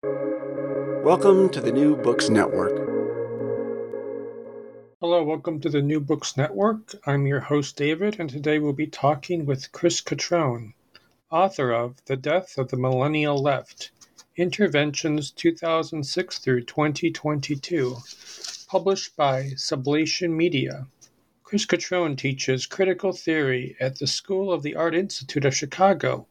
Welcome 0.00 1.48
to 1.48 1.60
the 1.60 1.72
New 1.72 1.96
Books 1.96 2.28
Network. 2.28 2.76
Hello, 5.00 5.24
welcome 5.24 5.58
to 5.60 5.68
the 5.68 5.82
New 5.82 5.98
Books 5.98 6.36
Network. 6.36 6.94
I'm 7.04 7.26
your 7.26 7.40
host, 7.40 7.74
David, 7.74 8.20
and 8.20 8.30
today 8.30 8.60
we'll 8.60 8.72
be 8.74 8.86
talking 8.86 9.44
with 9.44 9.72
Chris 9.72 10.00
Cutrone, 10.00 10.74
author 11.32 11.72
of 11.72 11.96
The 12.04 12.16
Death 12.16 12.58
of 12.58 12.68
the 12.68 12.76
Millennial 12.76 13.42
Left 13.42 13.90
Interventions 14.36 15.32
2006 15.32 16.38
through 16.38 16.62
2022, 16.62 17.96
published 18.68 19.16
by 19.16 19.46
Sublation 19.56 20.30
Media. 20.30 20.86
Chris 21.42 21.66
Cutrone 21.66 22.16
teaches 22.16 22.66
critical 22.66 23.12
theory 23.12 23.74
at 23.80 23.98
the 23.98 24.06
School 24.06 24.52
of 24.52 24.62
the 24.62 24.76
Art 24.76 24.94
Institute 24.94 25.44
of 25.44 25.56
Chicago 25.56 26.28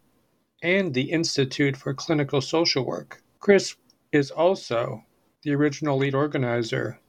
and 0.63 0.93
the 0.93 1.11
Institute 1.11 1.75
for 1.75 1.93
Clinical 1.93 2.39
Social 2.39 2.85
Work. 2.85 3.21
Chris 3.39 3.75
is 4.11 4.31
also 4.31 5.03
the 5.43 5.53
original 5.53 5.97
lead 5.97 6.15
organizer 6.15 6.99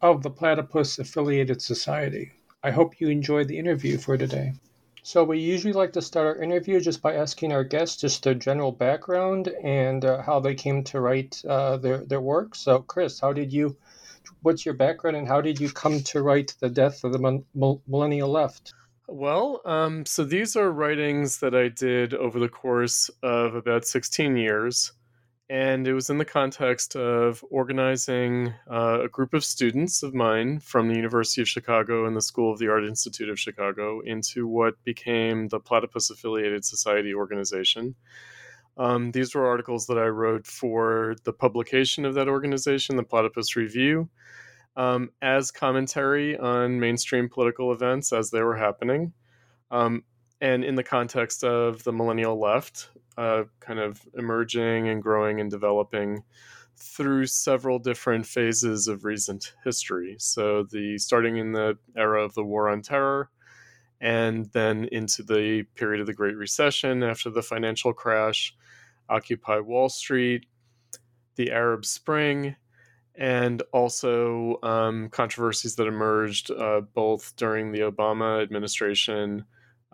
of 0.00 0.22
the 0.22 0.30
Platypus 0.30 0.98
Affiliated 0.98 1.60
Society. 1.60 2.32
I 2.62 2.70
hope 2.70 2.98
you 2.98 3.08
enjoyed 3.08 3.48
the 3.48 3.58
interview 3.58 3.98
for 3.98 4.16
today. 4.16 4.54
So, 5.02 5.22
we 5.22 5.38
usually 5.38 5.74
like 5.74 5.92
to 5.92 6.02
start 6.02 6.26
our 6.26 6.42
interview 6.42 6.80
just 6.80 7.02
by 7.02 7.14
asking 7.14 7.52
our 7.52 7.62
guests 7.62 8.00
just 8.00 8.24
their 8.24 8.34
general 8.34 8.72
background 8.72 9.48
and 9.62 10.04
uh, 10.04 10.22
how 10.22 10.40
they 10.40 10.54
came 10.54 10.82
to 10.84 11.00
write 11.00 11.42
uh, 11.46 11.76
their, 11.76 11.98
their 11.98 12.20
work. 12.20 12.54
So, 12.54 12.80
Chris, 12.80 13.20
how 13.20 13.32
did 13.32 13.52
you, 13.52 13.76
what's 14.42 14.64
your 14.64 14.74
background 14.74 15.16
and 15.16 15.28
how 15.28 15.40
did 15.40 15.60
you 15.60 15.70
come 15.70 16.00
to 16.00 16.22
write 16.22 16.54
The 16.58 16.70
Death 16.70 17.04
of 17.04 17.12
the 17.12 17.44
Millennial 17.86 18.30
Left? 18.30 18.72
Well, 19.06 19.60
um, 19.64 20.04
so 20.04 20.24
these 20.24 20.56
are 20.56 20.72
writings 20.72 21.38
that 21.38 21.54
I 21.54 21.68
did 21.68 22.12
over 22.14 22.40
the 22.40 22.48
course 22.48 23.08
of 23.22 23.54
about 23.54 23.84
16 23.84 24.36
years 24.36 24.92
and 25.48 25.86
it 25.86 25.94
was 25.94 26.10
in 26.10 26.18
the 26.18 26.24
context 26.24 26.96
of 26.96 27.44
organizing 27.50 28.52
uh, 28.70 29.02
a 29.04 29.08
group 29.08 29.32
of 29.32 29.44
students 29.44 30.02
of 30.02 30.12
mine 30.12 30.58
from 30.58 30.88
the 30.88 30.96
University 30.96 31.40
of 31.40 31.48
Chicago 31.48 32.04
and 32.04 32.16
the 32.16 32.22
School 32.22 32.52
of 32.52 32.58
the 32.58 32.68
Art 32.68 32.84
Institute 32.84 33.28
of 33.28 33.38
Chicago 33.38 34.00
into 34.00 34.48
what 34.48 34.82
became 34.82 35.46
the 35.48 35.60
Platypus 35.60 36.10
Affiliated 36.10 36.64
Society 36.64 37.14
organization. 37.14 37.94
Um, 38.76 39.12
these 39.12 39.34
were 39.34 39.46
articles 39.46 39.86
that 39.86 39.98
I 39.98 40.06
wrote 40.06 40.46
for 40.46 41.14
the 41.24 41.32
publication 41.32 42.04
of 42.04 42.14
that 42.14 42.28
organization, 42.28 42.96
the 42.96 43.04
Platypus 43.04 43.54
Review, 43.54 44.08
um, 44.76 45.10
as 45.22 45.52
commentary 45.52 46.36
on 46.36 46.80
mainstream 46.80 47.28
political 47.28 47.72
events 47.72 48.12
as 48.12 48.30
they 48.30 48.42
were 48.42 48.56
happening. 48.56 49.12
Um, 49.70 50.02
and 50.40 50.64
in 50.64 50.74
the 50.74 50.82
context 50.82 51.44
of 51.44 51.82
the 51.84 51.92
millennial 51.92 52.38
left, 52.38 52.90
uh, 53.16 53.44
kind 53.60 53.78
of 53.78 54.00
emerging 54.14 54.88
and 54.88 55.02
growing 55.02 55.40
and 55.40 55.50
developing 55.50 56.22
through 56.76 57.26
several 57.26 57.78
different 57.78 58.26
phases 58.26 58.86
of 58.86 59.04
recent 59.04 59.54
history. 59.64 60.16
So 60.18 60.64
the 60.64 60.98
starting 60.98 61.38
in 61.38 61.52
the 61.52 61.78
era 61.96 62.22
of 62.22 62.34
the 62.34 62.44
War 62.44 62.68
on 62.68 62.82
Terror, 62.82 63.30
and 64.00 64.46
then 64.52 64.84
into 64.92 65.22
the 65.22 65.62
period 65.74 66.00
of 66.00 66.06
the 66.06 66.12
Great 66.12 66.36
Recession 66.36 67.02
after 67.02 67.30
the 67.30 67.42
financial 67.42 67.94
crash, 67.94 68.54
Occupy 69.08 69.60
Wall 69.60 69.88
Street, 69.88 70.46
the 71.36 71.50
Arab 71.50 71.86
Spring, 71.86 72.56
and 73.14 73.62
also 73.72 74.58
um, 74.62 75.08
controversies 75.08 75.76
that 75.76 75.86
emerged 75.86 76.50
uh, 76.50 76.82
both 76.92 77.34
during 77.36 77.72
the 77.72 77.80
Obama 77.80 78.42
administration, 78.42 79.46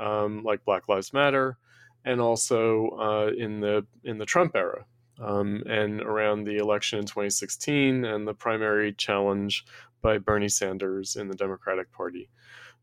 um, 0.02 0.42
like 0.42 0.64
Black 0.64 0.88
Lives 0.88 1.12
Matter, 1.12 1.56
and 2.04 2.20
also 2.20 2.88
uh, 2.90 3.30
in 3.36 3.60
the 3.60 3.86
in 4.04 4.18
the 4.18 4.26
Trump 4.26 4.56
era 4.56 4.84
um, 5.20 5.62
and 5.66 6.00
around 6.00 6.44
the 6.44 6.56
election 6.56 6.98
in 6.98 7.04
2016 7.04 8.04
and 8.04 8.26
the 8.26 8.34
primary 8.34 8.92
challenge 8.92 9.64
by 10.00 10.18
Bernie 10.18 10.48
Sanders 10.48 11.16
in 11.16 11.28
the 11.28 11.36
Democratic 11.36 11.92
Party. 11.92 12.28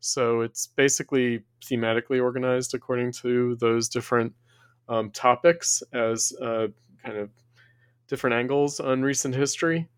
So 0.00 0.40
it's 0.40 0.66
basically 0.66 1.42
thematically 1.62 2.22
organized 2.22 2.74
according 2.74 3.12
to 3.12 3.56
those 3.56 3.88
different 3.88 4.32
um, 4.88 5.10
topics 5.10 5.82
as 5.92 6.32
uh, 6.40 6.68
kind 7.04 7.18
of 7.18 7.30
different 8.08 8.34
angles 8.34 8.80
on 8.80 9.02
recent 9.02 9.34
history. 9.34 9.88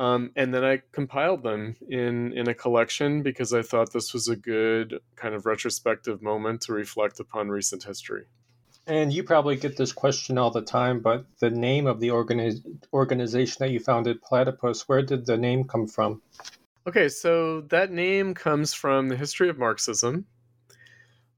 Um, 0.00 0.30
and 0.34 0.54
then 0.54 0.64
I 0.64 0.80
compiled 0.92 1.42
them 1.42 1.76
in 1.86 2.32
in 2.32 2.48
a 2.48 2.54
collection 2.54 3.22
because 3.22 3.52
I 3.52 3.60
thought 3.60 3.92
this 3.92 4.14
was 4.14 4.28
a 4.28 4.34
good 4.34 4.98
kind 5.14 5.34
of 5.34 5.44
retrospective 5.44 6.22
moment 6.22 6.62
to 6.62 6.72
reflect 6.72 7.20
upon 7.20 7.50
recent 7.50 7.84
history. 7.84 8.24
And 8.86 9.12
you 9.12 9.22
probably 9.22 9.56
get 9.56 9.76
this 9.76 9.92
question 9.92 10.38
all 10.38 10.50
the 10.50 10.62
time, 10.62 11.00
but 11.00 11.26
the 11.38 11.50
name 11.50 11.86
of 11.86 12.00
the 12.00 12.08
organi- 12.08 12.62
organization 12.94 13.56
that 13.60 13.72
you 13.72 13.78
founded, 13.78 14.22
Platypus, 14.22 14.88
where 14.88 15.02
did 15.02 15.26
the 15.26 15.36
name 15.36 15.64
come 15.64 15.86
from? 15.86 16.22
Okay, 16.86 17.10
so 17.10 17.60
that 17.68 17.92
name 17.92 18.32
comes 18.32 18.72
from 18.72 19.10
the 19.10 19.18
history 19.18 19.50
of 19.50 19.58
Marxism. 19.58 20.24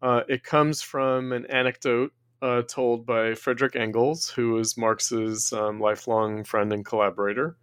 Uh, 0.00 0.20
it 0.28 0.44
comes 0.44 0.82
from 0.82 1.32
an 1.32 1.46
anecdote 1.46 2.12
uh, 2.42 2.62
told 2.62 3.06
by 3.06 3.34
Frederick 3.34 3.74
Engels, 3.74 4.30
who 4.30 4.52
was 4.52 4.78
Marx's 4.78 5.52
um, 5.52 5.80
lifelong 5.80 6.44
friend 6.44 6.72
and 6.72 6.84
collaborator, 6.84 7.56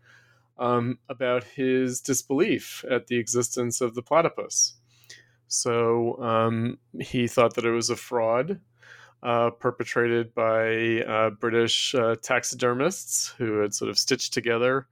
um, 0.59 0.99
about 1.09 1.43
his 1.43 2.01
disbelief 2.01 2.85
at 2.89 3.07
the 3.07 3.17
existence 3.17 3.81
of 3.81 3.95
the 3.95 4.01
platypus. 4.03 4.75
So 5.47 6.21
um, 6.21 6.77
he 6.99 7.27
thought 7.27 7.55
that 7.55 7.65
it 7.65 7.71
was 7.71 7.89
a 7.89 7.95
fraud 7.95 8.59
uh, 9.23 9.49
perpetrated 9.51 10.33
by 10.33 11.01
uh, 11.01 11.31
British 11.31 11.95
uh, 11.95 12.15
taxidermists 12.21 13.33
who 13.37 13.59
had 13.59 13.73
sort 13.73 13.89
of 13.89 13.97
stitched 13.97 14.33
together 14.33 14.87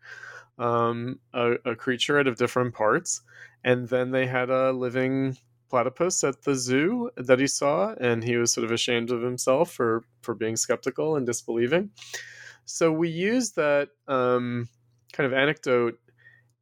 um, 0.57 1.19
a, 1.33 1.53
a, 1.65 1.75
creature 1.75 2.19
out 2.19 2.27
of 2.27 2.37
different 2.37 2.73
parts. 2.73 3.21
And 3.63 3.87
then 3.87 4.11
they 4.11 4.25
had 4.25 4.49
a 4.49 4.71
living 4.71 5.37
platypus 5.69 6.23
at 6.23 6.41
the 6.41 6.55
zoo 6.55 7.11
that 7.15 7.39
he 7.39 7.47
saw, 7.47 7.93
and 8.01 8.23
he 8.23 8.37
was 8.37 8.51
sort 8.51 8.65
of 8.65 8.71
ashamed 8.71 9.11
of 9.11 9.21
himself 9.21 9.71
for, 9.71 10.03
for 10.21 10.33
being 10.33 10.55
skeptical 10.55 11.15
and 11.15 11.25
disbelieving. 11.25 11.91
So 12.65 12.91
we 12.91 13.09
used 13.09 13.55
that 13.55 13.89
um, 14.07 14.67
kind 15.17 15.25
of 15.25 15.33
anecdote 15.33 15.99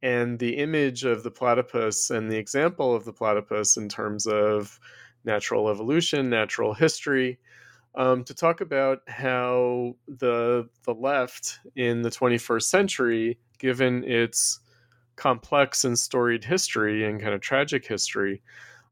and 0.02 0.38
the 0.38 0.56
image 0.56 1.04
of 1.04 1.22
the 1.22 1.30
platypus 1.30 2.10
and 2.10 2.30
the 2.30 2.36
example 2.36 2.94
of 2.94 3.04
the 3.04 3.12
platypus 3.12 3.76
in 3.76 3.88
terms 3.88 4.26
of 4.26 4.80
natural 5.24 5.68
evolution, 5.68 6.30
natural 6.30 6.72
history, 6.72 7.38
um, 7.96 8.24
to 8.24 8.34
talk 8.34 8.60
about 8.62 9.00
how 9.08 9.94
the 10.06 10.68
the 10.84 10.94
left 10.94 11.60
in 11.76 12.02
the 12.02 12.10
21st 12.10 12.62
century, 12.62 13.38
given 13.58 14.04
its 14.04 14.60
complex 15.16 15.84
and 15.84 15.98
storied 15.98 16.44
history 16.44 17.04
and 17.04 17.20
kind 17.20 17.34
of 17.34 17.40
tragic 17.40 17.86
history, 17.86 18.42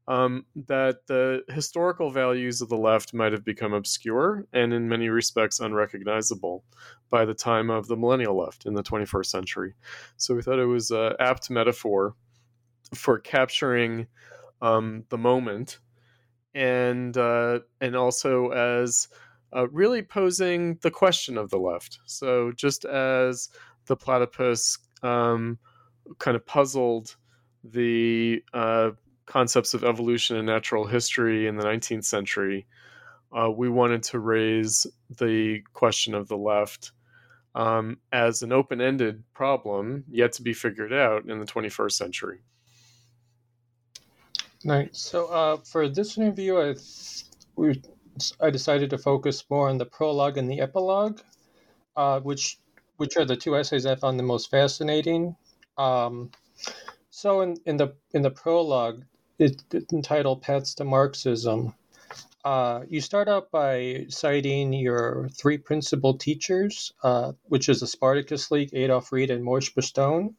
um, 0.07 0.45
that 0.67 1.07
the 1.07 1.43
historical 1.49 2.11
values 2.11 2.61
of 2.61 2.69
the 2.69 2.77
left 2.77 3.13
might 3.13 3.31
have 3.31 3.43
become 3.43 3.73
obscure 3.73 4.45
and 4.53 4.73
in 4.73 4.87
many 4.87 5.09
respects 5.09 5.59
unrecognizable 5.59 6.63
by 7.09 7.25
the 7.25 7.33
time 7.33 7.69
of 7.69 7.87
the 7.87 7.97
millennial 7.97 8.37
left 8.37 8.65
in 8.65 8.73
the 8.73 8.83
21st 8.83 9.25
century. 9.25 9.73
So 10.17 10.35
we 10.35 10.41
thought 10.41 10.59
it 10.59 10.65
was 10.65 10.91
an 10.91 11.13
apt 11.19 11.49
metaphor 11.49 12.15
for 12.93 13.19
capturing 13.19 14.07
um, 14.61 15.03
the 15.09 15.17
moment 15.17 15.79
and 16.53 17.17
uh, 17.17 17.59
and 17.81 17.95
also 17.95 18.49
as 18.49 19.07
uh, 19.55 19.67
really 19.69 20.01
posing 20.01 20.75
the 20.81 20.91
question 20.91 21.37
of 21.37 21.49
the 21.49 21.57
left. 21.57 21.99
So 22.05 22.51
just 22.51 22.85
as 22.85 23.49
the 23.87 23.95
platypus 23.95 24.77
um, 25.03 25.57
kind 26.19 26.35
of 26.35 26.45
puzzled 26.45 27.15
the 27.63 28.43
uh, 28.53 28.91
concepts 29.25 29.73
of 29.73 29.83
evolution 29.83 30.37
and 30.37 30.45
natural 30.45 30.85
history 30.85 31.47
in 31.47 31.55
the 31.57 31.63
19th 31.63 32.05
century, 32.05 32.65
uh, 33.31 33.49
we 33.49 33.69
wanted 33.69 34.03
to 34.03 34.19
raise 34.19 34.87
the 35.17 35.61
question 35.73 36.13
of 36.13 36.27
the 36.27 36.37
left 36.37 36.91
um, 37.55 37.97
as 38.11 38.43
an 38.43 38.51
open-ended 38.51 39.23
problem 39.33 40.03
yet 40.09 40.33
to 40.33 40.41
be 40.41 40.53
figured 40.53 40.93
out 40.93 41.25
in 41.25 41.39
the 41.39 41.45
21st 41.45 41.91
century. 41.91 42.39
Right. 44.65 44.95
So 44.95 45.27
uh, 45.27 45.57
for 45.57 45.87
this 45.87 46.17
interview, 46.17 46.57
I 46.57 46.75
we 47.55 47.81
I 48.41 48.49
decided 48.49 48.89
to 48.89 48.97
focus 48.97 49.43
more 49.49 49.69
on 49.69 49.77
the 49.77 49.85
prologue 49.85 50.37
and 50.37 50.49
the 50.49 50.59
epilogue, 50.59 51.19
uh, 51.95 52.19
which 52.21 52.57
which 52.97 53.15
are 53.15 53.25
the 53.25 53.35
two 53.35 53.55
essays 53.55 53.85
I 53.85 53.95
found 53.95 54.17
the 54.17 54.23
most 54.23 54.49
fascinating. 54.49 55.35
Um, 55.77 56.31
so 57.11 57.41
in, 57.41 57.57
in 57.65 57.77
the 57.77 57.93
in 58.13 58.23
the 58.23 58.31
prologue, 58.31 59.03
it, 59.39 59.63
entitled 59.91 60.41
"Paths 60.41 60.75
to 60.75 60.83
Marxism." 60.83 61.73
Uh, 62.43 62.83
you 62.87 63.01
start 63.01 63.27
out 63.27 63.49
by 63.49 64.05
citing 64.09 64.71
your 64.71 65.29
three 65.29 65.57
principal 65.57 66.15
teachers, 66.15 66.93
uh, 67.01 67.31
which 67.45 67.69
is 67.69 67.79
the 67.79 67.87
Spartacus 67.87 68.51
League, 68.51 68.69
Adolph 68.73 69.11
Reed, 69.11 69.31
and 69.31 69.43
Moishe 69.43 69.73
Postone. 69.73 70.35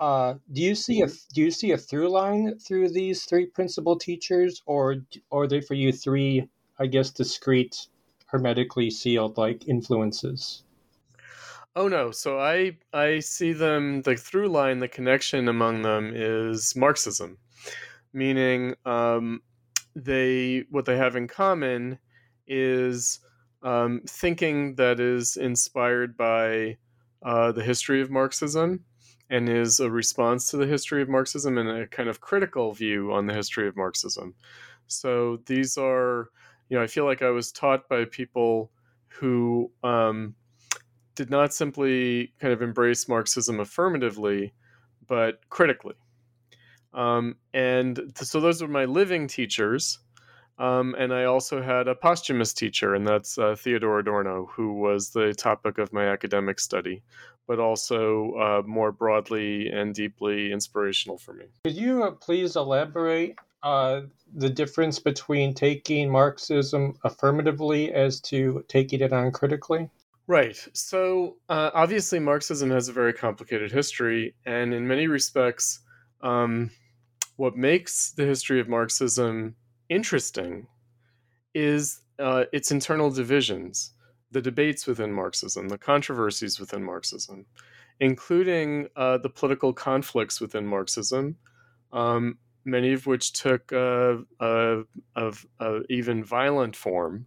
Uh, 0.00 0.34
do 0.50 0.62
you 0.62 0.74
see 0.74 1.02
a 1.02 1.06
do 1.34 1.42
you 1.42 1.50
see 1.50 1.72
a 1.72 1.78
through 1.78 2.08
line 2.08 2.58
through 2.58 2.88
these 2.88 3.26
three 3.26 3.46
principal 3.46 3.96
teachers, 3.96 4.62
or, 4.66 4.96
or 5.30 5.44
are 5.44 5.46
they 5.46 5.60
for 5.60 5.74
you 5.74 5.92
three, 5.92 6.48
I 6.78 6.86
guess, 6.86 7.10
discrete, 7.10 7.86
hermetically 8.26 8.90
sealed 8.90 9.36
like 9.36 9.68
influences? 9.68 10.62
Oh 11.76 11.86
no, 11.86 12.10
so 12.10 12.40
I 12.40 12.78
I 12.92 13.20
see 13.20 13.52
them 13.52 14.02
the 14.02 14.16
through 14.16 14.48
line, 14.48 14.80
the 14.80 14.88
connection 14.88 15.48
among 15.48 15.82
them 15.82 16.12
is 16.14 16.74
Marxism, 16.74 17.36
meaning 18.12 18.74
um, 18.84 19.42
they 19.94 20.64
what 20.70 20.84
they 20.84 20.96
have 20.96 21.16
in 21.16 21.28
common 21.28 21.98
is 22.46 23.20
um, 23.62 24.02
thinking 24.06 24.74
that 24.76 25.00
is 25.00 25.36
inspired 25.36 26.16
by 26.16 26.76
uh, 27.22 27.52
the 27.52 27.62
history 27.62 28.00
of 28.00 28.10
Marxism 28.10 28.84
and 29.28 29.48
is 29.48 29.78
a 29.78 29.90
response 29.90 30.48
to 30.48 30.56
the 30.56 30.66
history 30.66 31.02
of 31.02 31.08
Marxism 31.08 31.58
and 31.58 31.68
a 31.68 31.86
kind 31.86 32.08
of 32.08 32.20
critical 32.20 32.72
view 32.72 33.12
on 33.12 33.26
the 33.26 33.34
history 33.34 33.68
of 33.68 33.76
Marxism. 33.76 34.34
So 34.86 35.38
these 35.46 35.78
are, 35.78 36.30
you 36.68 36.76
know, 36.76 36.82
I 36.82 36.88
feel 36.88 37.04
like 37.04 37.22
I 37.22 37.30
was 37.30 37.52
taught 37.52 37.88
by 37.88 38.06
people 38.06 38.72
who 39.06 39.70
um, 39.84 40.34
did 41.14 41.30
not 41.30 41.54
simply 41.54 42.32
kind 42.40 42.52
of 42.52 42.62
embrace 42.62 43.08
Marxism 43.08 43.60
affirmatively, 43.60 44.52
but 45.06 45.48
critically. 45.48 45.94
Um, 46.92 47.36
and 47.54 47.96
th- 47.96 48.16
so 48.18 48.40
those 48.40 48.62
were 48.62 48.68
my 48.68 48.84
living 48.84 49.28
teachers. 49.28 49.98
Um, 50.58 50.94
and 50.98 51.14
I 51.14 51.24
also 51.24 51.62
had 51.62 51.88
a 51.88 51.94
posthumous 51.94 52.52
teacher, 52.52 52.94
and 52.94 53.06
that's 53.06 53.38
uh, 53.38 53.56
Theodor 53.56 53.98
Adorno, 53.98 54.44
who 54.52 54.74
was 54.74 55.08
the 55.08 55.32
topic 55.32 55.78
of 55.78 55.90
my 55.90 56.06
academic 56.06 56.60
study, 56.60 57.02
but 57.46 57.58
also 57.58 58.32
uh, 58.34 58.62
more 58.66 58.92
broadly 58.92 59.68
and 59.70 59.94
deeply 59.94 60.52
inspirational 60.52 61.16
for 61.16 61.32
me. 61.32 61.46
Could 61.64 61.76
you 61.76 62.02
uh, 62.04 62.10
please 62.10 62.56
elaborate 62.56 63.36
uh, 63.62 64.02
the 64.34 64.50
difference 64.50 64.98
between 64.98 65.54
taking 65.54 66.10
Marxism 66.10 66.98
affirmatively 67.04 67.92
as 67.94 68.20
to 68.22 68.62
taking 68.68 69.00
it 69.00 69.14
on 69.14 69.32
critically? 69.32 69.88
Right. 70.26 70.56
So 70.74 71.38
uh, 71.48 71.70
obviously, 71.72 72.18
Marxism 72.18 72.70
has 72.70 72.88
a 72.88 72.92
very 72.92 73.14
complicated 73.14 73.72
history, 73.72 74.34
and 74.44 74.74
in 74.74 74.86
many 74.86 75.08
respects, 75.08 75.80
um, 76.20 76.70
what 77.40 77.56
makes 77.56 78.12
the 78.12 78.26
history 78.26 78.60
of 78.60 78.68
Marxism 78.68 79.56
interesting 79.88 80.66
is 81.54 82.02
uh, 82.18 82.44
its 82.52 82.70
internal 82.70 83.10
divisions, 83.10 83.94
the 84.30 84.42
debates 84.42 84.86
within 84.86 85.10
Marxism, 85.10 85.66
the 85.68 85.78
controversies 85.78 86.60
within 86.60 86.84
Marxism, 86.84 87.46
including 87.98 88.88
uh, 88.94 89.16
the 89.16 89.30
political 89.30 89.72
conflicts 89.72 90.38
within 90.38 90.66
Marxism, 90.66 91.34
um, 91.94 92.36
many 92.66 92.92
of 92.92 93.06
which 93.06 93.32
took 93.32 93.72
uh, 93.72 94.18
a, 94.40 94.82
a, 95.16 95.32
a 95.60 95.80
even 95.88 96.22
violent 96.22 96.76
form. 96.76 97.24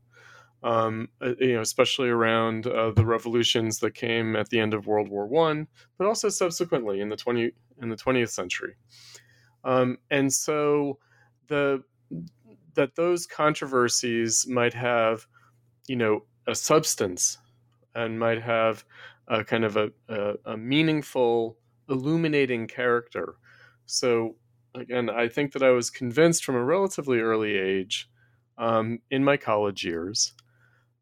Um, 0.61 1.09
uh, 1.21 1.33
you 1.39 1.55
know, 1.55 1.61
especially 1.61 2.09
around 2.09 2.67
uh, 2.67 2.91
the 2.91 3.05
revolutions 3.05 3.79
that 3.79 3.95
came 3.95 4.37
at 4.37 4.47
the 4.49 4.59
end 4.59 4.73
of 4.73 4.85
World 4.87 5.09
War 5.09 5.27
One, 5.27 5.67
but 5.97 6.07
also 6.07 6.29
subsequently 6.29 7.01
in 7.01 7.09
the 7.09 7.17
twenty 7.17 7.51
in 7.81 7.89
the 7.89 7.97
twentieth 7.97 8.29
century. 8.29 8.75
Um, 9.63 9.97
and 10.09 10.31
so 10.31 10.99
the 11.47 11.83
that 12.75 12.95
those 12.95 13.27
controversies 13.27 14.47
might 14.47 14.73
have, 14.73 15.27
you 15.87 15.95
know, 15.95 16.25
a 16.47 16.55
substance 16.55 17.37
and 17.95 18.19
might 18.19 18.41
have 18.41 18.83
a 19.27 19.43
kind 19.43 19.63
of 19.63 19.77
a, 19.77 19.91
a, 20.09 20.33
a 20.45 20.57
meaningful, 20.57 21.57
illuminating 21.87 22.67
character. 22.67 23.35
So 23.85 24.35
again, 24.75 25.09
I 25.09 25.27
think 25.27 25.53
that 25.53 25.63
I 25.63 25.69
was 25.69 25.89
convinced 25.89 26.43
from 26.43 26.55
a 26.55 26.63
relatively 26.63 27.19
early 27.19 27.55
age, 27.55 28.09
um, 28.57 28.99
in 29.11 29.23
my 29.23 29.37
college 29.37 29.83
years, 29.83 30.33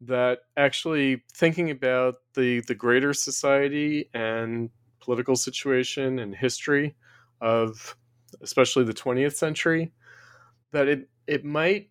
that 0.00 0.40
actually 0.56 1.22
thinking 1.32 1.70
about 1.70 2.16
the 2.34 2.60
the 2.66 2.74
greater 2.74 3.14
society 3.14 4.10
and 4.14 4.70
political 5.00 5.36
situation 5.36 6.18
and 6.18 6.34
history 6.34 6.94
of 7.40 7.96
especially 8.40 8.84
the 8.84 8.94
20th 8.94 9.34
century 9.34 9.92
that 10.72 10.88
it 10.88 11.08
it 11.26 11.44
might 11.44 11.90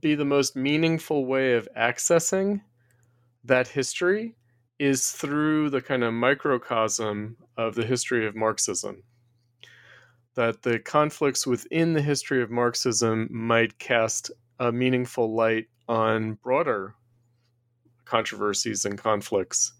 be 0.00 0.14
the 0.14 0.24
most 0.24 0.56
meaningful 0.56 1.26
way 1.26 1.52
of 1.54 1.68
accessing 1.76 2.60
that 3.44 3.68
history 3.68 4.36
is 4.78 5.12
through 5.12 5.70
the 5.70 5.80
kind 5.80 6.02
of 6.02 6.12
microcosm 6.12 7.36
of 7.56 7.74
the 7.74 7.84
history 7.84 8.26
of 8.26 8.34
Marxism. 8.34 9.02
That 10.34 10.62
the 10.62 10.78
conflicts 10.78 11.46
within 11.46 11.94
the 11.94 12.02
history 12.02 12.42
of 12.42 12.50
Marxism 12.50 13.28
might 13.30 13.78
cast 13.78 14.30
a 14.58 14.72
meaningful 14.72 15.34
light 15.34 15.68
on 15.88 16.34
broader 16.34 16.94
controversies 18.04 18.84
and 18.84 18.98
conflicts 18.98 19.72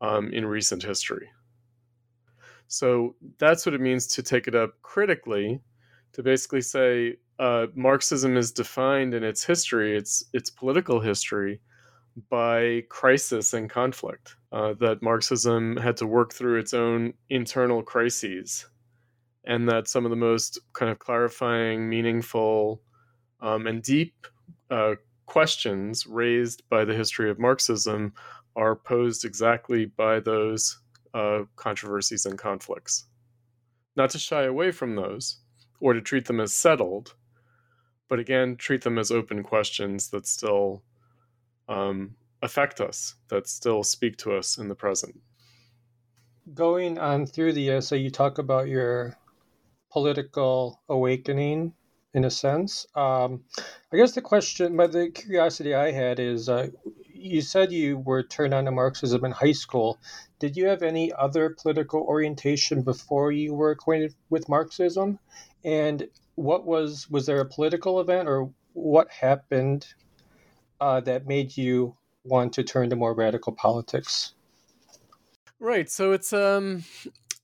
um, 0.00 0.30
in 0.32 0.44
recent 0.44 0.82
history. 0.82 1.28
So 2.68 3.14
that's 3.38 3.66
what 3.66 3.74
it 3.74 3.80
means 3.80 4.06
to 4.08 4.22
take 4.22 4.48
it 4.48 4.54
up 4.54 4.74
critically, 4.82 5.60
to 6.12 6.22
basically 6.22 6.60
say 6.62 7.16
uh, 7.38 7.66
Marxism 7.74 8.36
is 8.36 8.52
defined 8.52 9.14
in 9.14 9.24
its 9.24 9.44
history, 9.44 9.96
its 9.96 10.24
its 10.32 10.50
political 10.50 11.00
history, 11.00 11.60
by 12.30 12.82
crisis 12.88 13.52
and 13.52 13.68
conflict. 13.68 14.36
Uh, 14.52 14.74
that 14.78 15.02
Marxism 15.02 15.76
had 15.76 15.96
to 15.96 16.06
work 16.06 16.32
through 16.32 16.58
its 16.58 16.72
own 16.72 17.12
internal 17.28 17.82
crises, 17.82 18.66
and 19.44 19.68
that 19.68 19.88
some 19.88 20.04
of 20.04 20.10
the 20.10 20.16
most 20.16 20.60
kind 20.72 20.92
of 20.92 20.98
clarifying, 21.00 21.88
meaningful, 21.88 22.80
um, 23.40 23.66
and 23.66 23.82
deep 23.82 24.14
uh, 24.70 24.94
questions 25.26 26.06
raised 26.06 26.62
by 26.68 26.84
the 26.84 26.94
history 26.94 27.30
of 27.30 27.38
Marxism 27.38 28.12
are 28.56 28.76
posed 28.76 29.24
exactly 29.24 29.86
by 29.86 30.20
those 30.20 30.78
uh, 31.14 31.44
controversies 31.56 32.26
and 32.26 32.36
conflicts. 32.36 33.06
Not 33.96 34.10
to 34.10 34.18
shy 34.18 34.42
away 34.42 34.72
from 34.72 34.96
those 34.96 35.38
or 35.80 35.94
to 35.94 36.00
treat 36.00 36.26
them 36.26 36.40
as 36.40 36.52
settled, 36.52 37.14
but 38.08 38.18
again, 38.18 38.56
treat 38.56 38.82
them 38.82 38.98
as 38.98 39.10
open 39.10 39.42
questions 39.42 40.10
that 40.10 40.26
still 40.26 40.82
um, 41.68 42.16
affect 42.42 42.80
us, 42.80 43.14
that 43.28 43.48
still 43.48 43.82
speak 43.82 44.16
to 44.18 44.34
us 44.34 44.58
in 44.58 44.68
the 44.68 44.74
present. 44.74 45.14
Going 46.52 46.98
on 46.98 47.26
through 47.26 47.54
the 47.54 47.70
essay, 47.70 47.98
you 47.98 48.10
talk 48.10 48.38
about 48.38 48.68
your 48.68 49.16
political 49.90 50.82
awakening 50.88 51.72
in 52.12 52.24
a 52.24 52.30
sense. 52.30 52.86
Um, 52.94 53.44
I 53.92 53.96
guess 53.96 54.12
the 54.12 54.20
question, 54.20 54.76
but 54.76 54.92
the 54.92 55.10
curiosity 55.10 55.74
I 55.74 55.90
had 55.90 56.20
is 56.20 56.48
uh, 56.48 56.68
you 57.14 57.40
said 57.40 57.72
you 57.72 57.98
were 57.98 58.22
turned 58.22 58.52
on 58.52 58.64
to 58.64 58.70
Marxism 58.70 59.24
in 59.24 59.32
high 59.32 59.52
school. 59.52 59.98
Did 60.38 60.56
you 60.56 60.66
have 60.66 60.82
any 60.82 61.12
other 61.12 61.50
political 61.50 62.00
orientation 62.02 62.82
before 62.82 63.32
you 63.32 63.54
were 63.54 63.70
acquainted 63.70 64.14
with 64.30 64.48
Marxism? 64.48 65.18
And 65.64 66.08
what 66.34 66.66
was 66.66 67.08
was 67.08 67.26
there 67.26 67.40
a 67.40 67.46
political 67.46 68.00
event 68.00 68.28
or 68.28 68.50
what 68.72 69.10
happened 69.10 69.86
uh, 70.80 71.00
that 71.00 71.26
made 71.26 71.56
you 71.56 71.96
want 72.24 72.52
to 72.54 72.62
turn 72.62 72.90
to 72.90 72.96
more 72.96 73.14
radical 73.14 73.52
politics? 73.52 74.34
Right. 75.60 75.90
So 75.90 76.12
it's 76.12 76.32
um 76.32 76.84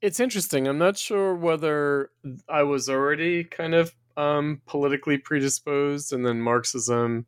it's 0.03 0.21
interesting. 0.21 0.67
I'm 0.67 0.79
not 0.79 0.99
sure 0.99 1.35
whether 1.35 2.11
I 2.49 2.65
was 2.65 2.89
already 2.89 3.45
kind 3.45 3.75
of 3.75 3.95
um, 4.17 4.61
politically 4.67 5.19
predisposed 5.19 6.13
and 6.13 6.27
then 6.27 6.41
Marxism 6.41 7.27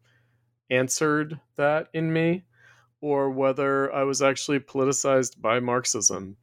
answered 0.72 1.38
that 1.56 1.88
in 1.92 2.12
me, 2.12 2.44
or 3.00 3.30
whether 3.30 3.92
I 3.92 4.04
was 4.04 4.22
actually 4.22 4.60
politicized 4.60 5.40
by 5.40 5.60
Marxism 5.60 6.36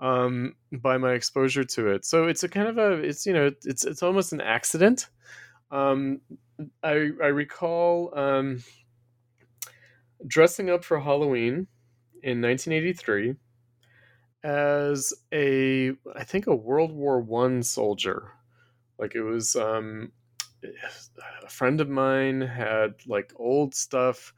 um, 0.00 0.54
by 0.72 0.96
my 0.96 1.12
exposure 1.12 1.64
to 1.64 1.88
it. 1.88 2.04
So 2.04 2.26
it's 2.26 2.42
a 2.42 2.48
kind 2.48 2.68
of 2.68 2.78
a 2.78 2.92
it's 2.92 3.26
you 3.26 3.32
know 3.32 3.50
it's 3.64 3.84
it's 3.84 4.02
almost 4.02 4.32
an 4.32 4.40
accident. 4.40 5.08
Um, 5.70 6.20
I 6.82 7.10
I 7.22 7.26
recall 7.26 8.16
um, 8.18 8.62
dressing 10.26 10.70
up 10.70 10.84
for 10.84 10.98
Halloween 11.00 11.66
in 12.22 12.42
1983 12.42 13.36
as 14.42 15.12
a 15.32 15.90
I 16.16 16.24
think 16.24 16.46
a 16.46 16.54
World 16.54 16.92
War 16.92 17.20
One 17.20 17.62
soldier. 17.62 18.32
Like 18.98 19.14
it 19.14 19.22
was 19.22 19.56
um, 19.56 20.12
a 20.62 21.48
friend 21.48 21.80
of 21.80 21.88
mine 21.88 22.40
had 22.40 22.94
like 23.06 23.32
old 23.36 23.74
stuff 23.74 24.32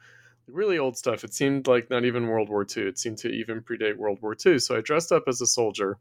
really 0.46 0.78
old 0.78 0.96
stuff. 0.96 1.24
It 1.24 1.34
seemed 1.34 1.66
like 1.66 1.90
not 1.90 2.04
even 2.04 2.26
World 2.26 2.48
War 2.48 2.66
II. 2.76 2.84
It 2.84 2.98
seemed 2.98 3.18
to 3.18 3.28
even 3.28 3.62
predate 3.62 3.96
World 3.96 4.18
War 4.22 4.36
II. 4.44 4.58
So 4.58 4.76
I 4.76 4.80
dressed 4.80 5.12
up 5.12 5.24
as 5.26 5.40
a 5.40 5.46
soldier. 5.46 5.98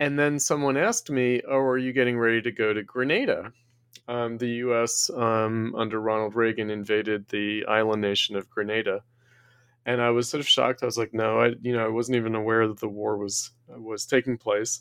And 0.00 0.18
then 0.18 0.38
someone 0.38 0.76
asked 0.76 1.10
me, 1.10 1.42
Oh, 1.48 1.58
are 1.58 1.78
you 1.78 1.92
getting 1.92 2.18
ready 2.18 2.42
to 2.42 2.50
go 2.50 2.72
to 2.72 2.82
Grenada? 2.82 3.52
Um, 4.08 4.36
the 4.38 4.48
U.S. 4.48 5.10
Um, 5.10 5.74
under 5.76 6.00
Ronald 6.00 6.34
Reagan 6.34 6.70
invaded 6.70 7.28
the 7.28 7.64
island 7.66 8.02
nation 8.02 8.34
of 8.34 8.50
Grenada, 8.50 9.04
and 9.86 10.02
I 10.02 10.10
was 10.10 10.28
sort 10.28 10.40
of 10.40 10.48
shocked. 10.48 10.82
I 10.82 10.86
was 10.86 10.98
like, 10.98 11.14
"No, 11.14 11.38
I, 11.40 11.52
you 11.60 11.72
know, 11.72 11.84
I 11.84 11.88
wasn't 11.88 12.16
even 12.16 12.34
aware 12.34 12.66
that 12.66 12.80
the 12.80 12.88
war 12.88 13.16
was 13.16 13.52
was 13.68 14.04
taking 14.04 14.38
place." 14.38 14.80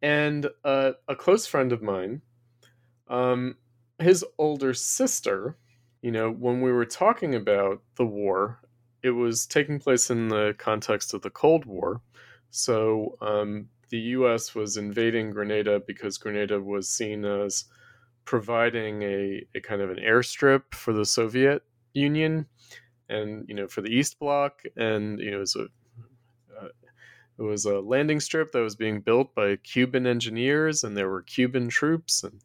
And 0.00 0.48
uh, 0.64 0.92
a 1.08 1.14
close 1.14 1.46
friend 1.46 1.72
of 1.72 1.82
mine, 1.82 2.22
um, 3.08 3.56
his 3.98 4.24
older 4.38 4.74
sister, 4.74 5.56
you 6.02 6.10
know, 6.10 6.30
when 6.30 6.60
we 6.60 6.72
were 6.72 6.86
talking 6.86 7.34
about 7.34 7.82
the 7.96 8.06
war 8.06 8.60
it 9.04 9.10
was 9.10 9.44
taking 9.44 9.78
place 9.78 10.08
in 10.08 10.28
the 10.28 10.54
context 10.58 11.12
of 11.12 11.20
the 11.20 11.30
Cold 11.30 11.66
War. 11.66 12.00
So 12.50 13.18
um, 13.20 13.68
the 13.90 13.98
U.S. 13.98 14.54
was 14.54 14.78
invading 14.78 15.30
Grenada 15.30 15.78
because 15.86 16.16
Grenada 16.16 16.58
was 16.58 16.88
seen 16.88 17.26
as 17.26 17.66
providing 18.24 19.02
a, 19.02 19.46
a 19.54 19.60
kind 19.60 19.82
of 19.82 19.90
an 19.90 19.98
airstrip 19.98 20.62
for 20.72 20.94
the 20.94 21.04
Soviet 21.04 21.62
Union 21.92 22.46
and 23.10 23.44
you 23.46 23.54
know 23.54 23.68
for 23.68 23.82
the 23.82 23.90
East 23.90 24.18
Bloc, 24.18 24.62
and 24.74 25.20
you 25.20 25.30
know 25.30 25.36
it 25.36 25.40
was 25.40 25.56
a 25.56 25.64
uh, 26.58 26.68
it 27.38 27.42
was 27.42 27.66
a 27.66 27.80
landing 27.80 28.20
strip 28.20 28.52
that 28.52 28.62
was 28.62 28.74
being 28.74 29.02
built 29.02 29.34
by 29.34 29.56
Cuban 29.56 30.06
engineers, 30.06 30.82
and 30.82 30.96
there 30.96 31.10
were 31.10 31.20
Cuban 31.20 31.68
troops, 31.68 32.24
and 32.24 32.40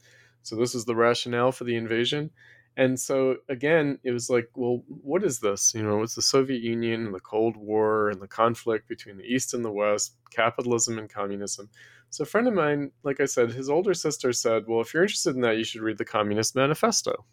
so 0.50 0.56
this 0.56 0.74
is 0.74 0.86
the 0.86 0.96
rationale 0.96 1.52
for 1.52 1.64
the 1.64 1.76
invasion. 1.76 2.32
And 2.76 3.00
so 3.00 3.36
again, 3.50 4.00
it 4.04 4.12
was 4.12 4.32
like, 4.32 4.50
well, 4.56 4.84
what 4.88 5.24
is 5.24 5.40
this? 5.40 5.76
You 5.76 5.84
know, 5.84 6.02
it's 6.02 6.16
the 6.16 6.24
Soviet 6.24 6.64
Union 6.64 7.06
and 7.06 7.14
the 7.14 7.20
Cold 7.20 7.56
War 7.56 8.10
and 8.10 8.20
the 8.20 8.28
conflict 8.28 8.88
between 8.88 9.18
the 9.18 9.26
East 9.26 9.54
and 9.54 9.64
the 9.64 9.72
West, 9.72 10.16
capitalism 10.32 10.98
and 10.98 11.08
communism. 11.08 11.70
So 12.10 12.24
a 12.24 12.26
friend 12.26 12.48
of 12.48 12.56
mine, 12.56 12.90
like 13.04 13.20
I 13.20 13.26
said, 13.26 13.52
his 13.52 13.70
older 13.70 13.94
sister 13.94 14.34
said, 14.34 14.64
well, 14.68 14.82
if 14.82 14.92
you're 14.92 15.04
interested 15.04 15.36
in 15.36 15.42
that, 15.42 15.58
you 15.58 15.64
should 15.64 15.82
read 15.82 16.00
the 16.00 16.06
Communist 16.06 16.56
Manifesto. 16.56 17.26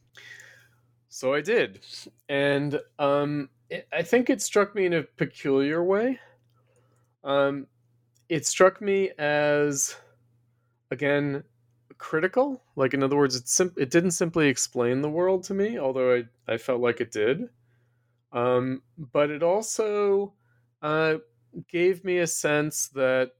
So 1.08 1.32
I 1.32 1.40
did, 1.40 1.80
and 2.28 2.78
um, 2.98 3.48
I 3.90 4.02
think 4.02 4.28
it 4.28 4.42
struck 4.42 4.74
me 4.74 4.84
in 4.84 4.92
a 4.92 5.04
peculiar 5.04 5.82
way. 5.82 6.20
Um, 7.24 7.68
it 8.28 8.44
struck 8.44 8.82
me 8.82 9.12
as, 9.16 9.96
again, 10.90 11.44
critical. 11.98 12.62
Like 12.76 12.94
in 12.94 13.02
other 13.02 13.16
words, 13.16 13.36
it 13.36 13.48
sim- 13.48 13.74
it 13.76 13.90
didn't 13.90 14.12
simply 14.12 14.48
explain 14.48 15.02
the 15.02 15.10
world 15.10 15.44
to 15.44 15.54
me, 15.54 15.78
although 15.78 16.14
I 16.16 16.52
I 16.52 16.56
felt 16.58 16.80
like 16.80 17.00
it 17.00 17.12
did. 17.12 17.48
Um, 18.32 18.82
but 18.98 19.30
it 19.30 19.42
also 19.42 20.34
uh, 20.82 21.16
gave 21.68 22.04
me 22.04 22.18
a 22.18 22.26
sense 22.26 22.88
that 22.88 23.32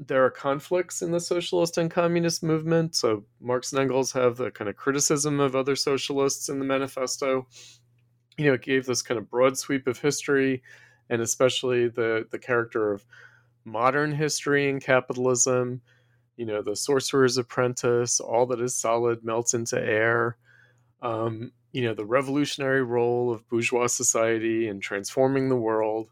there 0.00 0.24
are 0.24 0.30
conflicts 0.30 1.02
in 1.02 1.12
the 1.12 1.20
socialist 1.20 1.78
and 1.78 1.90
communist 1.90 2.42
movement. 2.42 2.96
So 2.96 3.24
Marx 3.40 3.72
and 3.72 3.80
Engels 3.80 4.12
have 4.12 4.36
the 4.36 4.50
kind 4.50 4.68
of 4.68 4.76
criticism 4.76 5.40
of 5.40 5.54
other 5.54 5.76
socialists 5.76 6.48
in 6.48 6.58
the 6.58 6.64
manifesto. 6.64 7.46
You 8.36 8.46
know, 8.46 8.54
it 8.54 8.62
gave 8.62 8.86
this 8.86 9.02
kind 9.02 9.18
of 9.18 9.30
broad 9.30 9.56
sweep 9.56 9.86
of 9.86 10.00
history, 10.00 10.62
and 11.08 11.22
especially 11.22 11.88
the 11.88 12.26
the 12.30 12.38
character 12.38 12.92
of 12.92 13.04
modern 13.64 14.12
history 14.12 14.68
and 14.68 14.82
capitalism. 14.82 15.80
You 16.36 16.46
know, 16.46 16.62
the 16.62 16.76
sorcerer's 16.76 17.36
apprentice, 17.36 18.20
all 18.20 18.46
that 18.46 18.60
is 18.60 18.76
solid 18.76 19.24
melts 19.24 19.54
into 19.54 19.80
air. 19.80 20.36
Um, 21.02 21.52
you 21.72 21.84
know, 21.84 21.94
the 21.94 22.06
revolutionary 22.06 22.82
role 22.82 23.32
of 23.32 23.48
bourgeois 23.48 23.88
society 23.88 24.68
in 24.68 24.80
transforming 24.80 25.48
the 25.48 25.56
world 25.56 26.08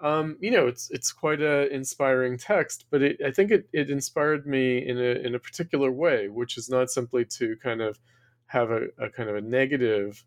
um, 0.00 0.38
you 0.40 0.50
know, 0.50 0.66
it's 0.66 0.90
it's 0.90 1.12
quite 1.12 1.42
a 1.42 1.72
inspiring 1.72 2.38
text, 2.38 2.86
but 2.90 3.02
it, 3.02 3.20
I 3.24 3.30
think 3.30 3.50
it, 3.50 3.68
it 3.72 3.90
inspired 3.90 4.46
me 4.46 4.78
in 4.78 4.96
a 4.98 5.26
in 5.26 5.34
a 5.34 5.38
particular 5.38 5.90
way, 5.90 6.28
which 6.28 6.56
is 6.56 6.70
not 6.70 6.90
simply 6.90 7.24
to 7.36 7.56
kind 7.62 7.82
of 7.82 7.98
have 8.46 8.70
a, 8.70 8.86
a 8.98 9.10
kind 9.10 9.28
of 9.28 9.36
a 9.36 9.42
negative 9.42 10.24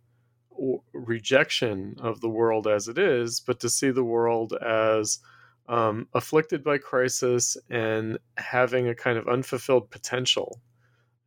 rejection 0.93 1.95
of 1.99 2.21
the 2.21 2.29
world 2.29 2.67
as 2.67 2.87
it 2.87 2.99
is, 2.99 3.39
but 3.39 3.59
to 3.61 3.69
see 3.69 3.89
the 3.89 4.03
world 4.03 4.53
as 4.53 5.17
um, 5.67 6.08
afflicted 6.13 6.63
by 6.63 6.77
crisis 6.77 7.58
and 7.70 8.17
having 8.38 8.88
a 8.88 8.96
kind 8.96 9.17
of 9.17 9.27
unfulfilled 9.27 9.89
potential, 9.89 10.62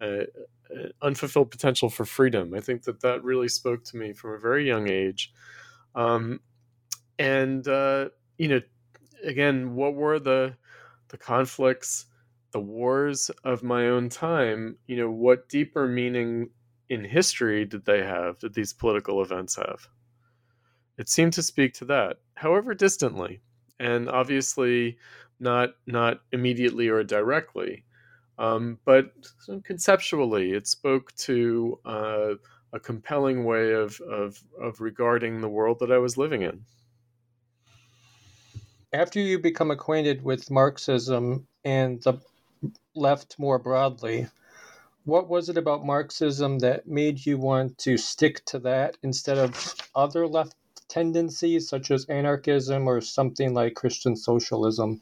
uh, 0.00 0.24
unfulfilled 1.02 1.50
potential 1.50 1.88
for 1.88 2.04
freedom. 2.04 2.54
I 2.54 2.60
think 2.60 2.82
that 2.84 3.00
that 3.00 3.24
really 3.24 3.48
spoke 3.48 3.84
to 3.84 3.96
me 3.96 4.12
from 4.12 4.34
a 4.34 4.38
very 4.38 4.66
young 4.66 4.88
age. 4.88 5.32
Um, 5.94 6.40
and 7.18 7.66
uh, 7.66 8.10
you 8.38 8.48
know, 8.48 8.60
again, 9.24 9.74
what 9.74 9.94
were 9.94 10.18
the 10.18 10.54
the 11.08 11.16
conflicts, 11.16 12.06
the 12.52 12.60
wars 12.60 13.30
of 13.44 13.62
my 13.62 13.88
own 13.88 14.08
time? 14.08 14.76
You 14.86 14.96
know, 14.96 15.10
what 15.10 15.48
deeper 15.48 15.86
meaning 15.86 16.50
in 16.88 17.04
history 17.04 17.64
did 17.64 17.84
they 17.84 18.02
have? 18.02 18.38
Did 18.38 18.54
these 18.54 18.72
political 18.72 19.22
events 19.22 19.56
have? 19.56 19.88
It 20.98 21.08
seemed 21.08 21.32
to 21.34 21.42
speak 21.42 21.74
to 21.74 21.84
that, 21.86 22.18
however 22.34 22.74
distantly, 22.74 23.40
and 23.78 24.08
obviously 24.08 24.98
not 25.40 25.70
not 25.86 26.20
immediately 26.32 26.88
or 26.88 27.04
directly, 27.04 27.84
um, 28.38 28.78
but 28.84 29.12
conceptually, 29.64 30.52
it 30.52 30.66
spoke 30.66 31.14
to 31.16 31.78
uh, 31.84 32.34
a 32.72 32.80
compelling 32.80 33.44
way 33.44 33.72
of, 33.72 34.00
of 34.00 34.42
of 34.60 34.80
regarding 34.80 35.40
the 35.40 35.48
world 35.48 35.78
that 35.80 35.92
I 35.92 35.98
was 35.98 36.16
living 36.16 36.42
in. 36.42 36.62
After 38.92 39.20
you 39.20 39.38
become 39.38 39.70
acquainted 39.70 40.22
with 40.22 40.50
Marxism 40.50 41.46
and 41.64 42.02
the 42.02 42.14
left 42.94 43.38
more 43.38 43.58
broadly, 43.58 44.26
what 45.04 45.28
was 45.28 45.48
it 45.48 45.56
about 45.56 45.84
Marxism 45.84 46.58
that 46.60 46.86
made 46.86 47.24
you 47.24 47.38
want 47.38 47.78
to 47.78 47.96
stick 47.96 48.44
to 48.46 48.58
that 48.60 48.96
instead 49.02 49.38
of 49.38 49.74
other 49.94 50.26
left 50.26 50.54
tendencies 50.88 51.68
such 51.68 51.90
as 51.90 52.04
anarchism 52.06 52.86
or 52.86 53.00
something 53.00 53.54
like 53.54 53.74
Christian 53.74 54.16
socialism? 54.16 55.00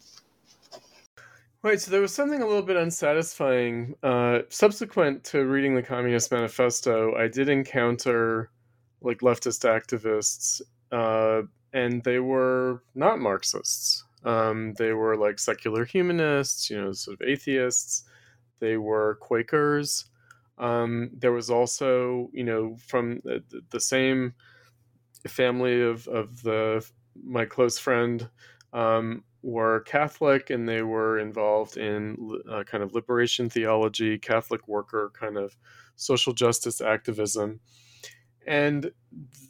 Right, 1.62 1.80
so 1.80 1.90
there 1.90 2.02
was 2.02 2.14
something 2.14 2.42
a 2.42 2.46
little 2.46 2.62
bit 2.62 2.76
unsatisfying. 2.76 3.94
Uh, 4.02 4.40
subsequent 4.50 5.24
to 5.24 5.46
reading 5.46 5.74
the 5.74 5.82
Communist 5.82 6.30
Manifesto, 6.30 7.14
I 7.14 7.28
did 7.28 7.48
encounter 7.48 8.50
like 9.00 9.20
leftist 9.20 9.64
activists 9.64 10.60
uh, 10.92 11.42
and 11.72 12.02
they 12.04 12.20
were 12.20 12.82
not 12.94 13.18
Marxists. 13.18 14.04
Um, 14.24 14.74
they 14.78 14.92
were 14.92 15.16
like 15.16 15.38
secular 15.38 15.84
humanists, 15.84 16.70
you 16.70 16.80
know, 16.80 16.92
sort 16.92 17.20
of 17.20 17.26
atheists. 17.26 18.04
They 18.60 18.76
were 18.76 19.18
Quakers. 19.20 20.06
Um, 20.56 21.10
there 21.12 21.32
was 21.32 21.50
also, 21.50 22.30
you 22.32 22.44
know, 22.44 22.76
from 22.86 23.20
the, 23.24 23.42
the 23.70 23.80
same 23.80 24.34
family 25.28 25.82
of, 25.82 26.06
of 26.08 26.42
the 26.42 26.86
my 27.24 27.44
close 27.44 27.78
friend 27.78 28.28
um, 28.72 29.24
were 29.42 29.80
Catholic, 29.80 30.50
and 30.50 30.68
they 30.68 30.82
were 30.82 31.18
involved 31.18 31.76
in 31.76 32.16
uh, 32.50 32.64
kind 32.64 32.82
of 32.82 32.92
liberation 32.92 33.48
theology, 33.48 34.18
Catholic 34.18 34.66
worker 34.66 35.12
kind 35.18 35.36
of 35.36 35.56
social 35.96 36.32
justice 36.32 36.80
activism, 36.80 37.60
and 38.46 38.90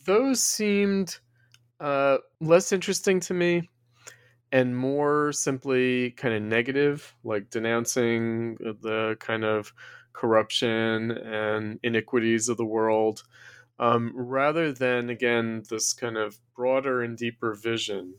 those 0.04 0.40
seemed 0.43 1.19
uh, 1.81 2.19
less 2.40 2.73
interesting 2.73 3.21
to 3.21 3.35
me 3.35 3.71
and 4.52 4.76
more 4.76 5.33
simply 5.33 6.12
kind 6.12 6.33
of 6.33 6.40
negative, 6.40 7.12
like 7.25 7.50
denouncing 7.50 8.54
the 8.54 9.16
kind 9.19 9.45
of 9.45 9.73
corruption 10.12 11.11
and 11.11 11.81
iniquities 11.83 12.49
of 12.49 12.57
the 12.57 12.64
world, 12.64 13.25
um, 13.78 14.12
rather 14.14 14.73
than, 14.73 15.11
again, 15.11 15.62
this 15.69 15.93
kind 15.93 16.16
of 16.16 16.38
broader 16.54 17.02
and 17.02 17.16
deeper 17.16 17.54
vision 17.54 18.14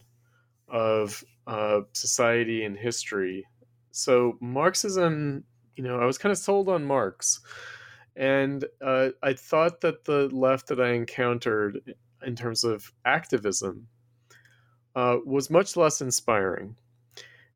of 0.68 1.24
uh, 1.48 1.82
society 1.94 2.64
and 2.64 2.78
history. 2.78 3.46
So, 3.92 4.38
Marxism, 4.42 5.44
you 5.76 5.84
know, 5.84 6.00
I 6.00 6.06
was 6.06 6.18
kind 6.18 6.32
of 6.32 6.38
sold 6.38 6.70
on 6.70 6.86
Marx. 6.86 7.40
And 8.16 8.66
uh, 8.82 9.10
I 9.22 9.34
thought 9.34 9.82
that 9.82 10.06
the 10.06 10.30
left 10.30 10.68
that 10.68 10.80
I 10.80 10.94
encountered 10.94 11.96
in 12.26 12.36
terms 12.36 12.64
of 12.64 12.92
activism 13.04 13.88
uh, 14.96 15.18
was 15.26 15.50
much 15.50 15.76
less 15.76 16.02
inspiring. 16.02 16.76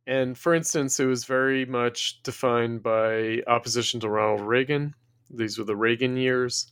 And 0.06 0.38
for 0.38 0.54
instance, 0.54 1.00
it 1.00 1.06
was 1.06 1.24
very 1.24 1.66
much 1.66 2.22
defined 2.24 2.84
by 2.84 3.42
opposition 3.48 4.00
to 4.02 4.10
Ronald 4.10 4.42
Reagan. 4.42 4.96
These 5.30 5.58
were 5.58 5.66
the 5.66 5.76
Reagan 5.76 6.18
years. 6.18 6.72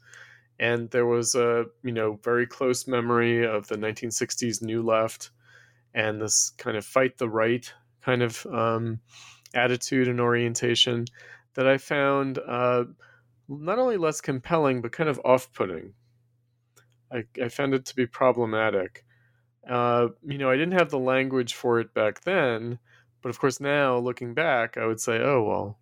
And 0.59 0.89
there 0.89 1.05
was 1.05 1.35
a 1.35 1.65
you 1.83 1.91
know 1.91 2.19
very 2.23 2.47
close 2.47 2.87
memory 2.87 3.45
of 3.45 3.67
the 3.67 3.77
1960s 3.77 4.61
New 4.61 4.81
Left 4.81 5.31
and 5.93 6.21
this 6.21 6.51
kind 6.57 6.77
of 6.77 6.85
fight 6.85 7.17
the 7.17 7.29
right 7.29 7.71
kind 8.01 8.23
of 8.23 8.45
um, 8.47 8.99
attitude 9.53 10.07
and 10.07 10.19
orientation 10.19 11.05
that 11.55 11.67
I 11.67 11.77
found 11.77 12.39
uh, 12.39 12.85
not 13.47 13.79
only 13.79 13.97
less 13.97 14.21
compelling 14.21 14.81
but 14.81 14.91
kind 14.91 15.09
of 15.09 15.21
off-putting 15.23 15.93
I, 17.11 17.23
I 17.41 17.49
found 17.49 17.73
it 17.73 17.85
to 17.85 17.95
be 17.95 18.05
problematic. 18.05 19.05
Uh, 19.69 20.09
you 20.23 20.37
know, 20.37 20.49
I 20.49 20.55
didn't 20.55 20.79
have 20.79 20.89
the 20.89 20.99
language 20.99 21.53
for 21.53 21.79
it 21.79 21.93
back 21.93 22.21
then, 22.21 22.79
but 23.21 23.29
of 23.29 23.39
course 23.39 23.59
now 23.59 23.97
looking 23.97 24.33
back, 24.33 24.77
I 24.77 24.85
would 24.85 24.99
say, 24.99 25.19
oh 25.19 25.43
well, 25.43 25.79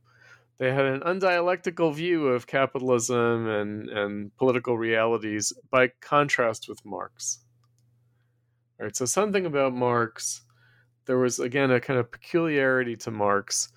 they 0.58 0.72
had 0.72 0.86
an 0.86 1.02
undialectical 1.02 1.94
view 1.94 2.28
of 2.28 2.48
capitalism 2.48 3.48
and 3.48 3.90
and 3.90 4.36
political 4.38 4.78
realities 4.78 5.54
by 5.70 5.92
contrast 6.02 6.68
with 6.70 6.84
Marx. 6.86 7.40
All 8.80 8.86
right, 8.86 8.96
so 8.96 9.06
something 9.06 9.46
about 9.46 9.74
Marx, 9.74 10.42
there 11.06 11.18
was 11.18 11.40
again 11.40 11.72
a 11.72 11.80
kind 11.80 12.00
of 12.00 12.12
peculiarity 12.12 12.96
to 12.98 13.12
Marx 13.12 13.70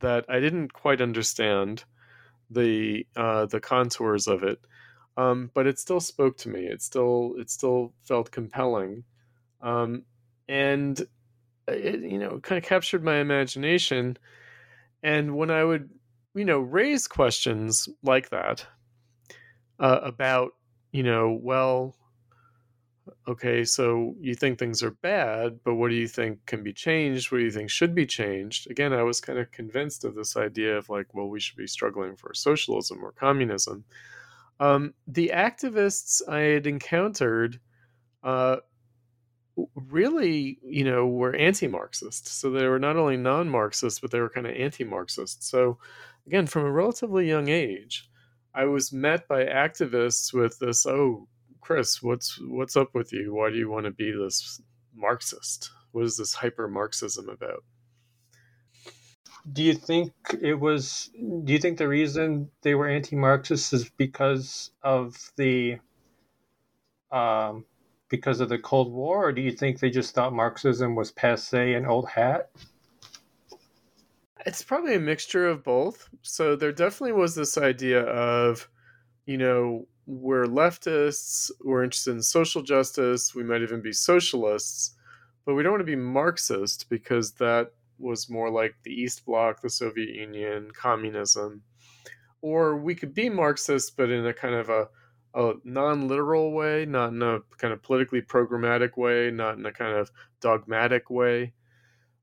that 0.00 0.24
I 0.28 0.40
didn't 0.40 0.72
quite 0.72 1.00
understand 1.00 1.84
the 2.50 3.06
uh, 3.16 3.46
the 3.46 3.60
contours 3.60 4.26
of 4.26 4.42
it 4.42 4.58
um, 5.16 5.50
but 5.54 5.66
it 5.66 5.78
still 5.78 6.00
spoke 6.00 6.36
to 6.38 6.48
me. 6.48 6.66
It 6.66 6.82
still 6.82 7.34
it 7.38 7.50
still 7.50 7.92
felt 8.02 8.30
compelling, 8.30 9.04
um, 9.62 10.02
and 10.48 11.00
it, 11.68 12.00
you 12.00 12.18
know 12.18 12.40
kind 12.40 12.58
of 12.58 12.68
captured 12.68 13.04
my 13.04 13.16
imagination. 13.16 14.16
And 15.02 15.36
when 15.36 15.50
I 15.50 15.62
would 15.62 15.90
you 16.34 16.44
know 16.44 16.58
raise 16.58 17.06
questions 17.06 17.88
like 18.02 18.30
that 18.30 18.66
uh, 19.78 20.00
about 20.02 20.52
you 20.92 21.02
know 21.02 21.38
well 21.42 21.94
okay, 23.28 23.64
so 23.64 24.14
you 24.20 24.34
think 24.34 24.58
things 24.58 24.82
are 24.82 24.90
bad, 24.90 25.60
but 25.64 25.74
what 25.74 25.88
do 25.90 25.94
you 25.94 26.08
think 26.08 26.44
can 26.46 26.62
be 26.62 26.72
changed? 26.72 27.30
What 27.30 27.38
do 27.38 27.44
you 27.44 27.50
think 27.50 27.70
should 27.70 27.94
be 27.94 28.06
changed? 28.06 28.70
Again, 28.70 28.92
I 28.92 29.02
was 29.02 29.20
kind 29.20 29.38
of 29.38 29.50
convinced 29.50 30.04
of 30.04 30.14
this 30.14 30.36
idea 30.36 30.76
of 30.76 30.88
like, 30.88 31.12
well, 31.14 31.28
we 31.28 31.40
should 31.40 31.56
be 31.56 31.66
struggling 31.66 32.16
for 32.16 32.34
socialism 32.34 33.04
or 33.04 33.12
communism. 33.12 33.84
Um, 34.60 34.94
the 35.06 35.32
activists 35.34 36.26
I 36.28 36.40
had 36.40 36.66
encountered 36.66 37.60
uh, 38.22 38.56
really, 39.74 40.58
you 40.62 40.84
know, 40.84 41.06
were 41.06 41.34
anti 41.34 41.66
Marxist. 41.66 42.28
So 42.28 42.50
they 42.50 42.66
were 42.66 42.78
not 42.78 42.96
only 42.96 43.16
non 43.16 43.48
Marxist, 43.48 44.00
but 44.00 44.10
they 44.10 44.20
were 44.20 44.30
kind 44.30 44.46
of 44.46 44.54
anti 44.54 44.84
Marxist. 44.84 45.48
So, 45.48 45.78
again, 46.26 46.46
from 46.46 46.64
a 46.64 46.72
relatively 46.72 47.28
young 47.28 47.48
age, 47.48 48.08
I 48.54 48.64
was 48.64 48.92
met 48.92 49.26
by 49.28 49.44
activists 49.44 50.32
with 50.32 50.58
this, 50.58 50.86
oh, 50.86 51.28
Chris, 51.60 52.02
what's 52.02 52.38
what's 52.42 52.76
up 52.76 52.94
with 52.94 53.12
you? 53.12 53.34
Why 53.34 53.50
do 53.50 53.56
you 53.56 53.70
want 53.70 53.86
to 53.86 53.90
be 53.90 54.12
this 54.12 54.60
Marxist? 54.94 55.70
What 55.92 56.04
is 56.04 56.16
this 56.16 56.34
hyper 56.34 56.68
Marxism 56.68 57.28
about? 57.28 57.64
Do 59.50 59.62
you 59.62 59.74
think 59.74 60.12
it 60.40 60.54
was? 60.54 61.10
Do 61.44 61.52
you 61.52 61.58
think 61.58 61.78
the 61.78 61.88
reason 61.88 62.50
they 62.62 62.74
were 62.74 62.88
anti-Marxist 62.88 63.72
is 63.72 63.88
because 63.88 64.70
of 64.82 65.16
the, 65.36 65.78
um, 67.10 67.64
because 68.08 68.40
of 68.40 68.48
the 68.48 68.58
Cold 68.58 68.92
War, 68.92 69.28
or 69.28 69.32
do 69.32 69.42
you 69.42 69.52
think 69.52 69.80
they 69.80 69.90
just 69.90 70.14
thought 70.14 70.32
Marxism 70.32 70.94
was 70.94 71.12
passe 71.12 71.74
and 71.74 71.86
old 71.86 72.08
hat? 72.08 72.50
It's 74.46 74.62
probably 74.62 74.94
a 74.94 75.00
mixture 75.00 75.46
of 75.46 75.64
both. 75.64 76.08
So 76.22 76.54
there 76.54 76.72
definitely 76.72 77.12
was 77.12 77.34
this 77.34 77.56
idea 77.56 78.02
of, 78.02 78.68
you 79.26 79.38
know, 79.38 79.86
we're 80.06 80.44
leftists, 80.44 81.50
we're 81.62 81.82
interested 81.82 82.10
in 82.12 82.22
social 82.22 82.62
justice, 82.62 83.34
we 83.34 83.42
might 83.42 83.62
even 83.62 83.80
be 83.80 83.92
socialists, 83.92 84.96
but 85.46 85.54
we 85.54 85.62
don't 85.62 85.72
want 85.72 85.80
to 85.80 85.84
be 85.84 85.96
Marxist 85.96 86.90
because 86.90 87.32
that 87.32 87.72
was 87.98 88.28
more 88.28 88.50
like 88.50 88.74
the 88.82 88.90
East 88.92 89.24
Bloc, 89.24 89.62
the 89.62 89.70
Soviet 89.70 90.10
Union, 90.14 90.70
communism. 90.74 91.62
Or 92.42 92.76
we 92.76 92.94
could 92.94 93.14
be 93.14 93.30
Marxist, 93.30 93.96
but 93.96 94.10
in 94.10 94.26
a 94.26 94.34
kind 94.34 94.54
of 94.54 94.68
a, 94.68 94.88
a 95.34 95.54
non 95.64 96.06
literal 96.06 96.52
way, 96.52 96.84
not 96.84 97.12
in 97.12 97.22
a 97.22 97.40
kind 97.56 97.72
of 97.72 97.82
politically 97.82 98.20
programmatic 98.20 98.98
way, 98.98 99.30
not 99.30 99.56
in 99.56 99.64
a 99.64 99.72
kind 99.72 99.96
of 99.96 100.10
dogmatic 100.40 101.08
way. 101.08 101.54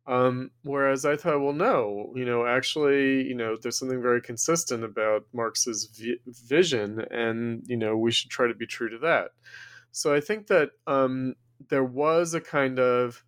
Um, 0.07 0.49
whereas 0.63 1.05
I 1.05 1.15
thought, 1.15 1.41
well, 1.41 1.53
no, 1.53 2.11
you 2.15 2.25
know, 2.25 2.45
actually, 2.45 3.23
you 3.27 3.35
know, 3.35 3.55
there's 3.55 3.77
something 3.77 4.01
very 4.01 4.21
consistent 4.21 4.83
about 4.83 5.25
Marx's 5.31 5.85
vi- 5.85 6.19
vision, 6.25 7.05
and 7.11 7.63
you 7.67 7.77
know, 7.77 7.95
we 7.95 8.11
should 8.11 8.31
try 8.31 8.47
to 8.47 8.55
be 8.55 8.65
true 8.65 8.89
to 8.89 8.97
that. 8.99 9.31
So 9.91 10.13
I 10.13 10.19
think 10.19 10.47
that 10.47 10.71
um, 10.87 11.35
there 11.69 11.83
was 11.83 12.33
a 12.33 12.41
kind 12.41 12.79
of 12.79 13.23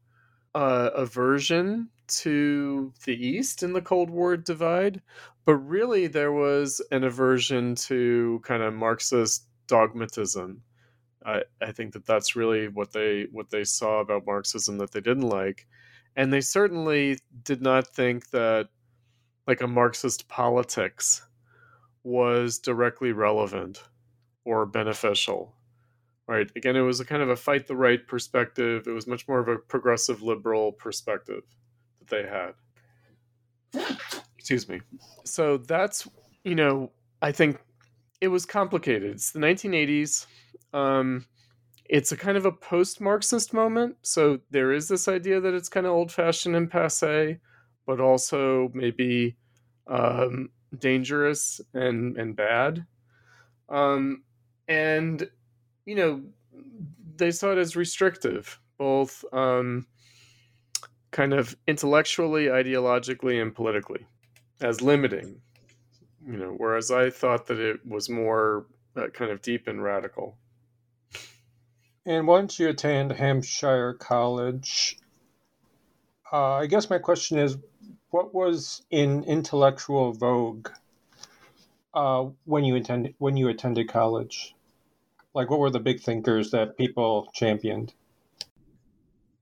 uh, 0.55 0.89
aversion 0.95 1.89
to 2.07 2.91
the 3.05 3.13
East 3.13 3.63
in 3.63 3.73
the 3.73 3.81
Cold 3.81 4.09
War 4.09 4.35
divide, 4.35 5.01
but 5.45 5.55
really 5.55 6.07
there 6.07 6.31
was 6.31 6.81
an 6.91 7.03
aversion 7.03 7.75
to 7.75 8.41
kind 8.43 8.63
of 8.63 8.73
Marxist 8.73 9.47
dogmatism. 9.67 10.61
I, 11.25 11.43
I 11.61 11.71
think 11.71 11.93
that 11.93 12.05
that's 12.05 12.35
really 12.35 12.67
what 12.67 12.91
they 12.91 13.27
what 13.31 13.49
they 13.49 13.63
saw 13.63 13.99
about 13.99 14.25
Marxism 14.25 14.77
that 14.79 14.91
they 14.91 15.01
didn't 15.01 15.29
like 15.29 15.67
and 16.15 16.31
they 16.31 16.41
certainly 16.41 17.17
did 17.43 17.61
not 17.61 17.87
think 17.87 18.29
that 18.31 18.69
like 19.47 19.61
a 19.61 19.67
Marxist 19.67 20.27
politics 20.27 21.21
was 22.03 22.59
directly 22.59 23.11
relevant 23.11 23.83
or 24.45 24.65
beneficial. 24.65 25.55
Right. 26.27 26.49
Again, 26.55 26.77
it 26.77 26.81
was 26.81 27.01
a 27.01 27.05
kind 27.05 27.21
of 27.21 27.29
a 27.29 27.35
fight 27.35 27.67
the 27.67 27.75
right 27.75 28.05
perspective. 28.07 28.87
It 28.87 28.91
was 28.91 29.07
much 29.07 29.27
more 29.27 29.39
of 29.39 29.49
a 29.49 29.57
progressive 29.57 30.21
liberal 30.21 30.71
perspective 30.71 31.43
that 31.99 32.07
they 32.07 32.23
had. 32.23 32.53
Excuse 34.37 34.69
me. 34.69 34.79
So 35.25 35.57
that's, 35.57 36.07
you 36.45 36.55
know, 36.55 36.91
I 37.21 37.33
think 37.33 37.59
it 38.21 38.29
was 38.29 38.45
complicated. 38.45 39.11
It's 39.11 39.31
the 39.31 39.39
1980s. 39.39 40.25
Um, 40.71 41.25
it's 41.85 42.11
a 42.11 42.17
kind 42.17 42.37
of 42.37 42.45
a 42.45 42.51
post 42.51 43.01
Marxist 43.01 43.53
moment. 43.53 43.97
So 44.01 44.39
there 44.51 44.71
is 44.71 44.87
this 44.87 45.07
idea 45.07 45.39
that 45.41 45.53
it's 45.53 45.69
kind 45.69 45.85
of 45.85 45.91
old 45.91 46.11
fashioned 46.11 46.55
and 46.55 46.69
passe, 46.69 47.39
but 47.85 47.99
also 47.99 48.71
maybe 48.73 49.35
um, 49.87 50.49
dangerous 50.79 51.61
and, 51.73 52.17
and 52.17 52.35
bad. 52.35 52.85
Um, 53.69 54.23
and, 54.67 55.29
you 55.85 55.95
know, 55.95 56.21
they 57.15 57.31
saw 57.31 57.51
it 57.51 57.57
as 57.57 57.75
restrictive, 57.75 58.59
both 58.77 59.23
um, 59.33 59.85
kind 61.11 61.33
of 61.33 61.55
intellectually, 61.67 62.45
ideologically, 62.45 63.41
and 63.41 63.53
politically, 63.53 64.05
as 64.61 64.81
limiting. 64.81 65.41
You 66.25 66.37
know, 66.37 66.55
whereas 66.57 66.91
I 66.91 67.09
thought 67.09 67.47
that 67.47 67.59
it 67.59 67.85
was 67.85 68.09
more 68.09 68.67
uh, 68.95 69.07
kind 69.07 69.31
of 69.31 69.41
deep 69.41 69.67
and 69.67 69.83
radical. 69.83 70.37
And 72.05 72.27
once 72.27 72.59
you 72.59 72.67
attend 72.67 73.13
Hampshire 73.13 73.93
College, 73.93 74.97
uh, 76.31 76.55
I 76.55 76.65
guess 76.65 76.89
my 76.89 76.97
question 76.97 77.37
is, 77.37 77.57
what 78.09 78.33
was 78.33 78.81
in 78.91 79.23
intellectual 79.23 80.11
vogue 80.11 80.69
uh, 81.93 82.25
when 82.45 82.65
you 82.65 82.75
attended 82.75 83.15
when 83.19 83.37
you 83.37 83.47
attended 83.47 83.87
college? 83.87 84.53
Like, 85.33 85.49
what 85.49 85.59
were 85.59 85.69
the 85.69 85.79
big 85.79 86.01
thinkers 86.01 86.51
that 86.51 86.77
people 86.77 87.29
championed? 87.33 87.93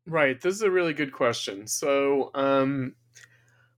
Right, 0.06 0.39
this 0.39 0.56
is 0.56 0.62
a 0.62 0.71
really 0.71 0.93
good 0.93 1.12
question. 1.12 1.67
So, 1.67 2.32
um, 2.34 2.93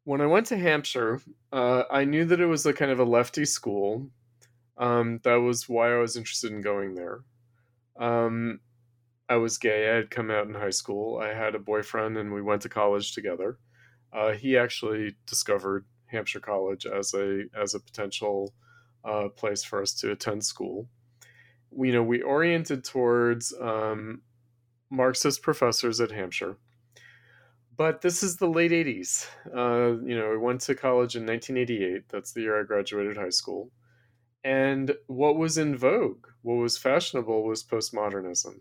when 0.03 0.21
I 0.21 0.25
went 0.25 0.47
to 0.47 0.57
Hampshire, 0.57 1.21
uh, 1.51 1.83
I 1.89 2.03
knew 2.03 2.25
that 2.25 2.39
it 2.39 2.45
was 2.45 2.65
a 2.65 2.73
kind 2.73 2.91
of 2.91 2.99
a 2.99 3.05
lefty 3.05 3.45
school. 3.45 4.09
Um, 4.77 5.21
that 5.23 5.35
was 5.35 5.69
why 5.69 5.93
I 5.93 5.97
was 5.97 6.17
interested 6.17 6.51
in 6.51 6.61
going 6.61 6.95
there. 6.95 7.21
Um, 7.97 8.59
I 9.29 9.37
was 9.37 9.57
gay. 9.57 9.89
I 9.89 9.95
had 9.95 10.11
come 10.11 10.29
out 10.29 10.47
in 10.47 10.53
high 10.53 10.69
school. 10.69 11.17
I 11.17 11.33
had 11.33 11.55
a 11.55 11.59
boyfriend, 11.59 12.17
and 12.17 12.33
we 12.33 12.41
went 12.41 12.61
to 12.63 12.69
college 12.69 13.13
together. 13.13 13.57
Uh, 14.11 14.31
he 14.31 14.57
actually 14.57 15.15
discovered 15.25 15.85
Hampshire 16.07 16.39
College 16.39 16.85
as 16.85 17.13
a 17.13 17.45
as 17.59 17.73
a 17.73 17.79
potential 17.79 18.53
uh, 19.03 19.29
place 19.29 19.63
for 19.63 19.81
us 19.81 19.93
to 19.95 20.11
attend 20.11 20.45
school. 20.45 20.87
We, 21.71 21.87
you 21.87 21.93
know, 21.93 22.03
we 22.03 22.21
oriented 22.21 22.83
towards 22.83 23.53
um, 23.59 24.21
Marxist 24.89 25.41
professors 25.41 25.99
at 25.99 26.11
Hampshire. 26.11 26.57
But 27.75 28.01
this 28.01 28.21
is 28.21 28.37
the 28.37 28.47
late 28.47 28.71
80s. 28.71 29.25
Uh, 29.47 29.99
you 30.05 30.15
know, 30.15 30.31
I 30.31 30.37
went 30.37 30.61
to 30.61 30.75
college 30.75 31.15
in 31.15 31.25
1988. 31.25 32.03
That's 32.09 32.31
the 32.31 32.41
year 32.41 32.59
I 32.59 32.63
graduated 32.63 33.17
high 33.17 33.29
school. 33.29 33.71
And 34.43 34.93
what 35.07 35.37
was 35.37 35.57
in 35.57 35.75
vogue, 35.75 36.27
what 36.43 36.55
was 36.55 36.77
fashionable, 36.77 37.43
was 37.43 37.63
postmodernism. 37.63 38.59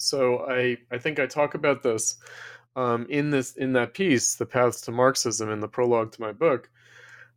So 0.00 0.46
I 0.48 0.78
I 0.90 0.98
think 0.98 1.18
I 1.18 1.26
talk 1.26 1.54
about 1.54 1.82
this 1.82 2.16
um, 2.76 3.06
in 3.08 3.30
this 3.30 3.56
in 3.56 3.72
that 3.74 3.94
piece, 3.94 4.34
the 4.34 4.46
paths 4.46 4.80
to 4.82 4.92
Marxism, 4.92 5.50
in 5.50 5.60
the 5.60 5.68
prologue 5.68 6.12
to 6.12 6.20
my 6.20 6.32
book, 6.32 6.70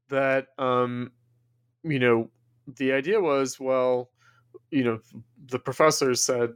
that 0.09 0.47
um, 0.57 1.11
you 1.83 1.99
know 1.99 2.29
the 2.77 2.93
idea 2.93 3.19
was 3.19 3.59
well, 3.59 4.11
you 4.71 4.83
know, 4.83 4.99
the 5.47 5.59
professors 5.59 6.21
said 6.21 6.53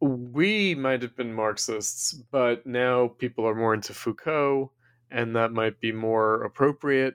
we 0.00 0.74
might 0.74 1.02
have 1.02 1.16
been 1.16 1.32
Marxists, 1.32 2.12
but 2.30 2.66
now 2.66 3.08
people 3.08 3.46
are 3.48 3.54
more 3.54 3.74
into 3.74 3.94
Foucault, 3.94 4.70
and 5.10 5.34
that 5.34 5.52
might 5.52 5.80
be 5.80 5.90
more 5.92 6.44
appropriate. 6.44 7.14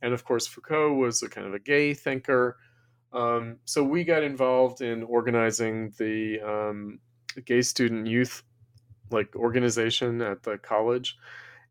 And 0.00 0.12
of 0.14 0.24
course, 0.24 0.46
Foucault 0.46 0.94
was 0.94 1.22
a 1.22 1.28
kind 1.28 1.46
of 1.46 1.54
a 1.54 1.58
gay 1.58 1.94
thinker. 1.94 2.56
Um, 3.12 3.58
so 3.66 3.84
we 3.84 4.04
got 4.04 4.22
involved 4.22 4.80
in 4.80 5.02
organizing 5.02 5.92
the 5.98 6.40
um, 6.40 6.98
gay 7.40 7.62
student 7.62 8.06
youth 8.06 8.42
like 9.10 9.34
organization 9.36 10.20
at 10.22 10.42
the 10.42 10.58
college. 10.58 11.16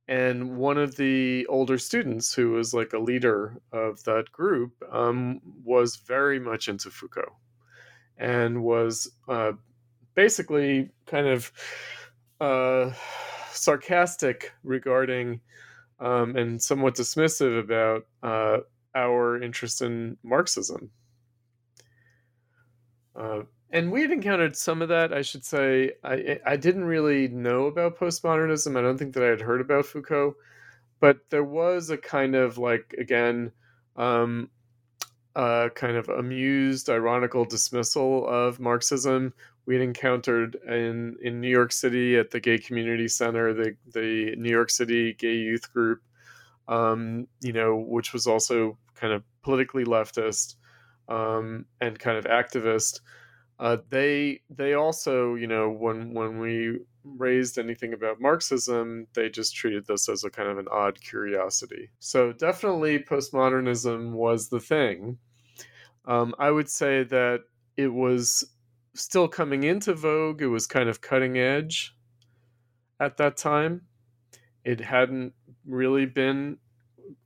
And 0.08 0.58
one 0.58 0.78
of 0.78 0.97
the 0.97 1.45
older 1.47 1.78
students 1.78 2.34
who 2.34 2.52
was 2.52 2.74
like 2.74 2.93
a 2.93 3.00
leader 3.00 3.62
of 3.71 4.04
that 4.04 4.32
group 4.32 4.74
um, 4.91 5.41
was 5.63 5.95
very 5.95 6.39
much 6.39 6.67
into 6.67 6.89
foucault 6.89 7.36
and 8.17 8.63
was 8.63 9.12
uh, 9.30 9.54
basically 10.13 10.89
kind 11.06 11.28
of 11.28 11.52
uh, 12.39 12.91
sarcastic 13.52 14.52
regarding 14.63 15.39
um, 16.00 16.36
and 16.36 16.62
somewhat 16.62 16.95
dismissive 16.95 17.60
about 17.60 18.06
uh, 18.24 18.58
our 18.95 19.41
interest 19.41 19.82
in 19.82 20.17
marxism. 20.24 20.89
Uh, 23.15 23.41
and 23.71 23.91
we 23.91 24.01
had 24.01 24.12
encountered 24.12 24.55
some 24.55 24.81
of 24.81 24.89
that. 24.89 25.13
I 25.13 25.21
should 25.21 25.45
say 25.45 25.91
I 26.03 26.39
I 26.45 26.57
didn't 26.57 26.86
really 26.86 27.27
know 27.27 27.65
about 27.65 27.97
postmodernism. 27.97 28.77
I 28.77 28.81
don't 28.81 28.97
think 28.97 29.13
that 29.13 29.23
I 29.23 29.27
had 29.27 29.41
heard 29.41 29.62
about 29.62 29.86
Foucault, 29.86 30.36
but 30.99 31.29
there 31.29 31.43
was 31.43 31.89
a 31.89 31.97
kind 31.97 32.36
of 32.36 32.57
like 32.57 32.93
again, 32.97 33.51
um, 33.95 34.49
a 35.36 35.69
kind 35.75 35.97
of 35.97 36.10
amused, 36.10 36.89
ironical 36.89 37.45
dismissal 37.45 38.27
of 38.27 38.60
Marxism. 38.60 39.34
We 39.65 39.75
had 39.75 39.84
encountered 39.84 40.57
in 40.67 41.17
in 41.21 41.39
New 41.41 41.49
York 41.49 41.71
City 41.71 42.17
at 42.17 42.31
the 42.31 42.39
Gay 42.39 42.57
Community 42.57 43.07
Center, 43.07 43.53
the 43.53 43.75
the 43.93 44.36
New 44.38 44.49
York 44.49 44.69
City 44.69 45.13
Gay 45.13 45.36
Youth 45.36 45.71
Group, 45.73 46.01
um, 46.67 47.27
you 47.41 47.53
know, 47.53 47.75
which 47.77 48.13
was 48.13 48.27
also 48.27 48.77
kind 48.95 49.13
of 49.13 49.23
politically 49.43 49.86
leftist 49.86 50.55
um, 51.07 51.65
and 51.79 51.97
kind 51.99 52.17
of 52.17 52.25
activist. 52.25 53.01
Uh, 53.62 53.78
they 53.89 54.41
they 54.50 54.74
also, 54.74 55.36
you 55.36 55.45
know, 55.45 55.69
when 55.69 56.15
when 56.15 56.39
we 56.39 56.80
raised 57.04 57.60
anything 57.60 57.93
about 57.93 58.19
Marxism, 58.19 59.06
they 59.13 59.30
just 59.30 59.56
treated 59.56 59.86
this 59.86 60.10
as 60.10 60.24
a 60.24 60.32
kind 60.32 60.50
of 60.50 60.58
an 60.58 60.65
odd 60.71 61.00
curiosity. 61.00 61.91
So 62.00 62.34
definitely, 62.34 62.97
postmodernism 62.97 64.13
was 64.13 64.50
the 64.50 64.60
thing. 64.60 65.19
Um, 66.06 66.34
I 66.39 66.50
would 66.50 66.69
say 66.69 67.04
that 67.04 67.41
it 67.78 67.89
was 67.89 68.43
still 68.95 69.28
coming 69.28 69.63
into 69.63 69.93
vogue. 69.93 70.41
It 70.41 70.47
was 70.47 70.65
kind 70.65 70.89
of 70.89 71.02
cutting 71.02 71.38
edge 71.38 71.95
at 73.00 73.17
that 73.17 73.38
time. 73.38 73.84
It 74.65 74.80
hadn't 74.80 75.34
really 75.67 76.08
been 76.08 76.58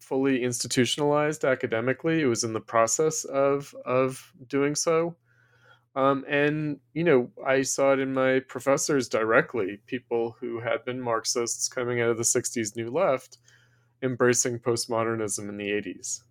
fully 0.02 0.44
institutionalized 0.44 1.46
academically. 1.46 2.22
It 2.22 2.28
was 2.28 2.44
in 2.44 2.52
the 2.52 2.60
process 2.60 3.24
of 3.24 3.74
of 3.86 4.34
doing 4.48 4.76
so. 4.76 5.16
Um, 5.96 6.26
and 6.28 6.80
you 6.94 7.04
know, 7.04 7.32
I 7.46 7.62
saw 7.62 7.94
it 7.94 8.00
in 8.00 8.14
my 8.14 8.42
professors 8.42 9.08
directly, 9.08 9.80
people 9.88 10.36
who 10.40 10.60
had 10.60 10.84
been 10.84 11.02
Marxists 11.02 11.70
coming 11.70 12.02
out 12.02 12.10
of 12.10 12.18
the 12.18 12.24
'60s 12.24 12.76
New 12.76 12.92
Left, 12.92 13.38
embracing 14.04 14.60
postmodernism 14.60 15.48
in 15.48 15.58
the 15.58 15.70
'80s. 15.70 16.22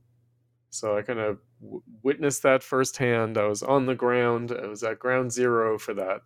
So 0.69 0.99
I 0.99 1.03
kind 1.03 1.21
of 1.21 1.39
w- 1.63 1.83
witnessed 2.03 2.43
that 2.43 2.63
firsthand. 2.63 3.39
I 3.39 3.47
was 3.47 3.63
on 3.63 3.87
the 3.87 3.95
ground. 3.95 4.53
I 4.53 4.67
was 4.67 4.83
at 4.83 4.99
ground 4.99 5.33
zero 5.33 5.79
for 5.79 5.95
that, 5.95 6.21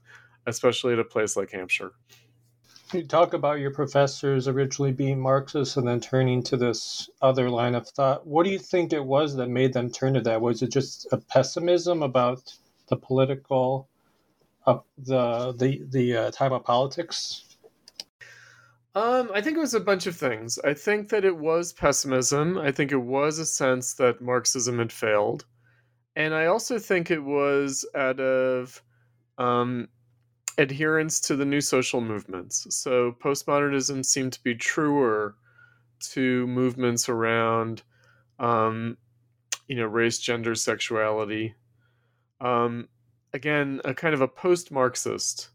especially 0.46 0.94
at 0.94 0.98
a 0.98 1.04
place 1.04 1.36
like 1.36 1.52
Hampshire. 1.52 1.92
You 2.94 3.06
talk 3.06 3.34
about 3.34 3.60
your 3.60 3.70
professors 3.70 4.48
originally 4.48 4.92
being 4.92 5.20
Marxists 5.20 5.76
and 5.76 5.86
then 5.86 6.00
turning 6.00 6.42
to 6.44 6.56
this 6.56 7.10
other 7.20 7.50
line 7.50 7.74
of 7.74 7.86
thought. 7.86 8.26
What 8.26 8.44
do 8.44 8.50
you 8.50 8.58
think 8.58 8.94
it 8.94 9.04
was 9.04 9.36
that 9.36 9.50
made 9.50 9.74
them 9.74 9.90
turn 9.90 10.14
to 10.14 10.22
that? 10.22 10.40
Was 10.40 10.62
it 10.62 10.72
just 10.72 11.06
a 11.12 11.18
pessimism 11.18 12.02
about 12.02 12.50
the 12.88 12.96
political, 12.96 13.88
uh, 14.66 14.78
the 14.98 15.52
the 15.52 15.82
the 15.88 16.16
uh, 16.16 16.30
type 16.30 16.52
of 16.52 16.64
politics? 16.64 17.44
Um, 18.94 19.30
I 19.32 19.40
think 19.40 19.56
it 19.56 19.60
was 19.60 19.74
a 19.74 19.80
bunch 19.80 20.06
of 20.06 20.16
things. 20.16 20.58
I 20.64 20.74
think 20.74 21.08
that 21.10 21.24
it 21.24 21.36
was 21.36 21.72
pessimism. 21.72 22.58
I 22.58 22.72
think 22.72 22.90
it 22.90 22.96
was 22.96 23.38
a 23.38 23.46
sense 23.46 23.94
that 23.94 24.20
Marxism 24.20 24.78
had 24.78 24.92
failed, 24.92 25.44
and 26.16 26.34
I 26.34 26.46
also 26.46 26.78
think 26.78 27.10
it 27.10 27.22
was 27.22 27.86
out 27.94 28.18
of 28.18 28.82
um, 29.38 29.88
adherence 30.58 31.20
to 31.20 31.36
the 31.36 31.44
new 31.44 31.60
social 31.60 32.00
movements. 32.00 32.66
So 32.70 33.12
postmodernism 33.22 34.04
seemed 34.04 34.32
to 34.32 34.42
be 34.42 34.54
truer 34.54 35.36
to 36.00 36.46
movements 36.46 37.08
around, 37.08 37.82
um, 38.38 38.96
you 39.68 39.76
know, 39.76 39.86
race, 39.86 40.18
gender, 40.18 40.54
sexuality, 40.54 41.54
um, 42.40 42.88
again, 43.32 43.80
a 43.84 43.94
kind 43.94 44.14
of 44.14 44.20
a 44.20 44.28
post 44.28 44.70
Marxist. 44.70 45.50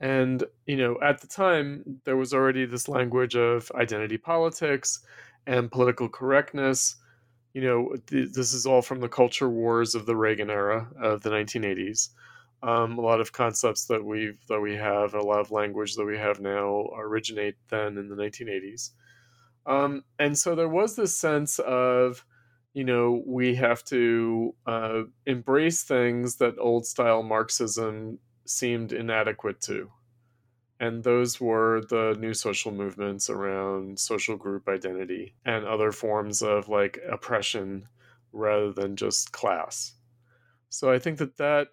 And, 0.00 0.44
you 0.66 0.76
know, 0.76 0.98
at 1.02 1.20
the 1.20 1.26
time, 1.26 2.00
there 2.04 2.16
was 2.16 2.34
already 2.34 2.66
this 2.66 2.88
language 2.88 3.34
of 3.34 3.70
identity 3.74 4.18
politics 4.18 5.00
and 5.46 5.70
political 5.70 6.08
correctness. 6.08 6.96
You 7.54 7.62
know, 7.62 7.96
th- 8.06 8.32
this 8.32 8.52
is 8.52 8.66
all 8.66 8.82
from 8.82 9.00
the 9.00 9.08
culture 9.08 9.48
wars 9.48 9.94
of 9.94 10.04
the 10.04 10.16
Reagan 10.16 10.50
era 10.50 10.88
of 11.00 11.22
the 11.22 11.30
1980s. 11.30 12.10
Um, 12.62 12.98
a 12.98 13.00
lot 13.00 13.20
of 13.20 13.32
concepts 13.32 13.86
that 13.86 14.04
we've 14.04 14.38
that 14.48 14.60
we 14.60 14.74
have, 14.74 15.14
a 15.14 15.22
lot 15.22 15.40
of 15.40 15.50
language 15.50 15.94
that 15.94 16.04
we 16.04 16.16
have 16.18 16.40
now, 16.40 16.88
originate 16.96 17.56
then 17.68 17.96
in 17.96 18.08
the 18.08 18.16
1980s. 18.16 18.90
Um, 19.66 20.04
and 20.18 20.36
so 20.36 20.54
there 20.54 20.68
was 20.68 20.96
this 20.96 21.18
sense 21.18 21.58
of 21.58 22.24
you 22.76 22.84
know, 22.84 23.22
we 23.24 23.54
have 23.54 23.82
to 23.82 24.54
uh, 24.66 25.04
embrace 25.24 25.82
things 25.82 26.36
that 26.36 26.58
old 26.58 26.84
style 26.84 27.22
Marxism 27.22 28.18
seemed 28.44 28.92
inadequate 28.92 29.62
to. 29.62 29.90
And 30.78 31.02
those 31.02 31.40
were 31.40 31.80
the 31.88 32.14
new 32.20 32.34
social 32.34 32.72
movements 32.72 33.30
around 33.30 33.98
social 33.98 34.36
group 34.36 34.68
identity 34.68 35.34
and 35.46 35.64
other 35.64 35.90
forms 35.90 36.42
of 36.42 36.68
like 36.68 37.00
oppression 37.10 37.88
rather 38.34 38.74
than 38.74 38.94
just 38.94 39.32
class. 39.32 39.94
So 40.68 40.92
I 40.92 40.98
think 40.98 41.16
that 41.16 41.38
that 41.38 41.68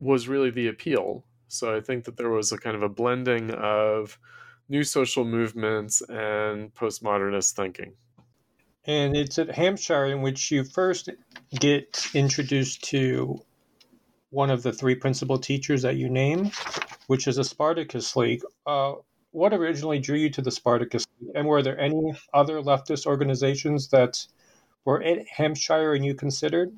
was 0.00 0.28
really 0.28 0.50
the 0.50 0.68
appeal. 0.68 1.24
So 1.48 1.74
I 1.74 1.80
think 1.80 2.04
that 2.04 2.18
there 2.18 2.28
was 2.28 2.52
a 2.52 2.58
kind 2.58 2.76
of 2.76 2.82
a 2.82 2.90
blending 2.90 3.52
of 3.52 4.18
new 4.68 4.84
social 4.84 5.24
movements 5.24 6.02
and 6.10 6.74
postmodernist 6.74 7.52
thinking 7.52 7.94
and 8.84 9.16
it's 9.16 9.38
at 9.38 9.50
Hampshire 9.50 10.06
in 10.06 10.22
which 10.22 10.50
you 10.50 10.64
first 10.64 11.08
get 11.50 12.06
introduced 12.14 12.84
to 12.84 13.40
one 14.30 14.50
of 14.50 14.62
the 14.62 14.72
three 14.72 14.94
principal 14.94 15.38
teachers 15.38 15.82
that 15.82 15.96
you 15.96 16.08
name, 16.08 16.50
which 17.06 17.28
is 17.28 17.38
a 17.38 17.44
Spartacus 17.44 18.16
League. 18.16 18.42
Uh, 18.66 18.94
what 19.30 19.52
originally 19.52 19.98
drew 19.98 20.16
you 20.16 20.30
to 20.30 20.42
the 20.42 20.50
Spartacus 20.50 21.06
League, 21.20 21.32
and 21.34 21.46
were 21.46 21.62
there 21.62 21.78
any 21.78 22.14
other 22.34 22.60
leftist 22.60 23.06
organizations 23.06 23.88
that 23.88 24.26
were 24.84 25.02
at 25.02 25.26
Hampshire 25.28 25.94
and 25.94 26.04
you 26.04 26.14
considered? 26.14 26.76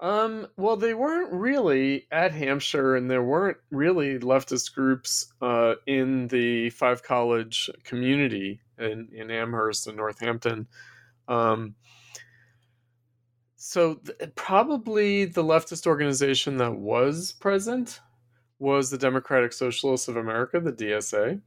Um, 0.00 0.46
well, 0.56 0.76
they 0.76 0.94
weren't 0.94 1.32
really 1.32 2.06
at 2.12 2.32
Hampshire, 2.32 2.94
and 2.94 3.10
there 3.10 3.22
weren't 3.22 3.56
really 3.70 4.18
leftist 4.18 4.74
groups 4.74 5.32
uh, 5.40 5.74
in 5.86 6.28
the 6.28 6.70
five 6.70 7.02
college 7.02 7.68
community 7.84 8.60
in, 8.78 9.08
in 9.12 9.30
Amherst 9.30 9.86
and 9.86 9.96
Northampton. 9.96 10.66
Um, 11.26 11.74
so 13.56 13.94
th- 13.96 14.34
probably 14.34 15.24
the 15.24 15.42
leftist 15.42 15.86
organization 15.86 16.56
that 16.58 16.74
was 16.74 17.32
present 17.32 18.00
was 18.58 18.90
the 18.90 18.98
Democratic 18.98 19.52
Socialists 19.52 20.08
of 20.08 20.16
America, 20.16 20.60
the 20.60 20.72
DSA, 20.72 21.40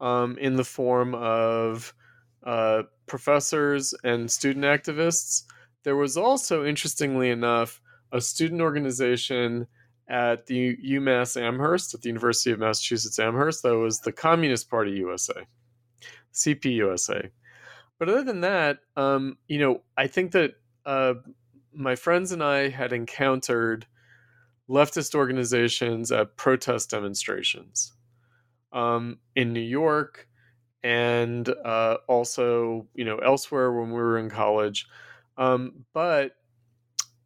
um, 0.00 0.38
in 0.38 0.56
the 0.56 0.64
form 0.64 1.14
of 1.14 1.92
uh, 2.44 2.82
professors 3.06 3.94
and 4.04 4.30
student 4.30 4.64
activists. 4.64 5.44
There 5.82 5.96
was 5.96 6.16
also, 6.16 6.64
interestingly 6.64 7.30
enough, 7.30 7.80
a 8.12 8.20
student 8.20 8.60
organization 8.60 9.66
at 10.08 10.46
the 10.46 10.76
UMass 10.76 11.40
Amherst, 11.40 11.94
at 11.94 12.02
the 12.02 12.08
University 12.08 12.50
of 12.50 12.58
Massachusetts 12.58 13.18
Amherst, 13.18 13.62
that 13.62 13.76
was 13.76 14.00
the 14.00 14.12
Communist 14.12 14.70
Party 14.70 14.92
USA. 14.92 15.46
CPUSA. 16.34 17.30
But 17.98 18.08
other 18.08 18.22
than 18.22 18.42
that, 18.42 18.78
um, 18.96 19.38
you 19.48 19.58
know, 19.58 19.82
I 19.96 20.06
think 20.06 20.32
that 20.32 20.54
uh, 20.86 21.14
my 21.72 21.96
friends 21.96 22.32
and 22.32 22.42
I 22.42 22.68
had 22.68 22.92
encountered 22.92 23.86
leftist 24.68 25.14
organizations 25.14 26.12
at 26.12 26.36
protest 26.36 26.90
demonstrations 26.90 27.92
um, 28.72 29.18
in 29.34 29.52
New 29.52 29.60
York 29.60 30.28
and 30.82 31.48
uh, 31.64 31.96
also, 32.06 32.86
you 32.94 33.04
know, 33.04 33.18
elsewhere 33.18 33.72
when 33.72 33.88
we 33.88 33.96
were 33.96 34.18
in 34.18 34.30
college. 34.30 34.86
Um, 35.36 35.84
but 35.92 36.32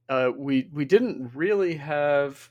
uh, 0.08 0.30
we 0.36 0.68
we 0.72 0.84
didn't 0.84 1.32
really 1.34 1.74
have 1.74 2.50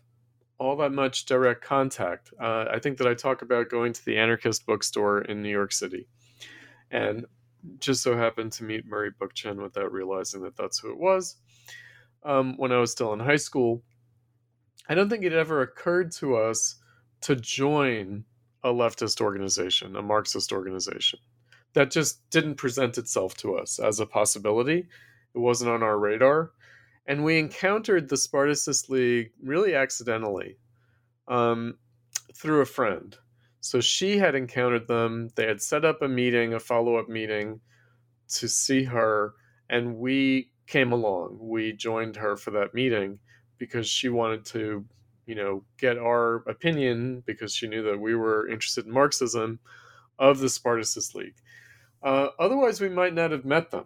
all 0.58 0.76
that 0.78 0.92
much 0.92 1.26
direct 1.26 1.64
contact. 1.64 2.32
Uh, 2.40 2.66
I 2.72 2.80
think 2.80 2.98
that 3.00 3.08
I 3.08 3.16
talk 3.16 3.42
about 3.42 3.70
going 3.70 3.94
to 3.94 4.06
the 4.06 4.18
anarchist 4.18 4.66
bookstore 4.66 5.22
in 5.22 5.42
New 5.42 5.50
York 5.50 5.72
City 5.72 6.08
and 6.92 7.26
just 7.80 8.04
so 8.04 8.18
happened 8.18 8.52
to 8.54 8.64
meet 8.64 8.86
Murray 8.86 9.12
Bookchin 9.12 9.62
without 9.62 9.92
realizing 9.92 10.42
that 10.44 10.58
that's 10.58 10.80
who 10.80 10.92
it 10.92 10.98
was. 10.98 11.38
Um, 12.24 12.56
when 12.58 12.72
I 12.72 12.78
was 12.78 12.92
still 12.92 13.14
in 13.14 13.20
high 13.20 13.38
school, 13.38 13.82
I 14.88 14.96
don't 14.96 15.10
think 15.10 15.24
it 15.24 15.34
ever 15.34 15.62
occurred 15.62 16.12
to 16.14 16.36
us 16.36 16.76
to 17.22 17.36
join 17.36 18.26
a 18.64 18.70
leftist 18.70 19.22
organization, 19.22 19.96
a 19.96 20.02
Marxist 20.02 20.52
organization. 20.52 21.20
That 21.74 21.92
just 21.92 22.30
didn't 22.30 22.56
present 22.56 22.98
itself 22.98 23.36
to 23.38 23.56
us 23.56 23.80
as 23.80 24.00
a 24.00 24.06
possibility. 24.06 24.88
It 25.34 25.40
wasn't 25.40 25.72
on 25.72 25.84
our 25.84 25.98
radar. 25.98 26.52
And 27.08 27.24
we 27.24 27.40
encountered 27.40 28.10
the 28.10 28.18
Spartacist 28.18 28.90
League 28.90 29.32
really 29.42 29.74
accidentally 29.74 30.58
um, 31.28 31.78
through 32.36 32.62
a 32.62 32.66
friend. 32.66 33.18
So 33.62 33.80
she 33.80 34.18
had 34.18 34.36
encountered 34.36 34.88
them. 34.88 35.30
They 35.36 35.48
had 35.48 35.62
set 35.62 35.86
up 35.86 36.02
a 36.02 36.08
meeting, 36.08 36.54
a 36.54 36.60
follow 36.60 36.98
up 36.98 37.08
meeting 37.08 37.62
to 38.34 38.48
see 38.48 38.84
her, 38.84 39.34
and 39.70 39.98
we 39.98 40.52
came 40.68 40.92
along. 40.92 41.38
We 41.40 41.74
joined 41.74 42.16
her 42.18 42.36
for 42.36 42.52
that 42.52 42.74
meeting 42.74 43.20
because 43.58 43.88
she 43.88 44.10
wanted 44.10 44.46
to 44.46 44.86
you 45.26 45.36
know, 45.36 45.64
get 45.78 45.98
our 45.98 46.44
opinion 46.50 47.24
because 47.26 47.54
she 47.54 47.68
knew 47.68 47.84
that 47.84 48.00
we 48.00 48.16
were 48.16 48.50
interested 48.50 48.86
in 48.86 48.92
Marxism 48.92 49.60
of 50.20 50.40
the 50.40 50.50
Spartacist 50.50 51.16
League. 51.16 51.36
Uh, 52.04 52.28
otherwise, 52.40 52.82
we 52.82 52.90
might 52.90 53.14
not 53.14 53.32
have 53.32 53.46
met 53.46 53.72
them. 53.72 53.86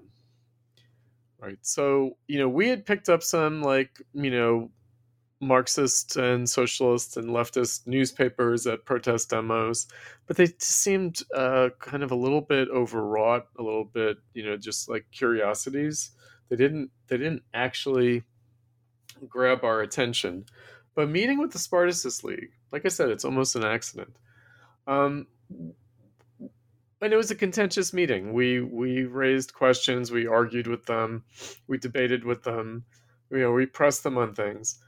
Right. 1.37 1.59
So, 1.61 2.17
you 2.27 2.39
know, 2.39 2.49
we 2.49 2.69
had 2.69 2.85
picked 2.85 3.09
up 3.09 3.21
some 3.21 3.61
like, 3.61 4.01
you 4.13 4.31
know, 4.31 4.71
Marxist 5.41 6.15
and 6.15 6.49
socialist 6.49 7.17
and 7.17 7.29
leftist 7.29 7.87
newspapers 7.87 8.65
at 8.67 8.85
protest 8.85 9.29
demos, 9.29 9.87
but 10.27 10.37
they 10.37 10.47
seemed 10.59 11.21
uh, 11.35 11.69
kind 11.79 12.03
of 12.03 12.11
a 12.11 12.15
little 12.15 12.41
bit 12.41 12.69
overwrought, 12.69 13.47
a 13.59 13.63
little 13.63 13.83
bit, 13.83 14.17
you 14.33 14.45
know, 14.45 14.55
just 14.55 14.89
like 14.89 15.05
curiosities. 15.11 16.11
They 16.49 16.55
didn't 16.55 16.91
they 17.07 17.17
didn't 17.17 17.43
actually 17.53 18.23
grab 19.27 19.63
our 19.63 19.81
attention. 19.81 20.45
But 20.95 21.09
meeting 21.09 21.39
with 21.39 21.51
the 21.51 21.59
Spartacist 21.59 22.23
League, 22.23 22.51
like 22.71 22.85
I 22.85 22.89
said, 22.89 23.09
it's 23.09 23.25
almost 23.25 23.57
an 23.57 23.65
accident. 23.65 24.15
Um, 24.87 25.27
and 27.01 27.11
it 27.11 27.17
was 27.17 27.31
a 27.31 27.35
contentious 27.35 27.91
meeting. 27.91 28.31
We 28.31 28.61
we 28.61 29.03
raised 29.03 29.53
questions, 29.53 30.11
we 30.11 30.27
argued 30.27 30.67
with 30.67 30.85
them, 30.85 31.25
we 31.67 31.77
debated 31.77 32.23
with 32.23 32.43
them, 32.43 32.85
you 33.29 33.39
know, 33.39 33.51
we 33.51 33.65
pressed 33.65 34.03
them 34.03 34.17
on 34.17 34.33
things 34.33 34.79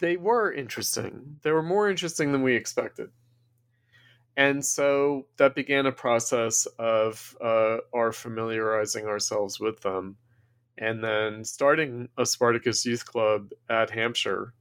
they 0.00 0.16
were 0.16 0.52
interesting. 0.52 1.36
They 1.42 1.52
were 1.52 1.62
more 1.62 1.88
interesting 1.88 2.32
than 2.32 2.42
we 2.42 2.54
expected. 2.54 3.10
And 4.36 4.64
so 4.64 5.26
that 5.36 5.56
began 5.56 5.86
a 5.86 5.92
process 5.92 6.66
of 6.78 7.36
uh, 7.40 7.78
our 7.92 8.12
familiarizing 8.12 9.06
ourselves 9.06 9.58
with 9.58 9.80
them 9.80 10.16
and 10.78 11.02
then 11.02 11.44
starting 11.44 12.08
a 12.16 12.24
Spartacus 12.24 12.86
Youth 12.86 13.04
Club 13.04 13.50
at 13.68 13.90
Hampshire. 13.90 14.54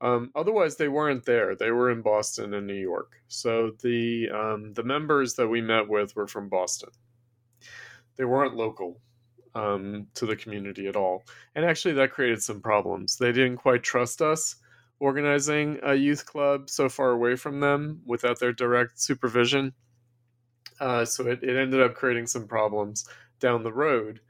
Um, 0.00 0.30
otherwise, 0.36 0.76
they 0.76 0.86
weren't 0.86 1.24
there. 1.24 1.56
They 1.56 1.72
were 1.72 1.90
in 1.90 2.02
Boston 2.02 2.54
and 2.54 2.66
New 2.66 2.74
York. 2.74 3.20
So 3.26 3.72
the 3.82 4.28
um, 4.32 4.72
the 4.74 4.84
members 4.84 5.34
that 5.34 5.48
we 5.48 5.60
met 5.60 5.88
with 5.88 6.14
were 6.14 6.28
from 6.28 6.48
Boston. 6.48 6.90
They 8.16 8.24
weren't 8.24 8.54
local 8.54 9.00
um, 9.58 10.06
to 10.14 10.24
the 10.24 10.36
community 10.36 10.86
at 10.86 10.96
all. 10.96 11.24
And 11.54 11.64
actually, 11.64 11.94
that 11.94 12.12
created 12.12 12.42
some 12.42 12.60
problems. 12.60 13.16
They 13.16 13.32
didn't 13.32 13.56
quite 13.56 13.82
trust 13.82 14.22
us 14.22 14.56
organizing 15.00 15.78
a 15.82 15.94
youth 15.94 16.26
club 16.26 16.70
so 16.70 16.88
far 16.88 17.10
away 17.10 17.36
from 17.36 17.60
them 17.60 18.00
without 18.04 18.38
their 18.38 18.52
direct 18.52 19.00
supervision. 19.00 19.72
Uh, 20.80 21.04
so 21.04 21.26
it, 21.26 21.42
it 21.42 21.56
ended 21.56 21.80
up 21.80 21.94
creating 21.94 22.26
some 22.26 22.46
problems 22.46 23.08
down 23.40 23.62
the 23.62 23.72
road. 23.72 24.20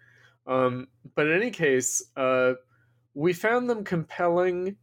Um, 0.46 0.88
but 1.14 1.26
in 1.26 1.36
any 1.36 1.50
case, 1.50 2.02
uh, 2.16 2.54
we 3.14 3.32
found 3.32 3.68
them 3.68 3.84
compelling, 3.84 4.76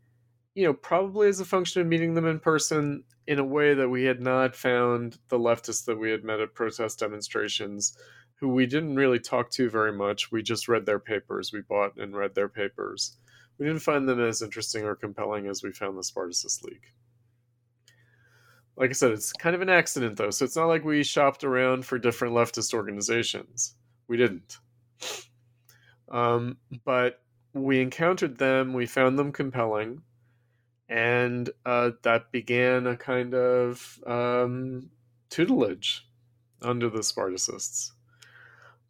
you 0.54 0.66
know, 0.66 0.74
probably 0.74 1.28
as 1.28 1.40
a 1.40 1.46
function 1.46 1.82
of 1.82 1.88
meeting 1.88 2.14
them 2.14 2.28
in 2.28 2.40
person 2.40 3.04
in 3.28 3.40
a 3.40 3.44
way 3.44 3.74
that 3.74 3.90
we 3.90 4.04
had 4.04 4.22
not 4.22 4.56
found 4.56 5.18
the 5.30 5.40
leftists 5.40 5.86
that 5.86 5.98
we 5.98 6.12
had 6.12 6.24
met 6.24 6.40
at 6.40 6.54
protest 6.54 7.00
demonstrations 7.00 7.98
who 8.40 8.50
we 8.50 8.66
didn't 8.66 8.96
really 8.96 9.20
talk 9.20 9.50
to 9.52 9.70
very 9.70 9.94
much. 9.94 10.32
We 10.32 10.44
just 10.44 10.68
read 10.68 10.86
their 10.86 11.00
papers. 11.00 11.52
We 11.54 11.62
bought 11.62 11.98
and 11.98 12.16
read 12.16 12.36
their 12.36 12.50
papers. 12.50 13.18
We 13.58 13.66
didn't 13.66 13.82
find 13.82 14.08
them 14.08 14.20
as 14.20 14.42
interesting 14.42 14.84
or 14.84 14.96
compelling 14.96 15.48
as 15.48 15.64
we 15.64 15.72
found 15.72 15.98
the 15.98 16.04
Spartacist 16.04 16.64
League. 16.64 16.92
Like 18.76 18.90
I 18.90 18.94
said, 18.94 19.12
it's 19.12 19.32
kind 19.32 19.56
of 19.56 19.62
an 19.62 19.70
accident 19.70 20.18
though, 20.18 20.32
so 20.32 20.44
it's 20.44 20.58
not 20.58 20.66
like 20.66 20.84
we 20.84 21.04
shopped 21.04 21.46
around 21.46 21.86
for 21.86 21.98
different 21.98 22.34
leftist 22.34 22.74
organizations. 22.74 23.76
We 24.10 24.18
didn't. 24.18 24.58
Um, 26.10 26.58
but 26.84 27.22
we 27.54 27.82
encountered 27.82 28.38
them, 28.38 28.74
we 28.74 28.86
found 28.86 29.18
them 29.18 29.32
compelling, 29.32 30.02
and 30.90 31.50
uh, 31.66 31.92
that 32.04 32.32
began 32.34 32.86
a 32.86 32.98
kind 32.98 33.34
of 33.34 33.98
um, 34.06 34.90
tutelage 35.30 36.08
under 36.62 36.90
the 36.90 37.00
Spartacists. 37.00 37.92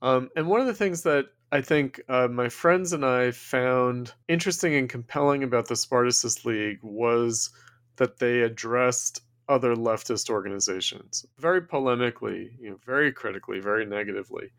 Um, 0.05 0.29
and 0.35 0.47
one 0.47 0.61
of 0.61 0.67
the 0.67 0.73
things 0.75 1.01
that 1.01 1.25
I 1.51 1.61
think 1.61 1.99
uh, 2.07 2.27
my 2.27 2.47
friends 2.47 2.93
and 2.93 3.03
I 3.03 3.31
found 3.31 4.13
interesting 4.27 4.75
and 4.75 4.87
compelling 4.87 5.41
about 5.43 5.67
the 5.67 5.75
Spartacist 5.75 6.45
League 6.45 6.77
was 6.83 7.49
that 7.95 8.19
they 8.19 8.41
addressed 8.41 9.21
other 9.49 9.75
leftist 9.75 10.29
organizations 10.29 11.25
very 11.39 11.59
polemically, 11.59 12.51
you 12.59 12.69
know, 12.69 12.79
very 12.85 13.11
critically, 13.11 13.59
very 13.59 13.83
negatively. 13.83 14.51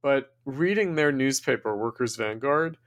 But 0.00 0.34
reading 0.46 0.94
their 0.94 1.12
newspaper, 1.12 1.76
Workers 1.76 2.16
Vanguard, 2.16 2.78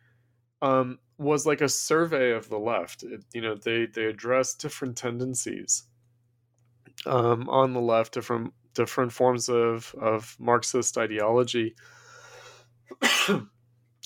um, 0.64 0.98
was 1.20 1.46
like 1.46 1.62
a 1.62 1.70
survey 1.70 2.32
of 2.32 2.50
the 2.50 2.58
left. 2.58 3.04
It, 3.04 3.24
you 3.32 3.42
know, 3.42 3.54
they 3.54 3.86
they 3.86 4.06
addressed 4.06 4.60
different 4.60 4.98
tendencies 4.98 5.84
um, 7.06 7.48
on 7.48 7.74
the 7.74 7.80
left, 7.80 8.16
different 8.16 8.56
different 8.74 9.12
forms 9.12 9.50
of, 9.50 9.94
of 10.00 10.36
Marxist 10.40 10.98
ideology, 10.98 11.76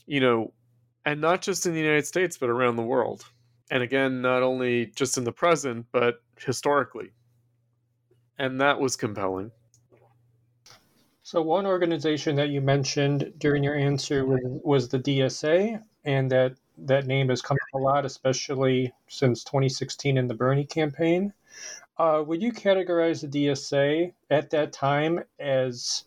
you 0.06 0.20
know, 0.20 0.54
and 1.06 1.22
not 1.22 1.42
just 1.42 1.66
in 1.66 1.74
the 1.74 1.80
United 1.80 2.06
States, 2.06 2.38
but 2.38 2.50
around 2.50 2.76
the 2.76 2.84
world. 2.84 3.26
And 3.70 3.82
again, 3.82 4.22
not 4.22 4.44
only 4.44 4.88
just 4.88 5.18
in 5.18 5.24
the 5.24 5.32
present, 5.32 5.88
but 5.92 6.22
historically. 6.40 7.12
And 8.38 8.60
that 8.62 8.80
was 8.80 8.96
compelling. 8.96 9.52
So, 11.24 11.42
one 11.42 11.66
organization 11.66 12.36
that 12.36 12.50
you 12.50 12.62
mentioned 12.62 13.34
during 13.40 13.64
your 13.64 13.76
answer 13.76 14.26
was, 14.26 14.42
was 14.64 14.90
the 14.90 15.00
DSA, 15.00 15.82
and 16.04 16.32
that 16.32 16.56
that 16.78 17.08
name 17.08 17.30
has 17.30 17.42
come 17.42 17.58
up 17.60 17.80
a 17.80 17.84
lot, 17.84 18.06
especially 18.06 18.94
since 19.08 19.44
2016 19.44 20.18
in 20.18 20.28
the 20.28 20.34
Bernie 20.34 20.66
campaign. 20.66 21.34
Uh, 21.98 22.22
would 22.26 22.42
you 22.42 22.52
categorize 22.52 23.22
the 23.22 23.48
DSA 23.48 24.14
at 24.30 24.50
that 24.50 24.74
time 24.74 25.24
as 25.40 26.04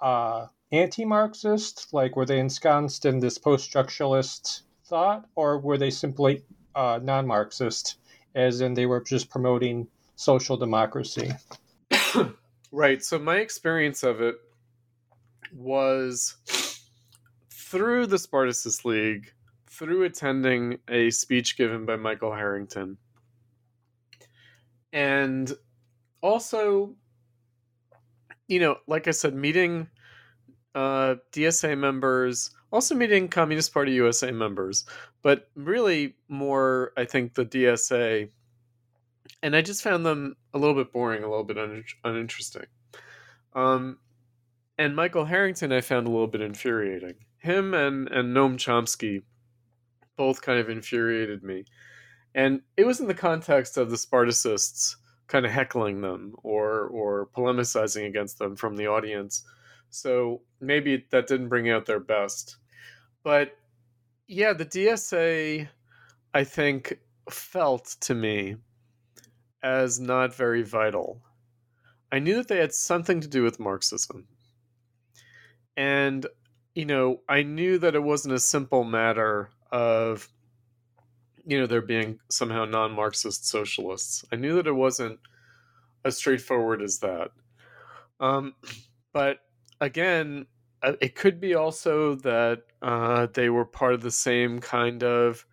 uh, 0.00 0.46
anti-Marxist? 0.72 1.92
Like, 1.92 2.16
were 2.16 2.24
they 2.24 2.38
ensconced 2.38 3.04
in 3.04 3.20
this 3.20 3.36
post-structuralist 3.36 4.62
thought, 4.86 5.26
or 5.34 5.58
were 5.58 5.76
they 5.76 5.90
simply 5.90 6.42
uh, 6.74 7.00
non-Marxist, 7.02 7.96
as 8.34 8.62
in 8.62 8.72
they 8.72 8.86
were 8.86 9.02
just 9.02 9.28
promoting 9.28 9.88
social 10.16 10.56
democracy? 10.56 11.32
right. 12.72 13.04
So 13.04 13.18
my 13.18 13.36
experience 13.36 14.02
of 14.02 14.22
it 14.22 14.36
was 15.52 16.36
through 17.50 18.06
the 18.06 18.18
Spartacist 18.18 18.86
League, 18.86 19.32
through 19.68 20.04
attending 20.04 20.78
a 20.88 21.10
speech 21.10 21.58
given 21.58 21.84
by 21.84 21.96
Michael 21.96 22.32
Harrington 22.32 22.96
and 24.94 25.52
also 26.22 26.94
you 28.48 28.60
know 28.60 28.76
like 28.86 29.06
i 29.06 29.10
said 29.10 29.34
meeting 29.34 29.88
uh, 30.74 31.16
dsa 31.32 31.76
members 31.76 32.50
also 32.72 32.94
meeting 32.94 33.28
communist 33.28 33.74
party 33.74 33.92
usa 33.92 34.30
members 34.30 34.86
but 35.22 35.48
really 35.54 36.14
more 36.28 36.92
i 36.96 37.04
think 37.04 37.34
the 37.34 37.44
dsa 37.44 38.28
and 39.42 39.54
i 39.54 39.60
just 39.60 39.82
found 39.82 40.06
them 40.06 40.36
a 40.54 40.58
little 40.58 40.74
bit 40.74 40.92
boring 40.92 41.22
a 41.22 41.28
little 41.28 41.44
bit 41.44 41.58
un- 41.58 41.84
uninteresting. 42.04 42.66
Um, 43.52 43.98
and 44.78 44.96
michael 44.96 45.24
harrington 45.24 45.72
i 45.72 45.80
found 45.80 46.06
a 46.06 46.10
little 46.10 46.26
bit 46.28 46.40
infuriating. 46.40 47.14
Him 47.38 47.74
and 47.74 48.08
and 48.08 48.34
noam 48.34 48.56
chomsky 48.56 49.22
both 50.16 50.40
kind 50.40 50.58
of 50.58 50.70
infuriated 50.70 51.42
me 51.42 51.64
and 52.34 52.60
it 52.76 52.86
was 52.86 53.00
in 53.00 53.06
the 53.06 53.14
context 53.14 53.76
of 53.76 53.90
the 53.90 53.96
Spartacists 53.96 54.96
kind 55.26 55.46
of 55.46 55.52
heckling 55.52 56.00
them 56.00 56.34
or 56.42 56.86
or 56.88 57.28
polemicizing 57.36 58.06
against 58.06 58.38
them 58.38 58.56
from 58.56 58.76
the 58.76 58.86
audience. 58.86 59.44
So 59.90 60.42
maybe 60.60 61.06
that 61.10 61.26
didn't 61.26 61.48
bring 61.48 61.70
out 61.70 61.86
their 61.86 62.00
best. 62.00 62.56
But 63.22 63.56
yeah, 64.26 64.52
the 64.52 64.66
DSA 64.66 65.68
I 66.34 66.44
think 66.44 66.98
felt 67.30 67.96
to 68.00 68.14
me 68.14 68.56
as 69.62 70.00
not 70.00 70.34
very 70.34 70.62
vital. 70.62 71.22
I 72.12 72.18
knew 72.18 72.36
that 72.36 72.48
they 72.48 72.58
had 72.58 72.74
something 72.74 73.20
to 73.20 73.28
do 73.28 73.42
with 73.42 73.60
Marxism. 73.60 74.26
And 75.76 76.26
you 76.74 76.84
know, 76.84 77.20
I 77.28 77.42
knew 77.42 77.78
that 77.78 77.94
it 77.94 78.02
wasn't 78.02 78.34
a 78.34 78.40
simple 78.40 78.82
matter 78.82 79.50
of 79.70 80.28
you 81.46 81.58
know, 81.58 81.66
there 81.66 81.82
being 81.82 82.18
somehow 82.30 82.64
non 82.64 82.92
Marxist 82.92 83.46
socialists. 83.46 84.24
I 84.32 84.36
knew 84.36 84.56
that 84.56 84.66
it 84.66 84.72
wasn't 84.72 85.20
as 86.04 86.16
straightforward 86.16 86.82
as 86.82 86.98
that. 87.00 87.30
Um, 88.20 88.54
but 89.12 89.38
again, 89.80 90.46
uh, 90.82 90.92
it 91.00 91.14
could 91.14 91.40
be 91.40 91.54
also 91.54 92.14
that 92.16 92.62
uh, 92.82 93.26
they 93.32 93.48
were 93.48 93.64
part 93.64 93.94
of 93.94 94.02
the 94.02 94.10
same 94.10 94.60
kind 94.60 95.02
of 95.02 95.46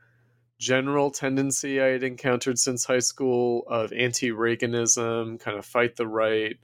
general 0.59 1.09
tendency 1.09 1.81
I 1.81 1.87
had 1.87 2.03
encountered 2.03 2.59
since 2.59 2.85
high 2.85 2.99
school 2.99 3.63
of 3.67 3.91
anti 3.93 4.29
Reaganism, 4.29 5.39
kind 5.39 5.57
of 5.57 5.65
fight 5.65 5.95
the 5.95 6.07
right, 6.07 6.57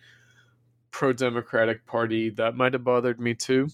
pro 0.91 1.13
democratic 1.13 1.85
party. 1.85 2.29
That 2.29 2.55
might 2.55 2.73
have 2.73 2.83
bothered 2.83 3.19
me 3.19 3.33
too 3.33 3.69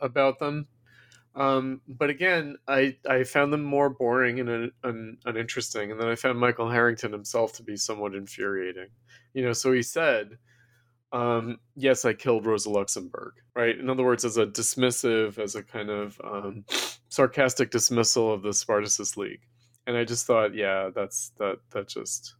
about 0.00 0.38
them. 0.38 0.66
Um, 1.34 1.80
but 1.86 2.10
again, 2.10 2.56
I, 2.66 2.96
I 3.08 3.24
found 3.24 3.52
them 3.52 3.62
more 3.62 3.88
boring 3.88 4.40
and 4.40 4.48
un, 4.48 4.72
un, 4.82 5.16
uninteresting. 5.24 5.92
And 5.92 6.00
then 6.00 6.08
I 6.08 6.16
found 6.16 6.38
Michael 6.38 6.68
Harrington 6.68 7.12
himself 7.12 7.52
to 7.54 7.62
be 7.62 7.76
somewhat 7.76 8.14
infuriating. 8.14 8.88
You 9.32 9.44
know, 9.44 9.52
so 9.52 9.72
he 9.72 9.82
said, 9.82 10.38
um, 11.12 11.58
yes, 11.76 12.04
I 12.04 12.12
killed 12.12 12.46
Rosa 12.46 12.70
Luxemburg, 12.70 13.34
right? 13.54 13.76
In 13.76 13.90
other 13.90 14.04
words, 14.04 14.24
as 14.24 14.36
a 14.36 14.46
dismissive, 14.46 15.38
as 15.38 15.54
a 15.54 15.62
kind 15.62 15.90
of 15.90 16.20
um, 16.22 16.64
sarcastic 17.08 17.70
dismissal 17.70 18.32
of 18.32 18.42
the 18.42 18.52
Spartacist 18.52 19.16
League. 19.16 19.42
And 19.86 19.96
I 19.96 20.04
just 20.04 20.26
thought, 20.26 20.54
yeah, 20.54 20.90
that's 20.94 21.30
that 21.38 21.56
that 21.70 21.88
just 21.88 22.34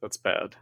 that's 0.00 0.16
bad. 0.16 0.56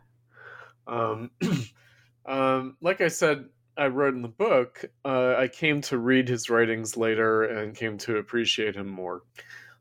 Um, 0.87 1.31
um, 2.27 2.77
like 2.81 3.01
I 3.01 3.09
said, 3.09 3.47
I 3.77 3.89
wrote 3.89 4.15
in 4.15 4.23
the 4.23 4.29
book, 4.29 4.85
uh, 5.05 5.35
I 5.37 5.49
came 5.49 5.81
to 5.83 5.99
read 5.99 6.29
his 6.29 6.49
writings 6.49 6.97
later 6.97 7.43
and 7.43 7.77
came 7.77 7.99
to 7.99 8.19
appreciate 8.19 8.77
him 8.77 8.89
more. 8.89 9.23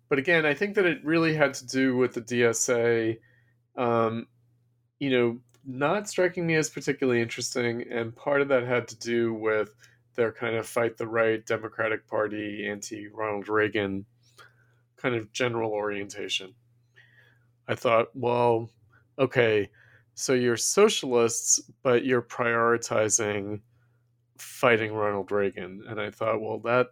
But 0.10 0.20
again, 0.20 0.46
I 0.46 0.54
think 0.54 0.76
that 0.76 0.86
it 0.86 1.04
really 1.04 1.36
had 1.36 1.54
to 1.56 1.66
do 1.66 1.96
with 1.98 2.14
the 2.14 2.22
DSA, 2.22 3.18
um, 3.76 4.28
you 5.00 5.10
know, 5.10 5.40
not 5.66 6.10
striking 6.10 6.46
me 6.46 6.56
as 6.56 6.70
particularly 6.70 7.22
interesting. 7.22 7.86
And 7.90 8.16
part 8.16 8.42
of 8.42 8.48
that 8.50 8.64
had 8.64 8.88
to 8.90 9.00
do 9.00 9.34
with 9.34 9.76
their 10.16 10.32
kind 10.32 10.56
of 10.56 10.68
fight 10.68 10.98
the 10.98 11.08
right 11.08 11.46
Democratic 11.46 12.08
Party, 12.08 12.68
anti 12.68 13.08
Ronald 13.08 13.50
Reagan 13.50 14.06
kind 14.98 15.16
of 15.16 15.32
general 15.32 15.72
orientation. 15.72 16.54
I 17.68 17.76
thought, 17.76 18.08
well, 18.14 18.70
okay, 19.20 19.70
so 20.16 20.34
you're 20.34 20.58
socialists, 20.58 21.60
but 21.82 22.06
you're 22.06 22.22
prioritizing 22.22 23.62
fighting 24.38 24.94
Ronald 24.94 25.32
Reagan, 25.32 25.84
and 25.88 26.00
I 26.00 26.12
thought, 26.12 26.42
well, 26.42 26.60
that 26.60 26.88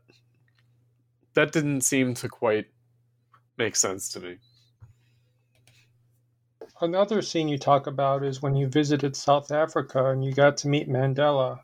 that 1.33 1.51
didn't 1.51 1.81
seem 1.81 2.13
to 2.15 2.29
quite 2.29 2.67
make 3.57 3.75
sense 3.75 4.09
to 4.09 4.19
me. 4.19 4.37
Another 6.81 7.21
scene 7.21 7.47
you 7.47 7.59
talk 7.59 7.85
about 7.85 8.23
is 8.23 8.41
when 8.41 8.55
you 8.55 8.67
visited 8.67 9.15
South 9.15 9.51
Africa 9.51 10.09
and 10.09 10.25
you 10.25 10.33
got 10.33 10.57
to 10.57 10.67
meet 10.67 10.89
Mandela. 10.89 11.59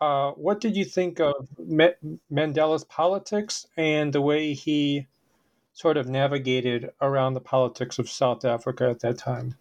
Uh, 0.00 0.32
what 0.32 0.60
did 0.60 0.76
you 0.76 0.84
think 0.84 1.18
of 1.18 1.48
Mandela's 1.58 2.84
politics 2.84 3.66
and 3.76 4.12
the 4.12 4.20
way 4.20 4.52
he 4.52 5.06
sort 5.72 5.96
of 5.96 6.08
navigated 6.08 6.90
around 7.00 7.32
the 7.32 7.40
politics 7.40 7.98
of 7.98 8.10
South 8.10 8.44
Africa 8.44 8.90
at 8.90 9.00
that 9.00 9.16
time? 9.16 9.56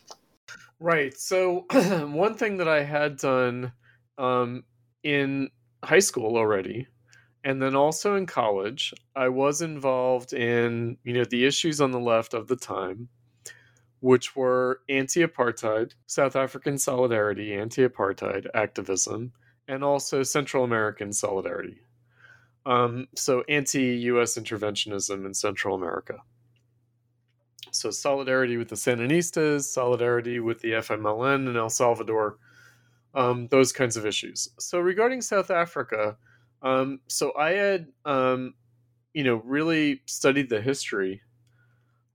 Right. 0.79 1.17
So, 1.17 1.65
one 1.71 2.36
thing 2.36 2.58
that 2.58 2.67
I 2.67 2.84
had 2.84 3.17
done 3.17 3.71
um, 4.17 4.65
in 5.04 5.50
high 5.84 6.00
school 6.00 6.38
already 6.38 6.88
and 7.44 7.62
then 7.62 7.76
also 7.76 8.16
in 8.16 8.26
college 8.26 8.94
i 9.16 9.28
was 9.28 9.62
involved 9.62 10.34
in 10.34 10.98
you 11.04 11.13
know 11.13 11.26
the 11.26 11.46
issues 11.46 11.82
on 11.82 11.92
the 11.92 12.00
left 12.00 12.34
of 12.34 12.48
the 12.48 12.56
time 12.56 13.10
which 14.00 14.36
were 14.36 14.82
anti-apartheid 14.89 15.92
south 16.08 16.36
african 16.36 16.78
solidarity 16.78 17.54
anti-apartheid 17.54 18.48
activism 18.54 19.32
and 19.68 19.84
also 19.84 20.24
central 20.24 20.63
american 20.63 21.13
solidarity. 21.13 21.80
Um, 22.66 23.08
so 23.16 23.44
anti-us 23.50 24.38
interventionism 24.38 25.26
in 25.26 25.34
central 25.34 25.76
america. 25.76 26.20
So 27.72 27.89
solidarity 27.92 28.58
with 28.58 28.70
the 28.70 28.76
sandinistas 28.76 29.63
solidarity 29.63 30.39
with 30.39 30.62
the 30.62 30.74
fmln 30.74 31.50
in 31.50 31.58
el 31.58 31.70
salvador 31.70 32.38
um, 33.13 33.47
those 33.47 33.71
kinds 33.71 33.97
of 33.97 34.06
issues. 34.06 34.49
So 34.60 34.80
regarding 34.80 35.21
South 35.21 35.52
Africa, 35.52 36.17
um, 36.62 36.99
so 37.08 37.34
I 37.38 37.52
had 37.52 37.88
um, 38.06 38.54
you 39.13 39.23
know 39.23 39.36
really 39.45 40.02
studied 40.06 40.49
the 40.49 40.62
history. 40.62 41.21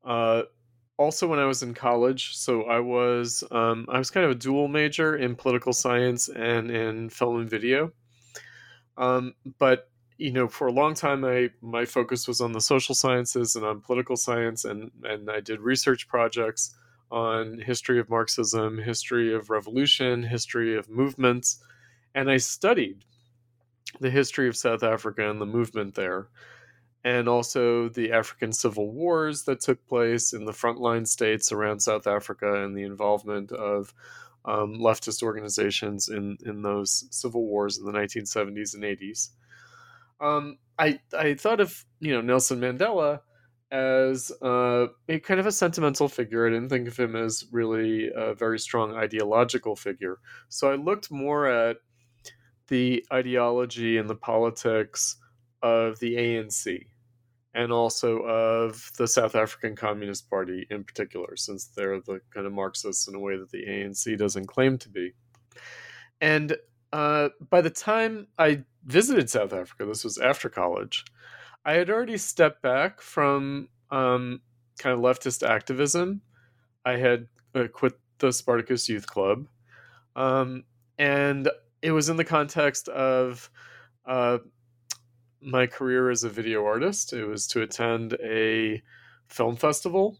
Uh, 0.04 0.42
also, 0.96 1.28
when 1.28 1.38
I 1.38 1.44
was 1.44 1.62
in 1.62 1.74
college, 1.74 2.36
so 2.36 2.64
I 2.64 2.80
was 2.80 3.44
um, 3.50 3.86
I 3.88 3.98
was 3.98 4.10
kind 4.10 4.24
of 4.24 4.32
a 4.32 4.34
dual 4.34 4.68
major 4.68 5.16
in 5.16 5.36
political 5.36 5.72
science 5.72 6.28
and 6.28 6.70
in 6.70 7.10
film 7.10 7.40
and 7.40 7.50
video. 7.50 7.92
Um, 8.96 9.34
but 9.58 9.88
you 10.16 10.32
know, 10.32 10.48
for 10.48 10.66
a 10.66 10.72
long 10.72 10.94
time, 10.94 11.24
I 11.24 11.50
my 11.62 11.84
focus 11.84 12.26
was 12.26 12.40
on 12.40 12.52
the 12.52 12.60
social 12.60 12.94
sciences 12.94 13.54
and 13.54 13.64
on 13.64 13.80
political 13.80 14.16
science, 14.16 14.64
and 14.64 14.90
and 15.04 15.30
I 15.30 15.40
did 15.40 15.60
research 15.60 16.08
projects 16.08 16.74
on 17.10 17.58
history 17.58 17.98
of 17.98 18.10
Marxism, 18.10 18.78
history 18.78 19.34
of 19.34 19.50
revolution, 19.50 20.22
history 20.22 20.76
of 20.76 20.88
movements, 20.88 21.62
and 22.14 22.30
I 22.30 22.36
studied 22.36 23.04
the 24.00 24.10
history 24.10 24.48
of 24.48 24.56
South 24.56 24.82
Africa 24.82 25.30
and 25.30 25.40
the 25.40 25.46
movement 25.46 25.94
there, 25.94 26.28
and 27.04 27.28
also 27.28 27.88
the 27.88 28.12
African 28.12 28.52
civil 28.52 28.90
wars 28.90 29.44
that 29.44 29.60
took 29.60 29.86
place 29.86 30.32
in 30.32 30.44
the 30.44 30.52
frontline 30.52 31.06
states 31.06 31.52
around 31.52 31.80
South 31.80 32.06
Africa 32.06 32.64
and 32.64 32.76
the 32.76 32.82
involvement 32.82 33.52
of 33.52 33.94
um, 34.44 34.74
leftist 34.78 35.22
organizations 35.22 36.08
in, 36.08 36.38
in 36.44 36.62
those 36.62 37.04
civil 37.10 37.44
wars 37.44 37.78
in 37.78 37.84
the 37.84 37.92
1970s 37.92 38.74
and 38.74 38.84
80s. 38.84 39.30
Um, 40.20 40.58
I, 40.78 41.00
I 41.16 41.34
thought 41.34 41.60
of 41.60 41.84
you 42.00 42.12
know 42.12 42.20
Nelson 42.20 42.60
Mandela 42.60 43.20
as 43.70 44.32
uh, 44.42 44.86
a 45.08 45.18
kind 45.20 45.40
of 45.40 45.46
a 45.46 45.52
sentimental 45.52 46.08
figure. 46.08 46.46
I 46.46 46.50
didn't 46.50 46.70
think 46.70 46.88
of 46.88 46.96
him 46.96 47.16
as 47.16 47.44
really 47.52 48.10
a 48.14 48.34
very 48.34 48.58
strong 48.58 48.94
ideological 48.94 49.76
figure. 49.76 50.18
So 50.48 50.70
I 50.70 50.76
looked 50.76 51.10
more 51.10 51.46
at 51.46 51.76
the 52.68 53.04
ideology 53.12 53.98
and 53.98 54.08
the 54.08 54.14
politics 54.14 55.16
of 55.62 55.98
the 55.98 56.14
ANC 56.14 56.86
and 57.54 57.72
also 57.72 58.18
of 58.18 58.90
the 58.98 59.08
South 59.08 59.34
African 59.34 59.74
Communist 59.74 60.28
Party 60.30 60.66
in 60.70 60.84
particular, 60.84 61.36
since 61.36 61.66
they're 61.66 62.00
the 62.00 62.20
kind 62.32 62.46
of 62.46 62.52
Marxists 62.52 63.08
in 63.08 63.14
a 63.14 63.20
way 63.20 63.36
that 63.36 63.50
the 63.50 63.64
ANC 63.66 64.16
doesn't 64.18 64.46
claim 64.46 64.78
to 64.78 64.88
be. 64.88 65.12
And 66.20 66.56
uh, 66.92 67.30
by 67.50 67.60
the 67.60 67.70
time 67.70 68.28
I 68.38 68.62
visited 68.84 69.28
South 69.28 69.52
Africa, 69.52 69.86
this 69.86 70.04
was 70.04 70.18
after 70.18 70.48
college, 70.48 71.04
I 71.64 71.74
had 71.74 71.90
already 71.90 72.16
stepped 72.16 72.62
back 72.62 73.00
from 73.00 73.68
um, 73.90 74.40
kind 74.78 74.94
of 74.94 75.00
leftist 75.00 75.46
activism. 75.46 76.22
I 76.84 76.96
had 76.96 77.28
uh, 77.54 77.68
quit 77.72 77.98
the 78.18 78.32
Spartacus 78.32 78.88
Youth 78.88 79.06
Club. 79.06 79.46
Um, 80.16 80.64
and 80.98 81.50
it 81.82 81.92
was 81.92 82.08
in 82.08 82.16
the 82.16 82.24
context 82.24 82.88
of 82.88 83.50
uh, 84.06 84.38
my 85.40 85.66
career 85.66 86.10
as 86.10 86.24
a 86.24 86.28
video 86.28 86.64
artist. 86.64 87.12
It 87.12 87.24
was 87.24 87.46
to 87.48 87.62
attend 87.62 88.14
a 88.22 88.82
film 89.28 89.56
festival, 89.56 90.18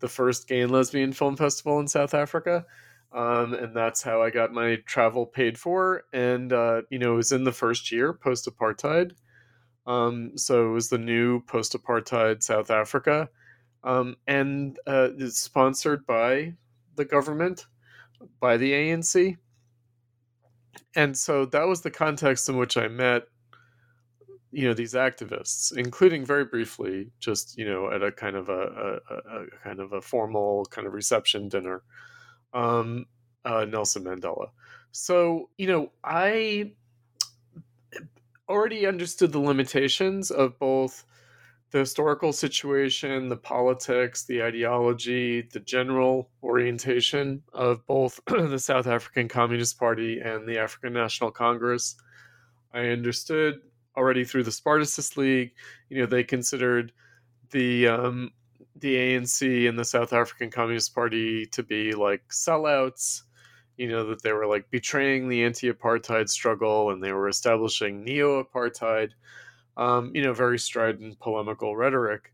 the 0.00 0.08
first 0.08 0.48
gay 0.48 0.60
and 0.60 0.72
lesbian 0.72 1.12
film 1.12 1.36
festival 1.36 1.80
in 1.80 1.88
South 1.88 2.14
Africa. 2.14 2.64
Um, 3.12 3.54
and 3.54 3.74
that's 3.74 4.02
how 4.02 4.22
I 4.22 4.30
got 4.30 4.52
my 4.52 4.76
travel 4.86 5.26
paid 5.26 5.58
for. 5.58 6.04
And, 6.12 6.52
uh, 6.52 6.82
you 6.90 6.98
know, 6.98 7.14
it 7.14 7.16
was 7.16 7.32
in 7.32 7.44
the 7.44 7.52
first 7.52 7.92
year 7.92 8.12
post 8.12 8.46
apartheid. 8.46 9.12
Um, 9.86 10.36
so 10.36 10.68
it 10.68 10.72
was 10.72 10.88
the 10.88 10.98
new 10.98 11.40
post-apartheid 11.42 12.42
South 12.42 12.70
Africa, 12.70 13.28
um, 13.84 14.16
and 14.26 14.78
uh, 14.86 15.10
it's 15.16 15.38
sponsored 15.40 16.04
by 16.06 16.54
the 16.96 17.04
government, 17.04 17.66
by 18.40 18.56
the 18.56 18.72
ANC. 18.72 19.36
And 20.96 21.16
so 21.16 21.46
that 21.46 21.66
was 21.66 21.82
the 21.82 21.90
context 21.90 22.48
in 22.48 22.56
which 22.56 22.76
I 22.76 22.88
met, 22.88 23.24
you 24.50 24.66
know, 24.66 24.74
these 24.74 24.94
activists, 24.94 25.76
including 25.76 26.24
very 26.24 26.44
briefly, 26.44 27.10
just 27.20 27.56
you 27.56 27.66
know, 27.66 27.90
at 27.90 28.02
a 28.02 28.10
kind 28.10 28.36
of 28.36 28.48
a, 28.48 29.00
a, 29.10 29.14
a 29.14 29.46
kind 29.62 29.80
of 29.80 29.92
a 29.92 30.00
formal 30.00 30.64
kind 30.66 30.86
of 30.86 30.94
reception 30.94 31.48
dinner, 31.48 31.82
um, 32.54 33.06
uh, 33.44 33.64
Nelson 33.66 34.04
Mandela. 34.04 34.48
So 34.92 35.50
you 35.58 35.66
know, 35.66 35.92
I 36.02 36.72
already 38.48 38.86
understood 38.86 39.32
the 39.32 39.38
limitations 39.38 40.30
of 40.30 40.58
both 40.58 41.04
the 41.72 41.78
historical 41.78 42.32
situation, 42.32 43.28
the 43.28 43.36
politics, 43.36 44.24
the 44.24 44.42
ideology, 44.42 45.42
the 45.52 45.60
general 45.60 46.30
orientation 46.42 47.42
of 47.52 47.84
both 47.86 48.20
the 48.26 48.58
South 48.58 48.86
African 48.86 49.28
Communist 49.28 49.78
Party 49.78 50.20
and 50.20 50.48
the 50.48 50.58
African 50.58 50.92
National 50.92 51.30
Congress. 51.30 51.96
I 52.72 52.88
understood 52.88 53.60
already 53.96 54.24
through 54.24 54.44
the 54.44 54.52
Spartacist 54.52 55.16
League, 55.16 55.52
you 55.88 55.98
know, 55.98 56.06
they 56.06 56.22
considered 56.22 56.92
the 57.50 57.88
um, 57.88 58.30
the 58.78 58.94
ANC 58.94 59.68
and 59.68 59.78
the 59.78 59.84
South 59.84 60.12
African 60.12 60.50
Communist 60.50 60.94
Party 60.94 61.46
to 61.46 61.62
be 61.62 61.92
like 61.92 62.22
sellouts 62.28 63.22
you 63.76 63.88
know 63.88 64.08
that 64.08 64.22
they 64.22 64.32
were 64.32 64.46
like 64.46 64.70
betraying 64.70 65.28
the 65.28 65.44
anti-apartheid 65.44 66.28
struggle 66.28 66.90
and 66.90 67.02
they 67.02 67.12
were 67.12 67.28
establishing 67.28 68.04
neo-apartheid 68.04 69.10
um, 69.76 70.12
you 70.14 70.22
know 70.22 70.32
very 70.32 70.58
strident 70.58 71.18
polemical 71.20 71.76
rhetoric. 71.76 72.32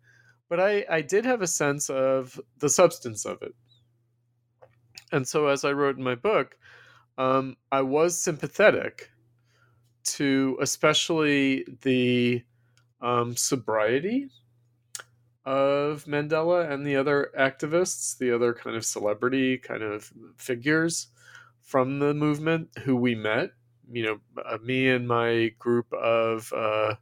But 0.48 0.60
I, 0.60 0.84
I 0.90 1.00
did 1.00 1.24
have 1.24 1.40
a 1.40 1.46
sense 1.46 1.88
of 1.88 2.38
the 2.58 2.68
substance 2.68 3.24
of 3.24 3.40
it. 3.42 3.54
And 5.10 5.26
so 5.26 5.48
as 5.48 5.64
i 5.64 5.72
wrote 5.72 5.96
in 5.98 6.04
my 6.04 6.14
book 6.14 6.56
um, 7.18 7.56
i 7.70 7.82
was 7.82 8.22
sympathetic 8.22 9.10
to 10.04 10.58
especially 10.60 11.64
the 11.82 12.42
um, 13.00 13.36
sobriety 13.36 14.28
of 15.44 16.04
Mandela 16.04 16.70
and 16.70 16.86
the 16.86 16.96
other 16.96 17.30
activists, 17.38 18.16
the 18.16 18.32
other 18.32 18.54
kind 18.54 18.76
of 18.76 18.84
celebrity 18.84 19.58
kind 19.58 19.82
of 19.82 20.12
figures 20.36 21.08
from 21.72 22.00
the 22.00 22.12
movement 22.14 22.68
who 22.84 22.94
we 22.96 23.16
met. 23.16 23.52
You 23.90 24.04
know, 24.04 24.20
uh, 24.44 24.58
me 24.62 24.90
and 24.90 25.08
my 25.08 25.52
group 25.58 25.90
of 25.94 26.52
uh, 26.52 26.96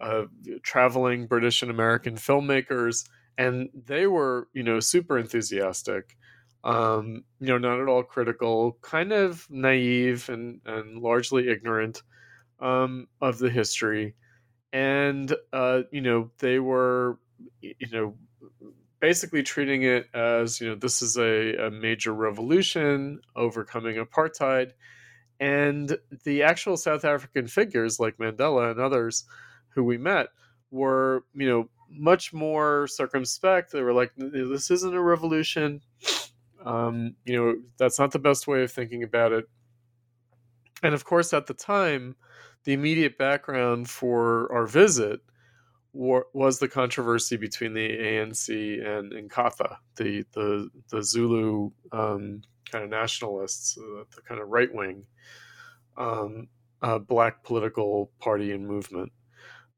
uh, 0.00 0.24
traveling 0.62 1.26
British 1.26 1.62
and 1.62 1.70
American 1.70 2.16
filmmakers, 2.16 3.08
and 3.38 3.70
they 3.74 4.06
were, 4.06 4.48
you 4.52 4.62
know, 4.62 4.80
super 4.80 5.18
enthusiastic. 5.18 6.16
Um, 6.64 7.24
you 7.40 7.48
know, 7.48 7.58
not 7.58 7.80
at 7.80 7.88
all 7.88 8.04
critical, 8.04 8.78
kind 8.82 9.12
of 9.12 9.46
naive 9.50 10.28
and 10.28 10.60
and 10.66 11.02
largely 11.02 11.48
ignorant 11.48 12.02
um, 12.60 13.08
of 13.20 13.38
the 13.38 13.50
history, 13.50 14.14
and 14.72 15.34
uh, 15.52 15.82
you 15.92 16.02
know, 16.02 16.30
they 16.38 16.60
were 16.60 17.18
you 17.60 17.88
know 17.92 18.16
basically 19.02 19.42
treating 19.42 19.82
it 19.82 20.06
as 20.14 20.60
you 20.60 20.68
know 20.68 20.76
this 20.76 21.02
is 21.02 21.18
a, 21.18 21.56
a 21.56 21.70
major 21.70 22.14
revolution 22.14 23.20
overcoming 23.34 23.96
apartheid. 23.96 24.70
And 25.40 25.98
the 26.24 26.44
actual 26.44 26.76
south 26.76 27.04
african 27.04 27.48
figures 27.48 27.98
like 27.98 28.16
mandela 28.18 28.70
and 28.70 28.80
others 28.80 29.24
who 29.70 29.82
we 29.82 29.98
met 29.98 30.28
were 30.70 31.24
you 31.34 31.48
know 31.48 31.68
much 31.90 32.32
more 32.32 32.86
circumspect. 32.86 33.72
They 33.72 33.82
were 33.82 33.92
like 33.92 34.12
this 34.16 34.70
isn't 34.70 34.94
a 34.94 35.02
revolution. 35.02 35.80
Um, 36.64 37.16
you 37.26 37.36
know 37.36 37.56
that's 37.76 37.98
not 37.98 38.12
the 38.12 38.20
best 38.20 38.46
way 38.46 38.62
of 38.62 38.70
thinking 38.70 39.02
about 39.02 39.32
it. 39.32 39.46
And 40.80 40.94
of 40.94 41.04
course 41.04 41.32
at 41.32 41.48
the 41.48 41.54
time 41.54 42.14
the 42.64 42.72
immediate 42.72 43.18
background 43.18 43.90
for 43.90 44.50
our 44.52 44.66
visit 44.66 45.20
was 45.92 46.58
the 46.58 46.68
controversy 46.68 47.36
between 47.36 47.74
the 47.74 47.88
ANC 47.88 48.48
and 48.86 49.12
Inkatha, 49.12 49.76
the 49.96 50.24
the 50.32 50.70
the 50.90 51.02
Zulu 51.02 51.70
um, 51.92 52.42
kind 52.70 52.84
of 52.84 52.90
nationalists, 52.90 53.76
uh, 53.78 54.04
the 54.14 54.22
kind 54.22 54.40
of 54.40 54.48
right 54.48 54.72
wing 54.72 55.04
um, 55.96 56.48
uh, 56.80 56.98
black 56.98 57.44
political 57.44 58.10
party 58.20 58.52
and 58.52 58.66
movement. 58.66 59.12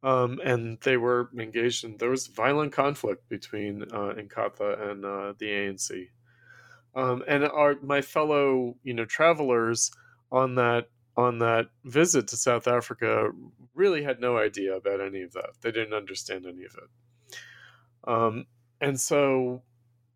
Um, 0.03 0.39
and 0.45 0.79
they 0.83 0.99
were 0.99 1.31
engaged 1.39 1.85
in 1.85 1.97
there 1.97 2.11
was 2.11 2.27
violent 2.27 2.73
conflict 2.73 3.29
between 3.29 3.83
uh, 3.85 4.15
Inkatha 4.19 4.91
and 4.91 5.05
uh, 5.05 5.33
the 5.39 5.47
ANC. 5.47 6.09
Um, 6.95 7.25
and 7.27 7.45
our 7.45 7.77
my 7.83 8.03
fellow 8.03 8.77
you 8.85 8.95
know 8.95 9.05
travelers 9.05 9.91
on 10.31 10.55
that 10.57 10.89
on 11.17 11.39
that 11.39 11.67
visit 11.85 12.29
to 12.29 12.37
South 12.37 12.67
Africa 12.67 13.31
really 13.75 14.03
had 14.03 14.21
no 14.21 14.37
idea 14.37 14.77
about 14.77 15.01
any 15.01 15.23
of 15.23 15.33
that. 15.33 15.51
They 15.61 15.71
didn't 15.71 15.95
understand 15.95 16.47
any 16.47 16.65
of 16.65 16.77
it. 16.77 17.39
Um, 18.07 18.47
and 18.81 19.01
so, 19.01 19.63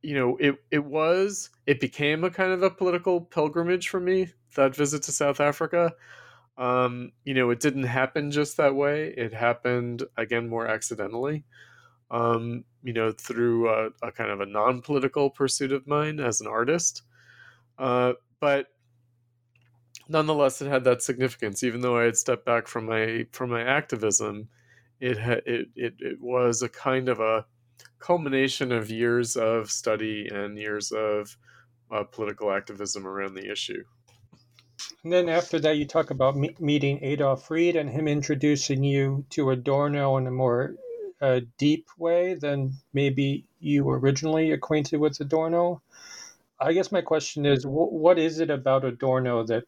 you 0.03 0.14
know, 0.14 0.36
it 0.38 0.57
it 0.70 0.84
was 0.84 1.51
it 1.66 1.80
became 1.80 2.24
a 2.24 2.30
kind 2.30 2.53
of 2.53 2.62
a 2.62 2.70
political 2.70 3.20
pilgrimage 3.20 3.88
for 3.88 4.01
me 4.01 4.32
that 4.57 4.76
visit 4.76 5.03
to 5.05 5.12
South 5.12 5.40
Africa. 5.40 5.92
Um, 6.57 7.12
you 7.24 7.34
know, 7.34 7.51
it 7.51 7.61
didn't 7.61 7.84
happen 7.84 8.30
just 8.30 8.57
that 8.57 8.74
way. 8.74 9.14
It 9.16 9.32
happened 9.32 10.03
again 10.16 10.49
more 10.49 10.66
accidentally. 10.66 11.44
Um, 12.11 12.64
you 12.82 12.92
know, 12.92 13.12
through 13.12 13.68
a, 13.68 13.90
a, 14.03 14.11
kind 14.11 14.30
of 14.30 14.40
a 14.40 14.46
non-political 14.46 15.30
pursuit 15.30 15.72
of 15.72 15.86
mine 15.86 16.20
as 16.20 16.40
an 16.40 16.46
artist. 16.46 17.03
Uh, 17.78 18.14
but 18.40 18.68
nonetheless, 20.09 20.61
it 20.62 20.68
had 20.68 20.84
that 20.84 21.02
significance. 21.02 21.62
Even 21.62 21.80
though 21.80 21.98
I 21.98 22.04
had 22.04 22.16
stepped 22.16 22.44
back 22.44 22.66
from 22.66 22.86
my 22.86 23.26
from 23.32 23.50
my 23.50 23.62
activism, 23.62 24.48
it 25.00 25.18
it, 25.18 25.68
it 25.76 25.94
it 25.98 26.20
was 26.20 26.62
a 26.62 26.68
kind 26.68 27.09
of 27.09 27.20
a 27.20 27.46
culmination 27.98 28.72
of 28.72 28.90
years 28.90 29.36
of 29.36 29.70
study 29.70 30.28
and 30.28 30.59
years 30.59 30.92
of 30.92 31.36
uh, 31.90 32.04
political 32.04 32.52
activism 32.52 33.06
around 33.06 33.34
the 33.34 33.50
issue. 33.50 33.84
And 35.02 35.12
then 35.12 35.28
after 35.28 35.59
that, 35.61 35.76
you 35.76 35.86
talk 35.86 36.11
about 36.11 36.36
me- 36.36 36.56
meeting 36.61 37.02
Adolph 37.02 37.50
Reed 37.50 37.76
and 37.76 37.90
him 37.90 38.06
introducing 38.06 38.84
you 38.84 39.24
to 39.30 39.50
Adorno 39.50 40.16
in 40.16 40.26
a 40.26 40.30
more 40.30 40.74
uh, 41.20 41.40
deep 41.56 41.88
way 41.98 42.34
than 42.34 42.74
maybe 42.92 43.44
you 43.59 43.84
were 43.84 43.98
originally 43.98 44.52
acquainted 44.52 44.98
with 45.00 45.20
Adorno. 45.20 45.82
I 46.61 46.72
guess 46.72 46.92
my 46.92 47.00
question 47.00 47.44
is, 47.46 47.64
wh- 47.64 47.92
what 47.92 48.18
is 48.18 48.38
it 48.38 48.50
about 48.50 48.84
Adorno 48.84 49.44
that 49.44 49.64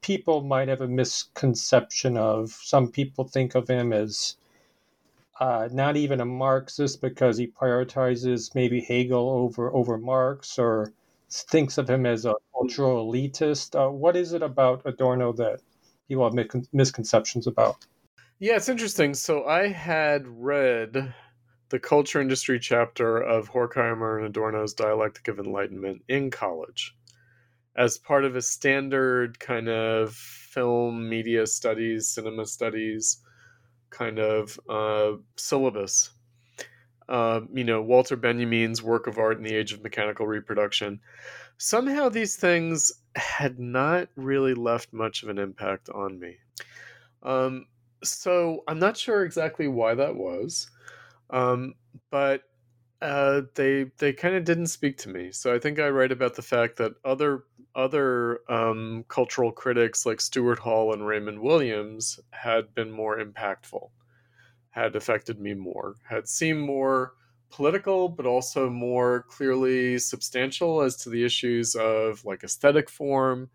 people 0.00 0.42
might 0.42 0.68
have 0.68 0.80
a 0.80 0.88
misconception 0.88 2.16
of. 2.16 2.50
Some 2.50 2.90
people 2.90 3.24
think 3.24 3.54
of 3.54 3.68
him 3.68 3.92
as 3.92 4.36
uh, 5.40 5.68
not 5.72 5.96
even 5.96 6.20
a 6.20 6.24
Marxist 6.24 7.00
because 7.00 7.38
he 7.38 7.46
prioritizes 7.46 8.54
maybe 8.54 8.80
Hegel 8.80 9.28
over 9.30 9.72
over 9.74 9.96
Marx, 9.98 10.58
or 10.58 10.92
thinks 11.30 11.78
of 11.78 11.88
him 11.88 12.06
as 12.06 12.24
a 12.24 12.34
cultural 12.52 13.10
elitist. 13.10 13.78
Uh, 13.78 13.90
what 13.90 14.16
is 14.16 14.32
it 14.32 14.42
about 14.42 14.82
Adorno 14.84 15.32
that 15.34 15.60
people 16.08 16.24
have 16.24 16.64
misconceptions 16.72 17.46
about? 17.46 17.86
Yeah, 18.38 18.56
it's 18.56 18.68
interesting. 18.68 19.14
So 19.14 19.44
I 19.46 19.68
had 19.68 20.26
read 20.26 21.14
the 21.68 21.78
culture 21.78 22.20
industry 22.20 22.58
chapter 22.58 23.18
of 23.18 23.50
Horkheimer 23.50 24.16
and 24.16 24.26
Adorno's 24.26 24.72
Dialectic 24.72 25.28
of 25.28 25.38
Enlightenment 25.38 26.02
in 26.08 26.30
college 26.30 26.96
as 27.78 27.96
part 27.96 28.24
of 28.24 28.34
a 28.34 28.42
standard 28.42 29.38
kind 29.38 29.68
of 29.68 30.12
film 30.12 31.08
media 31.08 31.46
studies, 31.46 32.08
cinema 32.08 32.44
studies 32.44 33.22
kind 33.90 34.18
of 34.18 34.58
uh, 34.68 35.12
syllabus. 35.36 36.10
Uh, 37.08 37.40
you 37.54 37.64
know, 37.64 37.80
Walter 37.80 38.16
Benjamin's 38.16 38.82
work 38.82 39.06
of 39.06 39.16
art 39.16 39.38
in 39.38 39.44
the 39.44 39.54
age 39.54 39.72
of 39.72 39.82
mechanical 39.82 40.26
reproduction. 40.26 41.00
Somehow 41.56 42.08
these 42.08 42.34
things 42.34 42.92
had 43.14 43.60
not 43.60 44.08
really 44.16 44.54
left 44.54 44.92
much 44.92 45.22
of 45.22 45.28
an 45.28 45.38
impact 45.38 45.88
on 45.88 46.18
me. 46.18 46.36
Um, 47.22 47.66
so 48.02 48.64
I'm 48.66 48.80
not 48.80 48.96
sure 48.96 49.24
exactly 49.24 49.68
why 49.68 49.94
that 49.94 50.16
was, 50.16 50.68
um, 51.30 51.74
but 52.10 52.42
uh, 53.00 53.42
they 53.54 53.84
they 53.98 54.12
kind 54.12 54.34
of 54.34 54.44
didn't 54.44 54.66
speak 54.66 54.98
to 54.98 55.08
me. 55.08 55.30
So 55.32 55.54
I 55.54 55.58
think 55.58 55.78
I 55.78 55.88
write 55.88 56.12
about 56.12 56.34
the 56.34 56.42
fact 56.42 56.76
that 56.78 56.94
other 57.04 57.44
other 57.74 58.40
um, 58.50 59.04
cultural 59.08 59.52
critics 59.52 60.04
like 60.04 60.20
Stuart 60.20 60.58
Hall 60.58 60.92
and 60.92 61.06
Raymond 61.06 61.40
Williams 61.40 62.18
had 62.30 62.74
been 62.74 62.90
more 62.90 63.18
impactful, 63.20 63.90
had 64.70 64.96
affected 64.96 65.40
me 65.40 65.54
more, 65.54 65.94
had 66.08 66.28
seemed 66.28 66.60
more 66.60 67.14
political, 67.50 68.08
but 68.08 68.26
also 68.26 68.68
more 68.68 69.22
clearly 69.28 69.98
substantial 69.98 70.82
as 70.82 70.96
to 70.96 71.10
the 71.10 71.24
issues 71.24 71.74
of 71.76 72.24
like 72.24 72.42
aesthetic 72.42 72.90
form 72.90 73.48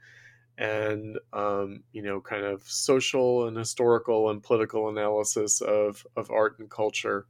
and 0.58 1.18
um, 1.34 1.84
you 1.92 2.02
know 2.02 2.22
kind 2.22 2.46
of 2.46 2.64
social 2.64 3.48
and 3.48 3.58
historical 3.58 4.30
and 4.30 4.44
political 4.44 4.90
analysis 4.90 5.62
of 5.62 6.06
of 6.16 6.32
art 6.32 6.60
and 6.60 6.70
culture. 6.70 7.26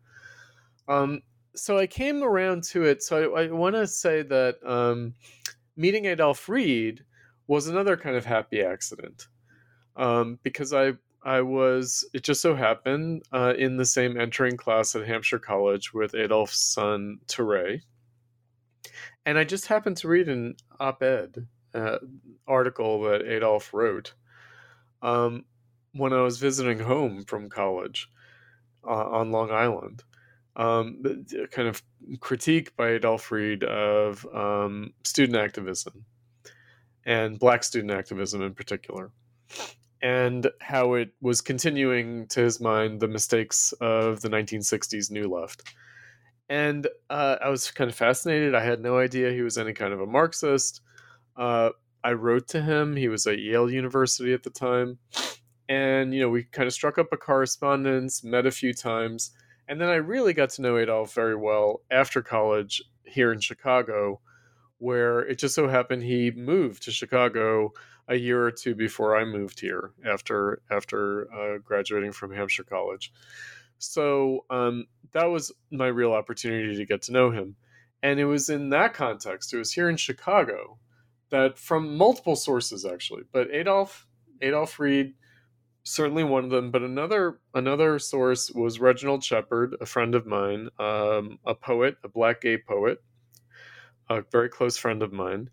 Um, 0.88 1.22
so 1.56 1.78
I 1.78 1.88
came 1.88 2.24
around 2.24 2.64
to 2.66 2.84
it. 2.84 3.04
So 3.04 3.36
I, 3.36 3.44
I 3.44 3.52
want 3.52 3.76
to 3.76 3.88
say 3.88 4.24
that 4.24 4.58
um, 4.66 5.14
meeting 5.76 6.06
Adolph 6.06 6.48
Reed 6.50 7.04
was 7.48 7.68
another 7.68 7.98
kind 7.98 8.16
of 8.16 8.26
happy 8.26 8.62
accident 8.62 9.28
um, 9.96 10.40
because 10.44 10.74
I 10.74 10.94
I 11.24 11.42
was 11.42 12.06
it 12.14 12.24
just 12.24 12.42
so 12.42 12.56
happened 12.56 13.24
uh, 13.32 13.54
in 13.58 13.78
the 13.78 13.86
same 13.86 14.20
entering 14.20 14.58
class 14.58 14.96
at 14.96 15.08
Hampshire 15.08 15.40
College 15.40 15.94
with 15.94 16.14
Adolph's 16.14 16.60
son 16.60 17.20
Touré, 17.28 17.82
and 19.26 19.38
I 19.38 19.44
just 19.44 19.68
happened 19.68 19.98
to 19.98 20.08
read 20.08 20.30
an 20.30 20.56
op-ed 20.80 21.48
uh, 21.74 21.98
article 22.48 23.02
that 23.04 23.26
Adolph 23.26 23.74
wrote 23.74 24.14
um, 25.02 25.46
when 25.94 26.14
I 26.14 26.22
was 26.22 26.40
visiting 26.40 26.80
home 26.80 27.24
from 27.24 27.50
college 27.50 28.10
uh, 28.86 29.10
on 29.10 29.32
Long 29.32 29.52
Island 29.52 30.04
um, 30.56 31.04
kind 31.52 31.68
of 31.68 31.82
critique 32.20 32.76
by 32.76 32.90
Adolph 32.92 33.32
Reed 33.32 33.64
of 33.64 34.26
um, 34.34 34.94
student 35.04 35.38
activism 35.38 36.06
and 37.06 37.40
black 37.40 37.64
student 37.64 37.92
activism 37.92 38.42
in 38.42 38.54
particular, 38.54 39.12
and 40.02 40.48
how 40.62 40.94
it 40.94 41.10
was 41.22 41.42
continuing 41.42 42.28
to 42.28 42.42
his 42.42 42.62
mind 42.62 43.00
the 43.00 43.08
mistakes 43.08 43.74
of 43.82 44.22
the 44.22 44.30
1960s 44.30 45.12
New 45.12 45.28
Left. 45.28 45.74
And 46.50 46.88
uh, 47.10 47.38
I 47.42 47.50
was 47.50 47.72
kind 47.72 47.90
of 47.90 47.96
fascinated. 47.96 48.54
I 48.54 48.64
had 48.64 48.82
no 48.82 48.98
idea 48.98 49.32
he 49.32 49.42
was 49.42 49.58
any 49.58 49.74
kind 49.74 49.94
of 49.94 50.02
a 50.02 50.06
Marxist. 50.06 50.82
Uh, 51.36 51.72
I 52.04 52.14
wrote 52.14 52.48
to 52.50 52.62
him. 52.62 52.96
He 52.96 53.08
was 53.08 53.26
at 53.26 53.40
Yale 53.40 53.72
University 53.72 54.34
at 54.34 54.44
the 54.44 54.50
time. 54.50 55.00
And, 55.70 56.14
you 56.14 56.20
know, 56.20 56.30
we 56.30 56.44
kind 56.44 56.68
of 56.68 56.74
struck 56.74 56.98
up 56.98 57.08
a 57.12 57.18
correspondence, 57.18 58.24
met 58.24 58.46
a 58.46 58.52
few 58.52 58.74
times 58.74 59.32
and 59.68 59.80
then 59.80 59.90
I 59.90 59.96
really 59.96 60.34
got 60.34 60.50
to 60.52 60.62
know 60.62 60.78
Adolph 60.78 61.14
very 61.14 61.36
well 61.36 61.82
after 61.90 62.22
college 62.22 62.82
here 63.04 63.32
in 63.32 63.40
Chicago, 63.40 64.20
where 64.78 65.20
it 65.20 65.38
just 65.38 65.56
so 65.56 65.68
happened 65.68 66.04
he 66.04 66.32
moved 66.32 66.84
to 66.84 66.92
Chicago 66.92 67.74
a 68.08 68.16
year 68.16 68.46
or 68.46 68.52
two 68.52 68.76
before 68.76 69.16
I 69.16 69.24
moved 69.24 69.60
here 69.60 69.92
after 70.06 70.62
after 70.70 71.32
uh, 71.34 71.58
graduating 71.60 72.12
from 72.12 72.34
Hampshire 72.34 72.64
College. 72.64 73.14
So 73.78 74.46
um, 74.50 74.86
that 75.12 75.26
was 75.26 75.52
my 75.72 75.88
real 75.88 76.14
opportunity 76.14 76.76
to 76.76 76.86
get 76.86 77.02
to 77.04 77.12
know 77.12 77.32
him. 77.32 77.56
And 78.02 78.20
it 78.20 78.26
was 78.26 78.50
in 78.50 78.70
that 78.70 78.94
context, 78.94 79.54
it 79.54 79.58
was 79.58 79.72
here 79.72 79.90
in 79.90 79.96
Chicago, 79.98 80.78
that 81.30 81.58
from 81.58 81.98
multiple 81.98 82.36
sources 82.36 82.86
actually, 82.86 83.24
but 83.32 83.50
Adolph 83.52 84.06
Adolph 84.42 84.78
Reed 84.80 85.14
certainly 85.84 86.24
one 86.24 86.46
of 86.46 86.50
them, 86.50 86.72
but 86.72 86.82
another 86.82 87.40
another 87.54 88.00
source 88.00 88.50
was 88.52 88.80
Reginald 88.80 89.24
Shepard, 89.24 89.76
a 89.82 89.86
friend 89.86 90.16
of 90.16 90.26
mine, 90.26 90.70
um, 90.80 91.40
a 91.46 91.54
poet, 91.54 91.98
a 92.04 92.10
black 92.10 92.42
gay 92.42 92.58
poet, 92.58 93.00
a 94.10 94.22
very 94.32 94.50
close 94.50 94.78
friend 94.78 95.04
of 95.04 95.12
mine. 95.14 95.50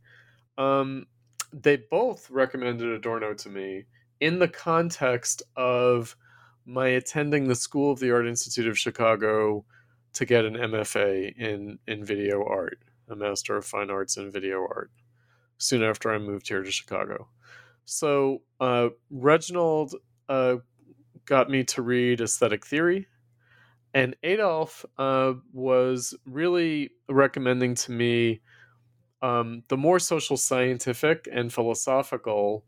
Um, 0.56 1.06
they 1.52 1.76
both 1.90 2.30
recommended 2.30 2.88
Adorno 2.88 3.34
to 3.34 3.48
me 3.48 3.84
in 4.20 4.38
the 4.38 4.48
context 4.48 5.42
of 5.56 6.16
my 6.64 6.88
attending 6.88 7.48
the 7.48 7.54
School 7.54 7.90
of 7.90 7.98
the 7.98 8.12
Art 8.12 8.26
Institute 8.26 8.68
of 8.68 8.78
Chicago 8.78 9.64
to 10.12 10.24
get 10.24 10.44
an 10.44 10.54
MFA 10.54 11.36
in 11.36 11.78
in 11.88 12.04
video 12.04 12.44
art, 12.44 12.78
a 13.08 13.16
Master 13.16 13.56
of 13.56 13.64
Fine 13.64 13.90
Arts 13.90 14.16
in 14.16 14.30
Video 14.30 14.60
Art. 14.60 14.90
Soon 15.58 15.82
after 15.82 16.10
I 16.10 16.18
moved 16.18 16.48
here 16.48 16.62
to 16.62 16.70
Chicago, 16.70 17.28
so 17.84 18.42
uh, 18.60 18.90
Reginald 19.10 19.94
uh, 20.30 20.56
got 21.26 21.50
me 21.50 21.64
to 21.64 21.82
read 21.82 22.20
aesthetic 22.20 22.64
theory, 22.64 23.06
and 23.92 24.16
Adolph 24.22 24.86
uh, 24.96 25.34
was 25.52 26.16
really 26.24 26.90
recommending 27.08 27.74
to 27.74 27.92
me 27.92 28.40
um, 29.22 29.64
the 29.68 29.76
more 29.76 29.98
social 29.98 30.36
scientific 30.36 31.28
and 31.30 31.52
philosophical 31.52 32.64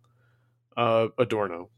uh, 0.76 1.08
Adorno. 1.18 1.70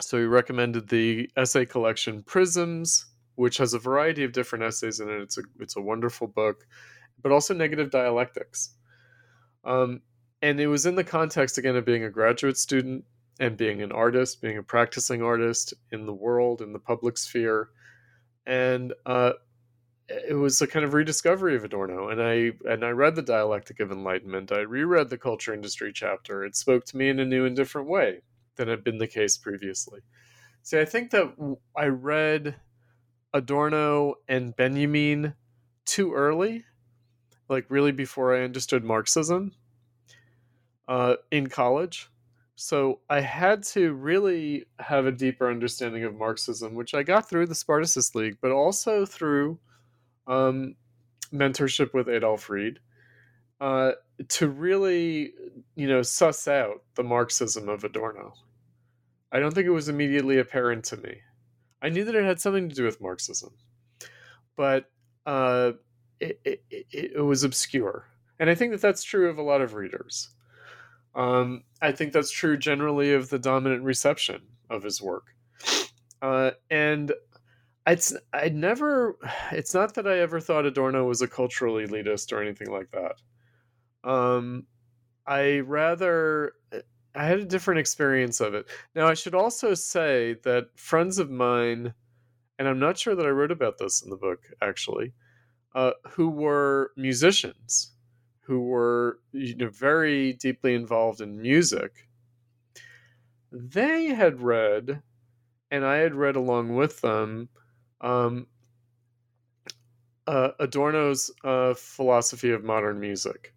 So 0.00 0.18
he 0.18 0.24
recommended 0.24 0.88
the 0.88 1.30
essay 1.36 1.66
collection 1.66 2.22
Prisms, 2.22 3.06
which 3.36 3.58
has 3.58 3.74
a 3.74 3.78
variety 3.78 4.24
of 4.24 4.32
different 4.32 4.64
essays 4.64 5.00
in 5.00 5.08
it. 5.08 5.20
It's 5.20 5.38
a 5.38 5.42
it's 5.60 5.76
a 5.76 5.80
wonderful 5.80 6.26
book, 6.26 6.66
but 7.22 7.32
also 7.32 7.54
negative 7.54 7.90
dialectics. 7.90 8.74
Um, 9.64 10.00
and 10.42 10.58
it 10.58 10.68
was 10.68 10.86
in 10.86 10.94
the 10.94 11.04
context 11.04 11.58
again 11.58 11.76
of 11.76 11.84
being 11.84 12.04
a 12.04 12.10
graduate 12.10 12.56
student 12.56 13.04
and 13.40 13.56
being 13.56 13.82
an 13.82 13.90
artist, 13.90 14.40
being 14.40 14.58
a 14.58 14.62
practicing 14.62 15.22
artist 15.22 15.74
in 15.90 16.06
the 16.06 16.12
world, 16.12 16.60
in 16.60 16.72
the 16.72 16.78
public 16.78 17.18
sphere, 17.18 17.70
and 18.46 18.92
uh, 19.06 19.32
it 20.08 20.34
was 20.34 20.60
a 20.60 20.66
kind 20.66 20.84
of 20.84 20.92
rediscovery 20.92 21.56
of 21.56 21.64
Adorno. 21.64 22.08
And 22.08 22.22
I 22.22 22.52
and 22.70 22.84
I 22.84 22.90
read 22.90 23.16
the 23.16 23.22
Dialectic 23.22 23.80
of 23.80 23.90
Enlightenment. 23.90 24.52
I 24.52 24.60
reread 24.60 25.08
the 25.08 25.18
Culture 25.18 25.54
Industry 25.54 25.90
chapter. 25.92 26.44
It 26.44 26.54
spoke 26.54 26.84
to 26.86 26.96
me 26.96 27.08
in 27.08 27.18
a 27.18 27.24
new 27.24 27.46
and 27.46 27.56
different 27.56 27.88
way 27.88 28.20
than 28.56 28.68
had 28.68 28.84
been 28.84 28.98
the 28.98 29.06
case 29.06 29.38
previously. 29.38 30.00
See, 30.62 30.78
I 30.78 30.84
think 30.84 31.10
that 31.12 31.34
I 31.76 31.86
read 31.86 32.56
Adorno 33.32 34.16
and 34.28 34.54
Benjamin 34.54 35.34
too 35.86 36.12
early, 36.12 36.64
like 37.48 37.66
really 37.70 37.92
before 37.92 38.36
I 38.36 38.44
understood 38.44 38.84
Marxism 38.84 39.52
uh, 40.88 41.16
in 41.30 41.48
college. 41.48 42.10
So 42.62 43.00
I 43.08 43.20
had 43.20 43.62
to 43.68 43.94
really 43.94 44.66
have 44.80 45.06
a 45.06 45.12
deeper 45.12 45.50
understanding 45.50 46.04
of 46.04 46.14
Marxism, 46.14 46.74
which 46.74 46.92
I 46.92 47.02
got 47.02 47.26
through 47.26 47.46
the 47.46 47.54
Spartacus 47.54 48.14
League, 48.14 48.36
but 48.42 48.50
also 48.50 49.06
through 49.06 49.58
um, 50.26 50.74
mentorship 51.32 51.94
with 51.94 52.06
Adolph 52.06 52.50
Reed 52.50 52.78
uh, 53.62 53.92
to 54.28 54.50
really, 54.50 55.32
you 55.74 55.88
know, 55.88 56.02
suss 56.02 56.46
out 56.46 56.82
the 56.96 57.02
Marxism 57.02 57.70
of 57.70 57.82
Adorno. 57.82 58.34
I 59.32 59.40
don't 59.40 59.54
think 59.54 59.66
it 59.66 59.70
was 59.70 59.88
immediately 59.88 60.38
apparent 60.38 60.84
to 60.84 60.98
me. 60.98 61.16
I 61.80 61.88
knew 61.88 62.04
that 62.04 62.14
it 62.14 62.24
had 62.24 62.42
something 62.42 62.68
to 62.68 62.74
do 62.74 62.84
with 62.84 63.00
Marxism, 63.00 63.54
but 64.54 64.84
uh, 65.24 65.72
it, 66.20 66.38
it, 66.44 66.62
it 66.92 67.24
was 67.24 67.42
obscure. 67.42 68.04
And 68.38 68.50
I 68.50 68.54
think 68.54 68.72
that 68.72 68.82
that's 68.82 69.02
true 69.02 69.30
of 69.30 69.38
a 69.38 69.42
lot 69.42 69.62
of 69.62 69.72
readers. 69.72 70.28
Um, 71.14 71.64
I 71.82 71.92
think 71.92 72.12
that's 72.12 72.30
true 72.30 72.56
generally 72.56 73.12
of 73.12 73.30
the 73.30 73.38
dominant 73.38 73.82
reception 73.82 74.42
of 74.68 74.82
his 74.82 75.00
work. 75.00 75.34
Uh, 76.22 76.50
and 76.70 77.14
it's 77.86 78.14
I 78.34 78.50
never. 78.50 79.16
It's 79.52 79.72
not 79.72 79.94
that 79.94 80.06
I 80.06 80.18
ever 80.18 80.38
thought 80.38 80.66
Adorno 80.66 81.06
was 81.06 81.22
a 81.22 81.28
cultural 81.28 81.76
elitist 81.76 82.30
or 82.30 82.42
anything 82.42 82.70
like 82.70 82.90
that. 82.90 84.08
Um, 84.08 84.66
I 85.26 85.60
rather 85.60 86.52
I 87.14 87.24
had 87.24 87.40
a 87.40 87.44
different 87.44 87.80
experience 87.80 88.40
of 88.40 88.54
it. 88.54 88.66
Now 88.94 89.06
I 89.06 89.14
should 89.14 89.34
also 89.34 89.74
say 89.74 90.36
that 90.44 90.66
friends 90.76 91.18
of 91.18 91.30
mine, 91.30 91.94
and 92.58 92.68
I'm 92.68 92.78
not 92.78 92.98
sure 92.98 93.14
that 93.14 93.26
I 93.26 93.30
wrote 93.30 93.50
about 93.50 93.78
this 93.78 94.02
in 94.02 94.10
the 94.10 94.16
book 94.16 94.40
actually, 94.60 95.14
uh, 95.74 95.92
who 96.10 96.28
were 96.28 96.92
musicians 96.96 97.92
who 98.50 98.60
were 98.62 99.20
you 99.30 99.54
know 99.54 99.68
very 99.68 100.32
deeply 100.32 100.74
involved 100.74 101.20
in 101.20 101.40
music 101.40 102.08
they 103.52 104.06
had 104.06 104.40
read 104.40 105.00
and 105.70 105.84
i 105.84 105.98
had 105.98 106.14
read 106.14 106.34
along 106.34 106.74
with 106.74 107.00
them 107.00 107.48
um, 108.00 108.46
uh, 110.26 110.50
adorno's 110.58 111.30
uh, 111.44 111.74
philosophy 111.74 112.50
of 112.50 112.64
modern 112.64 113.00
music. 113.00 113.52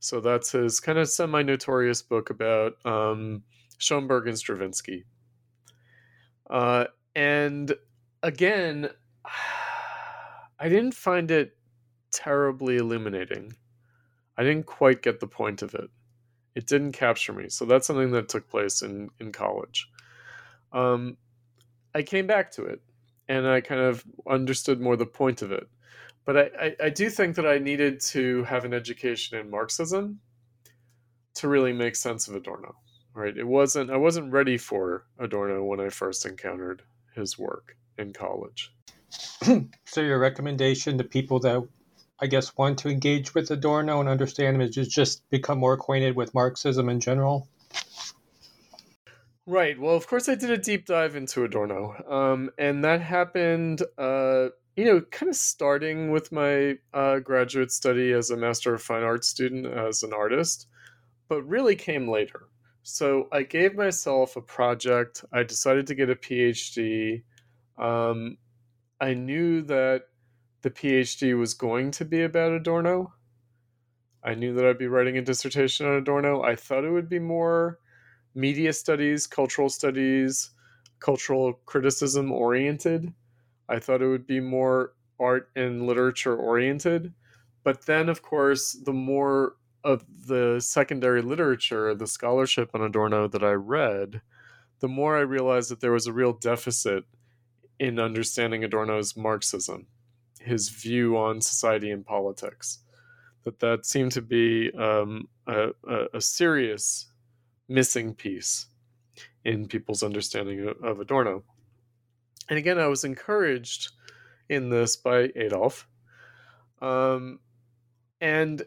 So 0.00 0.20
that's 0.20 0.52
his 0.52 0.78
kind 0.78 0.98
of 0.98 1.08
semi-notorious 1.08 2.02
book 2.02 2.30
about 2.30 2.74
um, 2.86 3.42
schoenberg 3.78 4.28
and 4.28 4.38
stravinsky. 4.38 5.04
Uh, 6.48 6.86
and 7.16 7.74
again 8.22 8.88
i 10.58 10.68
didn't 10.68 10.94
find 10.94 11.30
it 11.30 11.56
terribly 12.12 12.76
illuminating 12.76 13.52
I 14.38 14.44
didn't 14.44 14.66
quite 14.66 15.02
get 15.02 15.20
the 15.20 15.26
point 15.26 15.62
of 15.62 15.74
it. 15.74 15.90
It 16.54 16.66
didn't 16.66 16.92
capture 16.92 17.32
me. 17.32 17.48
So 17.48 17.64
that's 17.64 17.86
something 17.86 18.12
that 18.12 18.28
took 18.28 18.48
place 18.48 18.82
in 18.82 19.10
in 19.20 19.32
college. 19.32 19.88
Um, 20.72 21.16
I 21.94 22.02
came 22.02 22.26
back 22.26 22.50
to 22.52 22.64
it, 22.64 22.80
and 23.28 23.46
I 23.46 23.60
kind 23.60 23.80
of 23.80 24.04
understood 24.28 24.80
more 24.80 24.96
the 24.96 25.06
point 25.06 25.42
of 25.42 25.52
it. 25.52 25.68
But 26.24 26.36
I, 26.36 26.50
I, 26.60 26.76
I 26.84 26.90
do 26.90 27.08
think 27.08 27.36
that 27.36 27.46
I 27.46 27.58
needed 27.58 28.00
to 28.00 28.42
have 28.44 28.64
an 28.64 28.74
education 28.74 29.38
in 29.38 29.48
Marxism 29.48 30.20
to 31.34 31.48
really 31.48 31.72
make 31.72 31.94
sense 31.94 32.26
of 32.28 32.34
Adorno. 32.34 32.74
Right? 33.14 33.36
It 33.36 33.46
wasn't 33.46 33.90
I 33.90 33.96
wasn't 33.96 34.32
ready 34.32 34.58
for 34.58 35.06
Adorno 35.18 35.64
when 35.64 35.80
I 35.80 35.88
first 35.88 36.26
encountered 36.26 36.82
his 37.14 37.38
work 37.38 37.76
in 37.96 38.12
college. 38.12 38.74
so 39.86 40.00
your 40.00 40.18
recommendation 40.18 40.98
to 40.98 41.04
people 41.04 41.38
that 41.40 41.66
I 42.18 42.26
guess, 42.26 42.56
want 42.56 42.78
to 42.80 42.88
engage 42.88 43.34
with 43.34 43.50
Adorno 43.50 44.00
and 44.00 44.08
understand 44.08 44.56
him 44.56 44.62
is 44.62 44.74
just, 44.74 44.90
just 44.90 45.30
become 45.30 45.58
more 45.58 45.74
acquainted 45.74 46.16
with 46.16 46.34
Marxism 46.34 46.88
in 46.88 47.00
general? 47.00 47.48
Right. 49.46 49.78
Well, 49.78 49.94
of 49.94 50.06
course, 50.06 50.28
I 50.28 50.34
did 50.34 50.50
a 50.50 50.58
deep 50.58 50.86
dive 50.86 51.14
into 51.14 51.44
Adorno, 51.44 51.94
um, 52.08 52.50
and 52.58 52.84
that 52.84 53.00
happened, 53.00 53.82
uh, 53.96 54.48
you 54.76 54.84
know, 54.84 55.00
kind 55.10 55.30
of 55.30 55.36
starting 55.36 56.10
with 56.10 56.32
my 56.32 56.78
uh, 56.92 57.20
graduate 57.20 57.70
study 57.70 58.12
as 58.12 58.30
a 58.30 58.36
Master 58.36 58.74
of 58.74 58.82
Fine 58.82 59.04
Arts 59.04 59.28
student 59.28 59.66
as 59.66 60.02
an 60.02 60.12
artist, 60.12 60.66
but 61.28 61.42
really 61.42 61.76
came 61.76 62.08
later. 62.08 62.48
So 62.82 63.28
I 63.32 63.42
gave 63.42 63.74
myself 63.74 64.36
a 64.36 64.40
project. 64.40 65.24
I 65.32 65.42
decided 65.42 65.86
to 65.88 65.94
get 65.94 66.10
a 66.10 66.16
PhD. 66.16 67.22
Um, 67.78 68.38
I 69.00 69.14
knew 69.14 69.62
that 69.62 70.02
the 70.66 70.70
PhD 70.72 71.38
was 71.38 71.54
going 71.54 71.92
to 71.92 72.04
be 72.04 72.24
about 72.24 72.50
Adorno. 72.50 73.14
I 74.24 74.34
knew 74.34 74.52
that 74.54 74.66
I'd 74.66 74.78
be 74.78 74.88
writing 74.88 75.16
a 75.16 75.22
dissertation 75.22 75.86
on 75.86 75.94
Adorno. 75.94 76.42
I 76.42 76.56
thought 76.56 76.84
it 76.84 76.90
would 76.90 77.08
be 77.08 77.20
more 77.20 77.78
media 78.34 78.72
studies, 78.72 79.28
cultural 79.28 79.68
studies, 79.68 80.50
cultural 80.98 81.60
criticism 81.66 82.32
oriented. 82.32 83.14
I 83.68 83.78
thought 83.78 84.02
it 84.02 84.08
would 84.08 84.26
be 84.26 84.40
more 84.40 84.94
art 85.20 85.50
and 85.54 85.86
literature 85.86 86.34
oriented. 86.34 87.14
But 87.62 87.86
then, 87.86 88.08
of 88.08 88.22
course, 88.22 88.72
the 88.72 88.92
more 88.92 89.54
of 89.84 90.04
the 90.26 90.58
secondary 90.58 91.22
literature, 91.22 91.94
the 91.94 92.08
scholarship 92.08 92.70
on 92.74 92.82
Adorno 92.82 93.28
that 93.28 93.44
I 93.44 93.52
read, 93.52 94.20
the 94.80 94.88
more 94.88 95.16
I 95.16 95.20
realized 95.20 95.70
that 95.70 95.80
there 95.80 95.92
was 95.92 96.08
a 96.08 96.12
real 96.12 96.32
deficit 96.32 97.04
in 97.78 98.00
understanding 98.00 98.64
Adorno's 98.64 99.16
Marxism 99.16 99.86
his 100.40 100.68
view 100.68 101.16
on 101.16 101.40
society 101.40 101.90
and 101.90 102.04
politics. 102.04 102.80
That 103.44 103.60
that 103.60 103.86
seemed 103.86 104.12
to 104.12 104.22
be 104.22 104.72
um, 104.72 105.28
a, 105.46 105.70
a, 106.12 106.20
serious 106.20 107.06
missing 107.68 108.12
piece 108.12 108.66
in 109.44 109.68
people's 109.68 110.02
understanding 110.02 110.66
of, 110.66 110.76
of 110.82 111.00
Adorno. 111.00 111.44
And 112.48 112.58
again, 112.58 112.78
I 112.78 112.88
was 112.88 113.04
encouraged 113.04 113.92
in 114.48 114.68
this 114.68 114.96
by 114.96 115.30
Adolph. 115.36 115.86
Um, 116.80 117.38
and, 118.20 118.62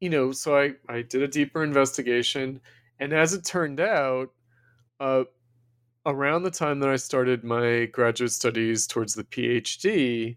you 0.00 0.10
know, 0.10 0.32
so 0.32 0.56
I, 0.56 0.74
I 0.88 1.02
did 1.02 1.22
a 1.22 1.28
deeper 1.28 1.64
investigation. 1.64 2.60
And 3.00 3.12
as 3.12 3.34
it 3.34 3.44
turned 3.44 3.80
out, 3.80 4.30
uh, 5.00 5.24
around 6.06 6.42
the 6.42 6.50
time 6.50 6.80
that 6.80 6.88
I 6.88 6.96
started 6.96 7.44
my 7.44 7.86
graduate 7.86 8.32
studies 8.32 8.86
towards 8.86 9.14
the 9.14 9.24
PhD, 9.24 10.36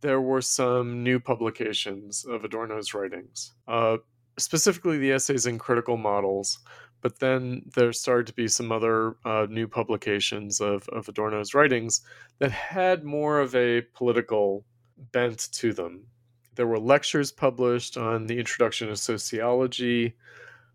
there 0.00 0.20
were 0.20 0.42
some 0.42 1.02
new 1.02 1.20
publications 1.20 2.24
of 2.24 2.44
Adorno's 2.44 2.94
writings, 2.94 3.52
uh, 3.66 3.98
specifically 4.38 4.98
the 4.98 5.12
essays 5.12 5.46
in 5.46 5.58
critical 5.58 5.96
models. 5.96 6.58
But 7.00 7.20
then 7.20 7.62
there 7.76 7.92
started 7.92 8.26
to 8.26 8.32
be 8.32 8.48
some 8.48 8.72
other 8.72 9.16
uh, 9.24 9.46
new 9.48 9.68
publications 9.68 10.60
of, 10.60 10.88
of 10.88 11.08
Adorno's 11.08 11.54
writings 11.54 12.00
that 12.40 12.50
had 12.50 13.04
more 13.04 13.38
of 13.38 13.54
a 13.54 13.82
political 13.94 14.64
bent 15.12 15.48
to 15.52 15.72
them. 15.72 16.04
There 16.56 16.66
were 16.66 16.80
lectures 16.80 17.30
published 17.30 17.96
on 17.96 18.26
the 18.26 18.36
introduction 18.36 18.90
of 18.90 18.98
sociology, 18.98 20.16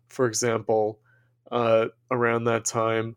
for 0.08 0.26
example, 0.26 0.98
uh, 1.52 1.88
around 2.10 2.44
that 2.44 2.64
time. 2.64 3.16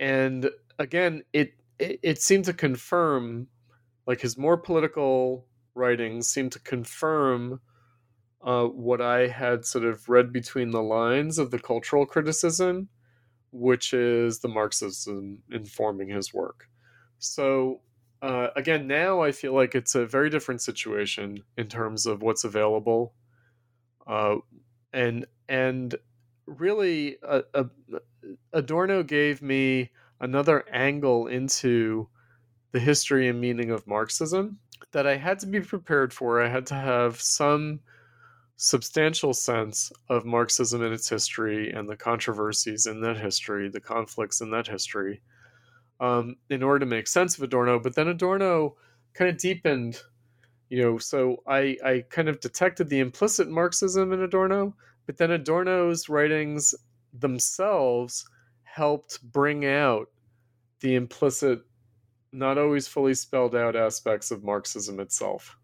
And 0.00 0.48
again, 0.78 1.24
it, 1.34 1.52
it, 1.78 2.00
it 2.02 2.22
seemed 2.22 2.46
to 2.46 2.54
confirm 2.54 3.46
like 4.08 4.22
his 4.22 4.38
more 4.38 4.56
political 4.56 5.46
writings 5.74 6.26
seem 6.28 6.48
to 6.50 6.58
confirm 6.60 7.60
uh, 8.42 8.64
what 8.64 9.02
I 9.02 9.26
had 9.28 9.66
sort 9.66 9.84
of 9.84 10.08
read 10.08 10.32
between 10.32 10.70
the 10.70 10.82
lines 10.82 11.38
of 11.38 11.50
the 11.50 11.58
cultural 11.58 12.06
criticism, 12.06 12.88
which 13.52 13.92
is 13.92 14.38
the 14.38 14.48
Marxism 14.48 15.42
informing 15.52 16.08
his 16.08 16.32
work. 16.32 16.68
So 17.18 17.82
uh, 18.22 18.48
again, 18.56 18.86
now 18.86 19.20
I 19.20 19.30
feel 19.30 19.54
like 19.54 19.74
it's 19.74 19.94
a 19.94 20.06
very 20.06 20.30
different 20.30 20.62
situation 20.62 21.42
in 21.58 21.68
terms 21.68 22.06
of 22.06 22.22
what's 22.22 22.44
available, 22.44 23.12
uh, 24.06 24.36
and 24.92 25.26
and 25.48 25.94
really, 26.46 27.18
uh, 27.22 27.42
uh, 27.54 27.64
Adorno 28.52 29.02
gave 29.02 29.42
me 29.42 29.90
another 30.20 30.64
angle 30.72 31.26
into 31.26 32.08
the 32.72 32.80
history 32.80 33.28
and 33.28 33.40
meaning 33.40 33.70
of 33.70 33.86
Marxism 33.86 34.58
that 34.92 35.06
I 35.06 35.16
had 35.16 35.38
to 35.40 35.46
be 35.46 35.60
prepared 35.60 36.12
for. 36.12 36.42
I 36.42 36.48
had 36.48 36.66
to 36.66 36.74
have 36.74 37.20
some 37.20 37.80
substantial 38.56 39.32
sense 39.32 39.92
of 40.08 40.24
Marxism 40.24 40.82
and 40.82 40.92
its 40.92 41.08
history 41.08 41.70
and 41.70 41.88
the 41.88 41.96
controversies 41.96 42.86
in 42.86 43.00
that 43.02 43.16
history, 43.16 43.68
the 43.68 43.80
conflicts 43.80 44.40
in 44.40 44.50
that 44.50 44.66
history, 44.66 45.22
um, 46.00 46.36
in 46.50 46.62
order 46.62 46.80
to 46.80 46.86
make 46.86 47.06
sense 47.06 47.36
of 47.36 47.44
Adorno. 47.44 47.78
But 47.78 47.94
then 47.94 48.08
Adorno 48.08 48.76
kind 49.14 49.30
of 49.30 49.38
deepened, 49.38 50.00
you 50.70 50.82
know, 50.82 50.98
so 50.98 51.42
I, 51.46 51.76
I 51.84 52.04
kind 52.10 52.28
of 52.28 52.40
detected 52.40 52.88
the 52.88 53.00
implicit 53.00 53.48
Marxism 53.48 54.12
in 54.12 54.22
Adorno, 54.22 54.74
but 55.06 55.16
then 55.16 55.30
Adorno's 55.30 56.08
writings 56.08 56.74
themselves 57.12 58.28
helped 58.64 59.22
bring 59.32 59.64
out 59.66 60.08
the 60.80 60.94
implicit 60.94 61.60
not 62.32 62.58
always 62.58 62.86
fully 62.86 63.14
spelled 63.14 63.54
out 63.54 63.76
aspects 63.76 64.30
of 64.30 64.44
Marxism 64.44 65.00
itself. 65.00 65.56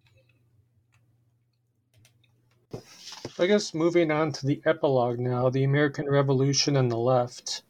I 3.39 3.47
guess 3.47 3.75
moving 3.75 4.11
on 4.11 4.33
to 4.33 4.47
the 4.47 4.62
epilogue 4.65 5.19
now, 5.19 5.51
the 5.51 5.65
American 5.65 6.09
Revolution 6.09 6.77
and 6.77 6.91
the 6.91 6.97
left. 6.97 7.62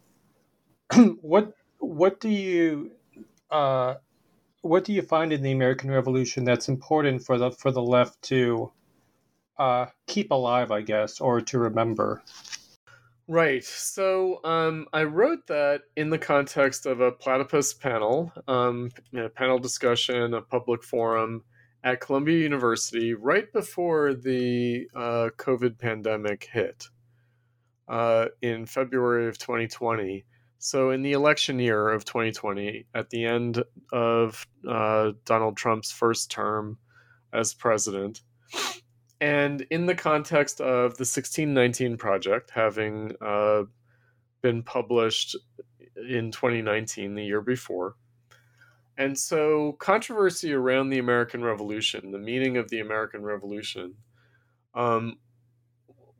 what 1.20 1.54
what 1.78 2.20
do 2.20 2.28
you 2.28 2.92
uh, 3.50 3.94
what 4.60 4.84
do 4.84 4.92
you 4.92 5.02
find 5.02 5.32
in 5.32 5.42
the 5.42 5.52
American 5.52 5.90
Revolution 5.90 6.44
that's 6.44 6.68
important 6.68 7.24
for 7.24 7.38
the 7.38 7.50
for 7.50 7.70
the 7.70 7.82
left 7.82 8.20
to 8.22 8.72
uh, 9.58 9.86
keep 10.06 10.30
alive, 10.30 10.70
I 10.70 10.82
guess, 10.82 11.20
or 11.20 11.40
to 11.40 11.58
remember? 11.58 12.22
Right. 13.26 13.64
So 13.64 14.40
um, 14.44 14.86
I 14.92 15.04
wrote 15.04 15.46
that 15.46 15.82
in 15.96 16.10
the 16.10 16.18
context 16.18 16.84
of 16.84 17.00
a 17.00 17.10
platypus 17.10 17.72
panel, 17.72 18.30
um, 18.46 18.90
a 19.16 19.30
panel 19.30 19.58
discussion, 19.58 20.34
a 20.34 20.42
public 20.42 20.82
forum 20.84 21.42
at 21.82 22.00
Columbia 22.00 22.38
University 22.38 23.14
right 23.14 23.50
before 23.52 24.14
the 24.14 24.86
uh, 24.94 25.30
COVID 25.38 25.78
pandemic 25.78 26.48
hit 26.52 26.86
uh, 27.88 28.26
in 28.42 28.66
February 28.66 29.28
of 29.28 29.38
2020. 29.38 30.26
So, 30.58 30.90
in 30.90 31.02
the 31.02 31.12
election 31.12 31.58
year 31.58 31.90
of 31.90 32.06
2020, 32.06 32.86
at 32.94 33.10
the 33.10 33.24
end 33.26 33.62
of 33.92 34.46
uh, 34.66 35.12
Donald 35.26 35.56
Trump's 35.58 35.92
first 35.92 36.30
term 36.30 36.78
as 37.34 37.52
president, 37.52 38.22
and 39.24 39.62
in 39.70 39.86
the 39.86 39.94
context 39.94 40.60
of 40.60 40.98
the 40.98 41.06
1619 41.06 41.96
project 41.96 42.50
having 42.50 43.12
uh, 43.22 43.62
been 44.42 44.62
published 44.62 45.34
in 45.96 46.30
2019, 46.30 47.14
the 47.14 47.24
year 47.24 47.40
before. 47.40 47.94
And 48.98 49.18
so, 49.18 49.76
controversy 49.78 50.52
around 50.52 50.90
the 50.90 50.98
American 50.98 51.42
Revolution, 51.42 52.10
the 52.10 52.18
meaning 52.18 52.58
of 52.58 52.68
the 52.68 52.80
American 52.80 53.22
Revolution, 53.22 53.94
um, 54.74 55.16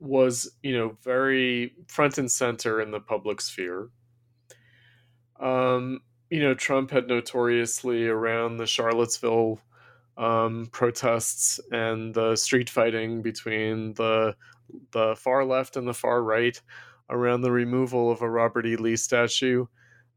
was, 0.01 0.53
you 0.63 0.75
know, 0.75 0.97
very 1.03 1.75
front 1.89 2.17
and 2.17 2.33
center 2.33 2.81
in 2.81 2.91
the 2.91 3.01
public 3.01 3.43
sphere. 3.43 3.91
Um, 5.39 6.01
you 6.31 6.41
know, 6.41 6.55
Trump 6.55 6.91
had 6.91 7.07
notoriously 7.07 8.09
around 8.09 8.57
the 8.57 8.67
Charlottesville 8.67 9.61
um, 10.17 10.67
protests 10.73 11.61
and 11.73 12.15
the 12.15 12.37
street 12.37 12.71
fighting 12.71 13.23
between 13.23 13.95
the 13.95 14.37
the 14.93 15.15
far 15.17 15.45
left 15.45 15.77
and 15.77 15.87
the 15.87 15.95
far 15.95 16.23
right 16.23 16.61
around 17.11 17.43
the 17.43 17.53
removal 17.53 18.11
of 18.11 18.23
a 18.23 18.31
Robert 18.31 18.67
E. 18.67 18.77
Lee 18.77 18.97
statue. 18.97 19.67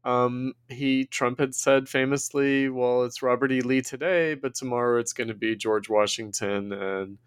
Um, 0.04 0.54
he 0.68 1.04
Trump 1.06 1.38
had 1.40 1.54
said 1.54 1.88
famously, 1.88 2.68
"Well, 2.68 3.04
it's 3.04 3.22
Robert 3.22 3.52
E. 3.52 3.60
Lee 3.60 3.82
today, 3.82 4.34
but 4.34 4.54
tomorrow 4.54 4.98
it's 5.00 5.12
going 5.12 5.28
to 5.28 5.34
be 5.34 5.56
George 5.56 5.88
Washington 5.88 6.72
and 6.72 7.18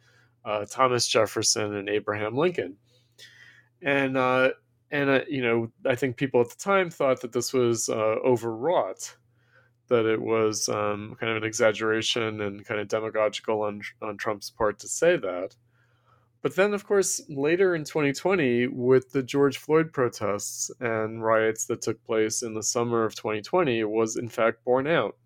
uh, 0.46 0.66
Thomas 0.70 1.08
Jefferson 1.08 1.76
and 1.76 1.90
Abraham 1.90 2.36
Lincoln." 2.36 2.78
And 3.82 4.18
uh, 4.18 4.52
and 4.90 5.10
uh, 5.10 5.22
you 5.28 5.42
know, 5.42 5.72
I 5.86 5.96
think 5.96 6.18
people 6.18 6.42
at 6.42 6.50
the 6.50 6.56
time 6.56 6.90
thought 6.90 7.22
that 7.22 7.34
this 7.34 7.54
was 7.54 7.90
uh, 7.90 8.16
overwrought 8.26 9.16
that 9.92 10.06
it 10.06 10.22
was 10.22 10.70
um, 10.70 11.16
kind 11.20 11.30
of 11.32 11.38
an 11.38 11.44
exaggeration 11.44 12.40
and 12.42 12.66
kind 12.66 12.80
of 12.80 12.88
demagogical 12.88 13.62
on 13.62 13.82
on 14.02 14.18
Trump's 14.18 14.50
part 14.50 14.80
to 14.80 14.88
say 14.88 15.18
that. 15.18 15.56
But 16.42 16.56
then, 16.56 16.74
of 16.74 16.88
course, 16.88 17.22
later 17.30 17.76
in 17.76 17.84
2020, 17.84 18.68
with 18.68 19.12
the 19.12 19.22
George 19.22 19.60
Floyd 19.60 19.94
protests 19.94 20.72
and 20.80 21.24
riots 21.24 21.66
that 21.66 21.82
took 21.82 22.04
place 22.04 22.42
in 22.42 22.56
the 22.56 22.64
summer 22.64 23.04
of 23.04 23.14
2020, 23.14 23.80
it 23.80 23.90
was 23.90 24.16
in 24.16 24.28
fact 24.28 24.64
borne 24.64 24.88
out 24.88 25.18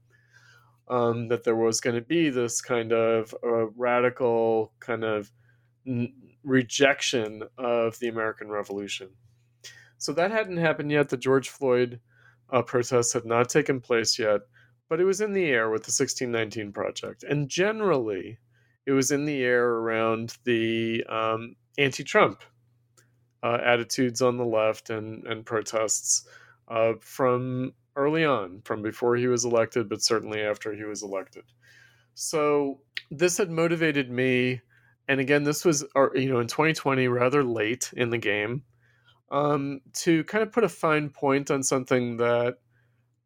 um, 0.89 1.29
that 1.29 1.43
there 1.43 1.55
was 1.55 1.79
going 1.79 1.95
to 1.95 2.01
be 2.01 2.29
this 2.29 2.59
kind 2.59 2.91
of 2.91 3.33
radical 3.77 4.73
kind 4.79 5.05
of 5.05 5.31
n- 5.87 6.11
rejection 6.43 7.43
of 7.57 7.97
the 7.99 8.07
American 8.09 8.49
Revolution. 8.49 9.09
So 9.99 10.11
that 10.13 10.31
hadn't 10.31 10.57
happened 10.57 10.91
yet. 10.91 11.09
The 11.09 11.17
George 11.17 11.49
Floyd 11.49 12.01
uh, 12.51 12.61
protests 12.61 13.13
had 13.13 13.25
not 13.25 13.47
taken 13.47 13.79
place 13.79 14.19
yet 14.19 14.41
but 14.89 14.99
it 14.99 15.05
was 15.05 15.21
in 15.21 15.33
the 15.33 15.45
air 15.45 15.69
with 15.69 15.83
the 15.83 15.91
1619 15.91 16.71
project. 16.71 17.23
And 17.23 17.49
generally, 17.49 18.37
it 18.85 18.91
was 18.91 19.11
in 19.11 19.25
the 19.25 19.43
air 19.43 19.67
around 19.67 20.37
the 20.43 21.03
um, 21.09 21.55
anti 21.77 22.03
Trump 22.03 22.43
uh, 23.43 23.57
attitudes 23.63 24.21
on 24.21 24.37
the 24.37 24.45
left 24.45 24.89
and, 24.89 25.25
and 25.25 25.45
protests 25.45 26.27
uh, 26.67 26.93
from 26.99 27.73
early 27.95 28.25
on, 28.25 28.61
from 28.63 28.81
before 28.81 29.15
he 29.15 29.27
was 29.27 29.45
elected, 29.45 29.89
but 29.89 30.01
certainly 30.01 30.41
after 30.41 30.73
he 30.73 30.83
was 30.83 31.03
elected. 31.03 31.43
So 32.13 32.81
this 33.11 33.37
had 33.37 33.49
motivated 33.49 34.09
me. 34.09 34.61
And 35.07 35.19
again, 35.19 35.43
this 35.43 35.63
was, 35.63 35.85
you 36.15 36.29
know, 36.29 36.39
in 36.39 36.47
2020, 36.47 37.07
rather 37.07 37.43
late 37.43 37.91
in 37.95 38.09
the 38.09 38.17
game, 38.17 38.63
um, 39.31 39.81
to 39.93 40.23
kind 40.23 40.41
of 40.41 40.51
put 40.51 40.63
a 40.63 40.69
fine 40.69 41.09
point 41.09 41.51
on 41.51 41.61
something 41.61 42.17
that 42.17 42.55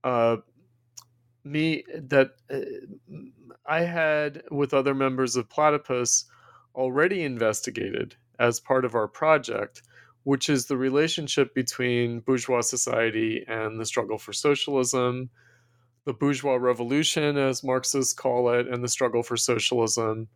uh, 0.04 0.38
me 1.50 1.84
that 1.94 2.32
uh, 2.52 2.60
I 3.66 3.82
had 3.82 4.44
with 4.52 4.74
other 4.74 4.94
members 4.94 5.36
of 5.36 5.50
Platypus 5.50 6.26
already 6.76 7.24
investigated 7.24 8.16
as 8.40 8.60
part 8.60 8.86
of 8.86 8.96
our 8.96 9.08
project, 9.08 9.82
which 10.24 10.50
is 10.50 10.66
the 10.66 10.78
relationship 10.78 11.54
between 11.54 12.22
bourgeois 12.22 12.62
society 12.62 13.44
and 13.48 13.80
the 13.80 13.86
struggle 13.86 14.18
for 14.18 14.34
socialism, 14.34 15.30
the 16.06 16.14
bourgeois 16.14 16.56
revolution, 16.56 17.38
as 17.38 17.64
Marxists 17.64 18.14
call 18.14 18.50
it, 18.54 18.68
and 18.68 18.84
the 18.84 18.88
struggle 18.88 19.24
for 19.24 19.38
socialism. 19.38 20.28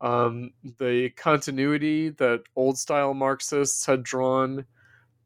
Um, 0.00 0.52
the 0.78 1.10
continuity 1.16 2.10
that 2.10 2.44
old 2.56 2.78
style 2.78 3.12
Marxists 3.12 3.84
had 3.84 4.02
drawn 4.02 4.64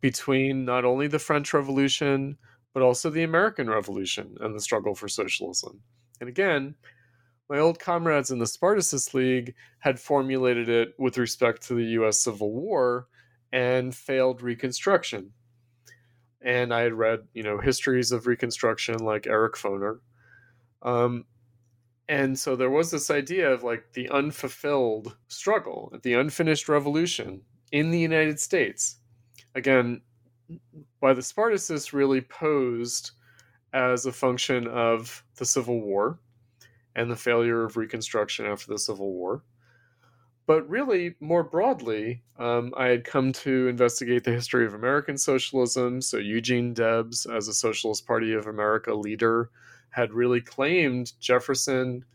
between 0.01 0.65
not 0.65 0.85
only 0.85 1.07
the 1.07 1.19
French 1.19 1.55
Revolution, 1.55 2.37
but 2.75 2.83
also 2.83 3.09
the 3.09 3.23
American 3.23 3.71
Revolution 3.71 4.37
and 4.41 4.55
the 4.55 4.61
struggle 4.61 4.95
for 4.95 5.09
socialism. 5.09 5.81
And 6.21 6.29
again, 6.29 6.75
my 7.49 7.59
old 7.59 7.79
comrades 7.79 8.31
in 8.31 8.39
the 8.39 8.47
Spartacist 8.47 9.15
League 9.15 9.55
had 9.79 10.01
formulated 10.01 10.69
it 10.69 10.95
with 10.99 11.17
respect 11.19 11.63
to 11.69 11.75
the 11.75 11.85
US 12.01 12.19
Civil 12.19 12.53
War 12.53 13.09
and 13.53 13.95
failed 13.95 14.43
Reconstruction. 14.43 15.33
and 16.43 16.75
I 16.75 16.81
had 16.83 16.93
read, 16.95 17.21
you 17.33 17.43
know, 17.43 17.59
histories 17.59 18.13
of 18.13 18.27
Reconstruction 18.27 18.99
like 18.99 19.27
Eric 19.27 19.55
Foner. 19.55 20.01
Um, 20.83 21.25
and 22.09 22.39
so 22.39 22.55
there 22.57 22.71
was 22.71 22.91
this 22.91 23.11
idea 23.11 23.51
of 23.51 23.63
like 23.63 23.93
the 23.95 24.11
unfulfilled 24.11 25.17
struggle, 25.29 25.93
the 26.03 26.15
unfinished 26.15 26.69
revolution 26.69 27.41
in 27.73 27.91
the 27.91 27.99
United 27.99 28.39
States. 28.41 28.99
Again, 29.55 30.03
by 31.05 31.13
the 31.13 31.21
Spartacists 31.21 31.93
really 31.93 32.23
posed 32.23 33.11
as 33.75 34.07
a 34.07 34.13
function 34.13 34.67
of 34.67 35.23
the 35.37 35.45
Civil 35.45 35.83
War 35.83 36.19
and 36.97 37.11
the 37.11 37.15
failure 37.15 37.63
of 37.63 37.77
Reconstruction 37.77 38.47
after 38.47 38.69
the 38.73 38.79
Civil 38.79 39.13
War. 39.13 39.45
But 40.47 40.67
really, 40.67 41.15
more 41.21 41.45
broadly, 41.45 42.23
um, 42.39 42.73
I 42.75 42.87
had 42.87 43.05
come 43.05 43.35
to 43.35 43.69
investigate 43.69 44.25
the 44.25 44.33
history 44.33 44.65
of 44.65 44.73
American 44.73 45.19
socialism. 45.19 46.01
So, 46.01 46.17
Eugene 46.17 46.73
Debs, 46.73 47.27
as 47.27 47.49
a 47.49 47.53
Socialist 47.53 48.07
Party 48.07 48.33
of 48.33 48.47
America 48.47 48.95
leader, 48.95 49.51
had 49.91 50.15
really 50.15 50.41
claimed 50.41 51.13
Jefferson 51.21 52.07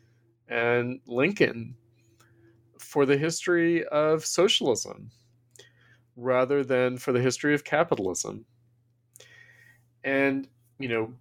and 0.48 1.00
Lincoln 1.06 1.76
for 2.80 3.06
the 3.06 3.20
history 3.20 3.86
of 3.86 4.26
socialism 4.26 5.12
rather 6.16 6.64
than 6.64 6.98
for 6.98 7.12
the 7.12 7.22
history 7.22 7.54
of 7.54 7.64
capitalism. 7.64 8.46
And, 10.04 10.48
you 10.80 10.90
know, 10.90 11.14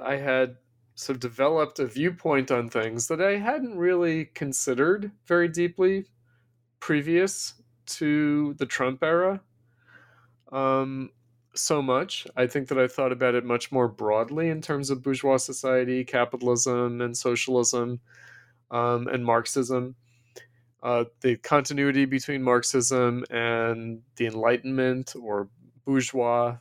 I 0.00 0.16
had 0.16 0.56
sort 0.94 1.16
of 1.16 1.20
developed 1.20 1.78
a 1.78 1.86
viewpoint 1.86 2.50
on 2.50 2.68
things 2.68 3.08
that 3.08 3.20
I 3.20 3.38
hadn't 3.38 3.76
really 3.76 4.26
considered 4.26 5.10
very 5.26 5.48
deeply 5.48 6.06
previous 6.80 7.54
to 7.86 8.54
the 8.54 8.66
Trump 8.66 9.02
era. 9.02 9.40
Um, 10.50 11.10
so 11.54 11.82
much. 11.82 12.26
I 12.36 12.46
think 12.46 12.68
that 12.68 12.78
I 12.78 12.88
thought 12.88 13.12
about 13.12 13.34
it 13.34 13.44
much 13.44 13.70
more 13.72 13.88
broadly 13.88 14.48
in 14.48 14.60
terms 14.60 14.90
of 14.90 15.02
bourgeois 15.02 15.36
society, 15.36 16.04
capitalism, 16.04 17.00
and 17.00 17.16
socialism, 17.16 18.00
um, 18.70 19.06
and 19.08 19.24
Marxism. 19.24 19.94
Uh, 20.82 21.04
the 21.20 21.36
continuity 21.36 22.04
between 22.04 22.42
Marxism 22.42 23.24
and 23.30 24.00
the 24.16 24.26
Enlightenment 24.26 25.14
or 25.20 25.48
bourgeois 25.84 26.56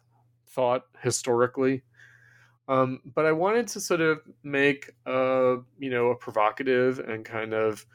thought 0.51 0.83
historically. 1.01 1.83
Um, 2.67 3.01
but 3.15 3.25
I 3.25 3.31
wanted 3.31 3.67
to 3.69 3.81
sort 3.81 4.01
of 4.01 4.19
make 4.43 4.91
a 5.05 5.57
you 5.77 5.89
know 5.89 6.09
a 6.11 6.15
provocative 6.15 6.99
and 6.99 7.25
kind 7.25 7.53
of 7.53 7.85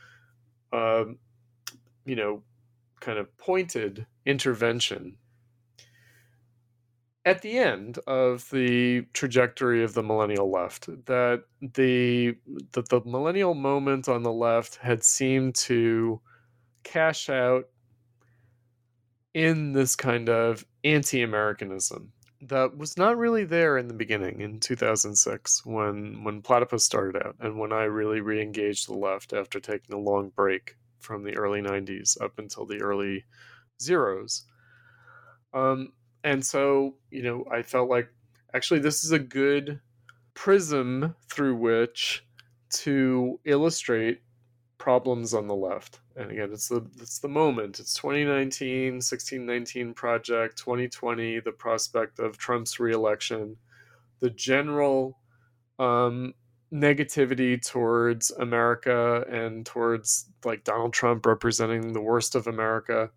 uh, 0.72 1.04
you 2.04 2.16
know 2.16 2.42
kind 3.00 3.18
of 3.18 3.36
pointed 3.38 4.06
intervention 4.24 5.16
at 7.26 7.42
the 7.42 7.58
end 7.58 7.98
of 8.06 8.48
the 8.50 9.02
trajectory 9.12 9.82
of 9.82 9.94
the 9.94 10.02
millennial 10.02 10.50
left 10.50 10.86
that 11.06 11.42
the 11.60 12.34
that 12.72 12.88
the 12.88 13.00
millennial 13.04 13.54
moment 13.54 14.08
on 14.08 14.22
the 14.22 14.32
left 14.32 14.76
had 14.76 15.02
seemed 15.02 15.54
to 15.54 16.20
cash 16.84 17.28
out 17.28 17.64
in 19.34 19.72
this 19.72 19.96
kind 19.96 20.28
of 20.28 20.64
anti-americanism 20.84 22.12
that 22.42 22.76
was 22.76 22.96
not 22.96 23.16
really 23.16 23.44
there 23.44 23.78
in 23.78 23.88
the 23.88 23.94
beginning 23.94 24.40
in 24.40 24.60
2006 24.60 25.64
when 25.64 26.22
when 26.22 26.42
platypus 26.42 26.84
started 26.84 27.20
out 27.24 27.34
and 27.40 27.58
when 27.58 27.72
i 27.72 27.84
really 27.84 28.20
re-engaged 28.20 28.86
the 28.86 28.94
left 28.94 29.32
after 29.32 29.58
taking 29.58 29.94
a 29.94 29.98
long 29.98 30.28
break 30.30 30.76
from 31.00 31.22
the 31.22 31.36
early 31.36 31.62
90s 31.62 32.20
up 32.20 32.38
until 32.38 32.66
the 32.66 32.80
early 32.80 33.24
zeros. 33.80 34.44
Um, 35.54 35.92
and 36.24 36.44
so 36.44 36.96
you 37.10 37.22
know 37.22 37.44
i 37.50 37.62
felt 37.62 37.88
like 37.88 38.08
actually 38.52 38.80
this 38.80 39.04
is 39.04 39.12
a 39.12 39.18
good 39.18 39.80
prism 40.34 41.14
through 41.30 41.54
which 41.56 42.26
to 42.70 43.38
illustrate 43.44 44.20
problems 44.86 45.34
on 45.34 45.48
the 45.48 45.54
left 45.54 45.98
and 46.14 46.30
again 46.30 46.50
it's 46.52 46.68
the 46.68 46.80
it's 47.00 47.18
the 47.18 47.26
moment 47.26 47.80
it's 47.80 47.94
2019 47.94 48.94
1619 48.94 49.92
project 49.94 50.56
2020 50.56 51.40
the 51.40 51.50
prospect 51.50 52.20
of 52.20 52.38
trump's 52.38 52.78
reelection 52.78 53.56
the 54.20 54.30
general 54.30 55.18
um, 55.80 56.32
negativity 56.72 57.60
towards 57.60 58.30
america 58.38 59.24
and 59.28 59.66
towards 59.66 60.30
like 60.44 60.62
donald 60.62 60.92
trump 60.92 61.26
representing 61.26 61.92
the 61.92 62.00
worst 62.00 62.36
of 62.36 62.46
america 62.46 63.10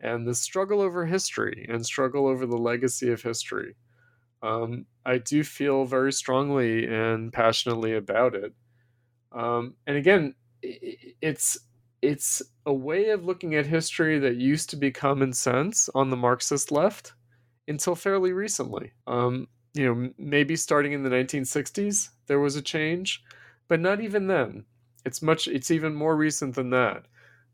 and 0.00 0.26
the 0.26 0.34
struggle 0.34 0.80
over 0.80 1.06
history 1.06 1.66
and 1.68 1.84
struggle 1.84 2.26
over 2.26 2.46
the 2.46 2.56
legacy 2.56 3.10
of 3.10 3.22
history. 3.22 3.74
Um, 4.42 4.86
I 5.04 5.18
do 5.18 5.42
feel 5.42 5.84
very 5.84 6.12
strongly 6.12 6.86
and 6.86 7.32
passionately 7.32 7.94
about 7.94 8.34
it. 8.34 8.52
Um, 9.32 9.74
and 9.86 9.96
again, 9.96 10.34
it's 11.20 11.58
it's 12.02 12.42
a 12.66 12.72
way 12.72 13.10
of 13.10 13.24
looking 13.24 13.54
at 13.54 13.66
history 13.66 14.18
that 14.18 14.36
used 14.36 14.70
to 14.70 14.76
be 14.76 14.90
common 14.90 15.32
sense 15.32 15.88
on 15.94 16.10
the 16.10 16.16
Marxist 16.16 16.70
left 16.70 17.14
until 17.66 17.94
fairly 17.94 18.32
recently. 18.32 18.92
Um, 19.06 19.48
you 19.74 19.86
know, 19.86 20.10
maybe 20.18 20.56
starting 20.56 20.92
in 20.92 21.02
the 21.02 21.10
1960s 21.10 22.10
there 22.26 22.40
was 22.40 22.56
a 22.56 22.62
change, 22.62 23.22
but 23.68 23.80
not 23.80 24.00
even 24.00 24.26
then. 24.26 24.64
It's 25.04 25.22
much. 25.22 25.46
It's 25.48 25.70
even 25.70 25.94
more 25.94 26.16
recent 26.16 26.54
than 26.54 26.70
that 26.70 27.06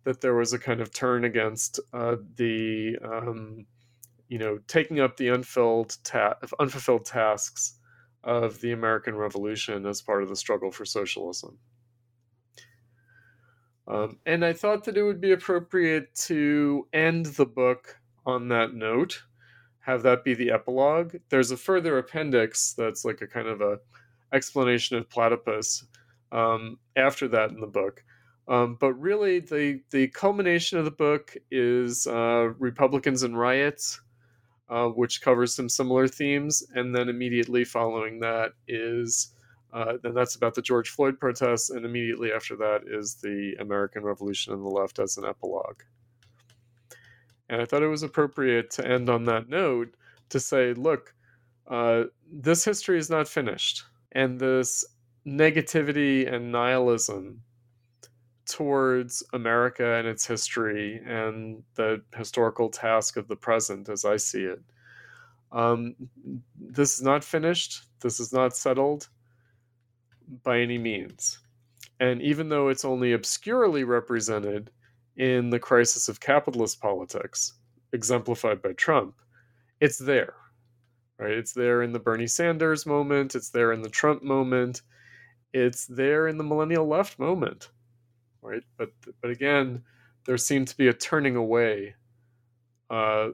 that 0.05 0.21
there 0.21 0.35
was 0.35 0.53
a 0.53 0.59
kind 0.59 0.81
of 0.81 0.93
turn 0.93 1.25
against 1.25 1.79
uh, 1.93 2.17
the 2.37 2.97
um, 3.05 3.67
you 4.29 4.39
know 4.39 4.59
taking 4.67 5.01
up 5.01 5.17
the 5.17 5.29
unfilled 5.29 5.97
ta- 6.05 6.37
unfulfilled 6.59 7.05
tasks 7.05 7.75
of 8.25 8.61
the 8.61 8.73
American 8.73 9.17
Revolution 9.17 9.87
as 9.87 10.01
part 10.01 10.23
of 10.23 10.29
the 10.29 10.37
struggle 10.37 10.71
for 10.71 10.85
socialism. 10.85 11.59
Um, 13.93 14.19
and 14.25 14.43
I 14.43 14.55
thought 14.55 14.85
that 14.85 14.97
it 14.97 15.03
would 15.03 15.21
be 15.21 15.33
appropriate 15.33 16.15
to 16.27 16.89
end 16.95 17.27
the 17.27 17.45
book 17.45 17.99
on 18.25 18.49
that 18.49 18.73
note, 18.73 19.23
have 19.81 20.03
that 20.05 20.25
be 20.25 20.33
the 20.33 20.51
epilogue. 20.51 21.17
There's 21.29 21.51
a 21.51 21.59
further 21.59 21.99
appendix 21.99 22.73
that's 22.73 23.05
like 23.05 23.21
a 23.21 23.27
kind 23.27 23.49
of 23.49 23.61
a 23.61 23.81
explanation 24.33 24.97
of 24.97 25.11
platypus 25.11 25.85
um, 26.31 26.79
after 26.97 27.29
that 27.29 27.51
in 27.51 27.61
the 27.61 27.67
book. 27.67 28.03
Um, 28.49 28.79
but 28.81 28.95
really, 28.95 29.41
the 29.41 29.83
the 29.91 30.09
culmination 30.09 30.79
of 30.79 30.87
the 30.87 30.91
book 30.91 31.37
is 31.51 32.07
uh, 32.07 32.51
Republicans 32.59 33.23
and 33.25 33.39
riots, 33.39 34.01
uh, 34.71 34.87
which 34.89 35.21
covers 35.21 35.55
some 35.55 35.69
similar 35.69 36.09
themes, 36.09 36.63
and 36.75 36.95
then 36.95 37.11
immediately 37.11 37.65
following 37.65 38.21
that 38.21 38.53
is 38.67 39.35
uh, 39.73 39.95
then 40.03 40.15
that's 40.15 40.35
about 40.35 40.55
the 40.55 40.63
George 40.63 40.91
Floyd 40.91 41.19
protests, 41.19 41.71
and 41.71 41.85
immediately 41.85 42.33
after 42.33 42.57
that 42.57 42.83
is 42.87 43.15
the 43.15 43.55
American 43.59 44.03
Revolution 44.03 44.53
and 44.53 44.63
the 44.63 44.69
left 44.69 44.99
as 44.99 45.17
an 45.17 45.25
epilogue. 45.25 45.83
And 47.49 47.61
I 47.61 47.65
thought 47.65 47.83
it 47.83 47.89
was 47.89 48.03
appropriate 48.03 48.71
to 48.73 48.87
end 48.87 49.09
on 49.09 49.25
that 49.25 49.49
note 49.49 49.95
to 50.29 50.41
say, 50.41 50.75
look, 50.75 51.15
uh, 51.69 52.05
this 52.31 52.65
history 52.65 52.99
is 52.99 53.09
not 53.09 53.29
finished, 53.29 53.85
and 54.13 54.39
this 54.39 54.85
negativity 55.27 56.31
and 56.33 56.53
nihilism 56.53 57.41
towards 58.45 59.23
America 59.33 59.95
and 59.95 60.07
its 60.07 60.27
history 60.27 61.01
and 61.07 61.63
the 61.77 62.03
historical 62.17 62.69
task 62.69 63.17
of 63.17 63.29
the 63.29 63.37
present 63.37 63.89
as 63.89 64.05
I 64.05 64.17
see 64.17 64.43
it. 64.43 64.61
Um, 65.53 65.95
this 66.59 66.95
is 66.95 67.03
not 67.03 67.23
finished, 67.23 67.85
this 68.01 68.19
is 68.21 68.33
not 68.33 68.57
settled 68.57 69.09
by 70.43 70.61
any 70.61 70.79
means. 70.79 71.39
And 72.01 72.21
even 72.23 72.49
though 72.49 72.69
it's 72.69 72.85
only 72.85 73.13
obscurely 73.13 73.85
represented 73.85 74.71
in 75.17 75.51
the 75.51 75.59
crisis 75.59 76.09
of 76.09 76.21
capitalist 76.21 76.81
politics, 76.81 77.55
exemplified 77.93 78.63
by 78.63 78.73
Trump, 78.73 79.15
it's 79.81 79.99
there. 79.99 80.35
Right? 81.19 81.33
It's 81.33 81.53
there 81.53 81.83
in 81.83 81.93
the 81.93 82.01
Bernie 82.01 82.27
Sanders 82.27 82.87
moment, 82.87 83.35
it's 83.35 83.51
there 83.51 83.73
in 83.73 83.83
the 83.83 83.91
Trump 83.91 84.23
moment, 84.23 84.83
it's 85.53 85.87
there 85.87 86.27
in 86.29 86.39
the 86.39 86.45
millennial 86.45 86.87
left 86.87 87.19
moment 87.19 87.69
right? 88.43 88.63
But 88.77 88.91
but 89.23 89.31
again, 89.31 89.83
there 90.27 90.37
seemed 90.37 90.69
to 90.69 90.77
be 90.77 90.89
a 90.89 90.93
turning 90.93 91.37
away, 91.37 91.95
uh, 92.91 93.29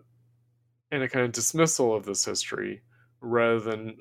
and 0.93 1.03
a 1.03 1.09
kind 1.09 1.25
of 1.25 1.33
dismissal 1.33 1.95
of 1.95 2.05
this 2.05 2.25
history 2.25 2.83
rather 3.21 3.61
than 3.61 3.97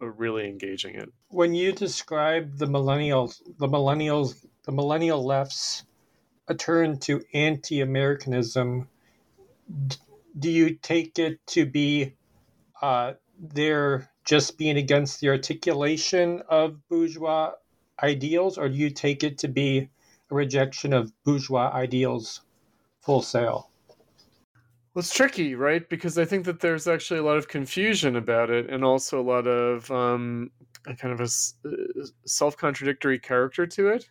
really 0.00 0.48
engaging 0.48 0.94
it. 0.94 1.08
When 1.28 1.54
you 1.54 1.72
describe 1.72 2.58
the 2.58 2.66
millennials, 2.66 3.40
the 3.58 3.68
millennials, 3.68 4.46
the 4.64 4.72
millennial 4.72 5.24
left's 5.24 5.84
a 6.48 6.54
turn 6.54 6.98
to 7.00 7.22
anti-Americanism, 7.34 8.88
do 10.38 10.50
you 10.50 10.74
take 10.74 11.18
it 11.18 11.46
to 11.48 11.66
be 11.66 12.14
uh, 12.80 13.14
they're 13.38 14.10
just 14.24 14.58
being 14.58 14.76
against 14.76 15.20
the 15.20 15.28
articulation 15.28 16.42
of 16.48 16.76
bourgeois 16.88 17.52
ideals, 18.02 18.58
or 18.58 18.68
do 18.68 18.74
you 18.74 18.90
take 18.90 19.22
it 19.24 19.38
to 19.38 19.48
be 19.48 19.88
a 20.30 20.34
rejection 20.34 20.92
of 20.92 21.12
bourgeois 21.24 21.70
ideals 21.72 22.42
full 23.00 23.22
sail? 23.22 23.71
Well, 24.94 25.00
it's 25.00 25.14
tricky, 25.14 25.54
right? 25.54 25.88
Because 25.88 26.18
I 26.18 26.24
think 26.26 26.44
that 26.44 26.60
there's 26.60 26.86
actually 26.86 27.20
a 27.20 27.22
lot 27.22 27.38
of 27.38 27.48
confusion 27.48 28.16
about 28.16 28.50
it, 28.50 28.68
and 28.68 28.84
also 28.84 29.20
a 29.20 29.22
lot 29.22 29.46
of 29.46 29.90
um, 29.90 30.50
kind 30.84 31.18
of 31.18 31.20
a 31.20 31.24
uh, 31.68 32.04
self-contradictory 32.26 33.18
character 33.18 33.66
to 33.66 33.88
it. 33.88 34.10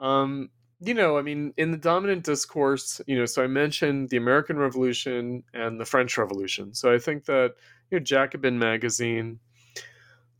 Um, 0.00 0.50
you 0.80 0.94
know, 0.94 1.18
I 1.18 1.22
mean, 1.22 1.54
in 1.56 1.72
the 1.72 1.78
dominant 1.78 2.24
discourse, 2.24 3.00
you 3.06 3.18
know, 3.18 3.26
so 3.26 3.42
I 3.42 3.46
mentioned 3.48 4.10
the 4.10 4.18
American 4.18 4.58
Revolution 4.58 5.42
and 5.54 5.80
the 5.80 5.84
French 5.86 6.18
Revolution. 6.18 6.74
So 6.74 6.92
I 6.94 6.98
think 6.98 7.24
that 7.26 7.54
you 7.90 7.98
know, 7.98 8.04
Jacobin 8.04 8.58
magazine, 8.58 9.40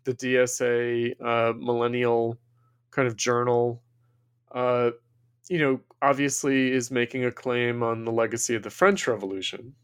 the 0.05 0.15
DSA 0.15 1.15
uh, 1.25 1.53
millennial 1.57 2.39
kind 2.91 3.09
of 3.09 3.17
journal, 3.17 3.83
uh, 4.53 4.91
you 5.49 5.59
know, 5.59 5.81
obviously 6.07 6.71
is 6.71 6.93
making 6.93 7.25
a 7.25 7.33
claim 7.33 7.83
on 7.83 8.05
the 8.05 8.13
legacy 8.13 8.55
of 8.55 8.63
the 8.63 8.71
French 8.71 9.09
Revolution. 9.09 9.75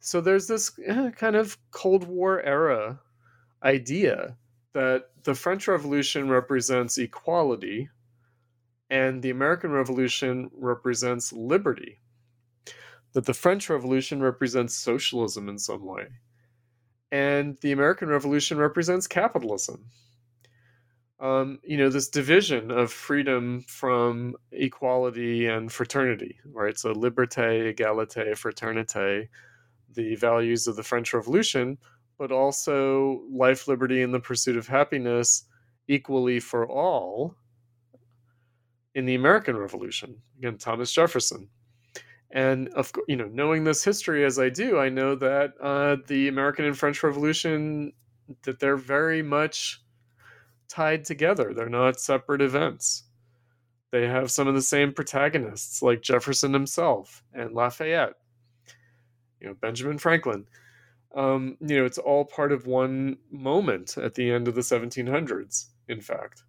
So 0.00 0.20
there's 0.20 0.46
this 0.46 0.70
eh, 0.84 1.10
kind 1.12 1.34
of 1.34 1.56
Cold 1.70 2.06
War 2.06 2.42
era 2.42 3.00
idea 3.62 4.36
that 4.74 5.04
the 5.24 5.34
French 5.34 5.66
Revolution 5.66 6.28
represents 6.28 6.98
equality 6.98 7.88
and 8.90 9.22
the 9.22 9.30
American 9.30 9.70
Revolution 9.70 10.50
represents 10.52 11.32
liberty. 11.32 11.98
That 13.14 13.24
the 13.24 13.34
French 13.34 13.70
Revolution 13.70 14.20
represents 14.22 14.74
socialism 14.74 15.48
in 15.48 15.58
some 15.58 15.86
way. 15.86 16.08
And 17.10 17.56
the 17.62 17.72
American 17.72 18.08
Revolution 18.08 18.58
represents 18.58 19.06
capitalism 19.06 19.86
um, 21.22 21.60
you 21.62 21.76
know, 21.76 21.88
this 21.88 22.08
division 22.08 22.72
of 22.72 22.92
freedom 22.92 23.64
from 23.68 24.34
equality 24.50 25.46
and 25.46 25.70
fraternity, 25.70 26.36
right? 26.44 26.76
So, 26.76 26.92
liberté, 26.92 27.72
égalité, 27.72 28.32
fraternité, 28.32 29.28
the 29.94 30.16
values 30.16 30.66
of 30.66 30.74
the 30.74 30.82
French 30.82 31.14
Revolution, 31.14 31.78
but 32.18 32.32
also 32.32 33.22
life, 33.30 33.68
liberty, 33.68 34.02
and 34.02 34.12
the 34.12 34.18
pursuit 34.18 34.56
of 34.56 34.66
happiness 34.66 35.44
equally 35.86 36.40
for 36.40 36.68
all 36.68 37.36
in 38.96 39.06
the 39.06 39.14
American 39.14 39.56
Revolution. 39.56 40.16
Again, 40.38 40.58
Thomas 40.58 40.92
Jefferson. 40.92 41.48
And 42.32 42.68
of 42.70 42.90
you 43.06 43.16
know, 43.16 43.28
knowing 43.30 43.62
this 43.62 43.84
history 43.84 44.24
as 44.24 44.40
I 44.40 44.48
do, 44.48 44.78
I 44.78 44.88
know 44.88 45.14
that 45.14 45.52
uh, 45.60 45.98
the 46.08 46.26
American 46.26 46.64
and 46.64 46.76
French 46.76 47.02
Revolution 47.04 47.92
that 48.42 48.58
they're 48.58 48.76
very 48.76 49.22
much 49.22 49.82
tied 50.72 51.04
together. 51.04 51.52
They're 51.54 51.68
not 51.68 52.00
separate 52.00 52.40
events. 52.40 53.04
They 53.90 54.08
have 54.08 54.30
some 54.30 54.48
of 54.48 54.54
the 54.54 54.62
same 54.62 54.94
protagonists, 54.94 55.82
like 55.82 56.00
Jefferson 56.00 56.54
himself 56.54 57.22
and 57.34 57.52
Lafayette, 57.52 58.14
you 59.38 59.48
know, 59.48 59.54
Benjamin 59.60 59.98
Franklin. 59.98 60.46
Um, 61.14 61.58
you 61.60 61.78
know, 61.78 61.84
it's 61.84 61.98
all 61.98 62.24
part 62.24 62.52
of 62.52 62.66
one 62.66 63.18
moment 63.30 63.98
at 63.98 64.14
the 64.14 64.32
end 64.32 64.48
of 64.48 64.54
the 64.54 64.62
1700s, 64.62 65.66
in 65.88 66.00
fact. 66.00 66.42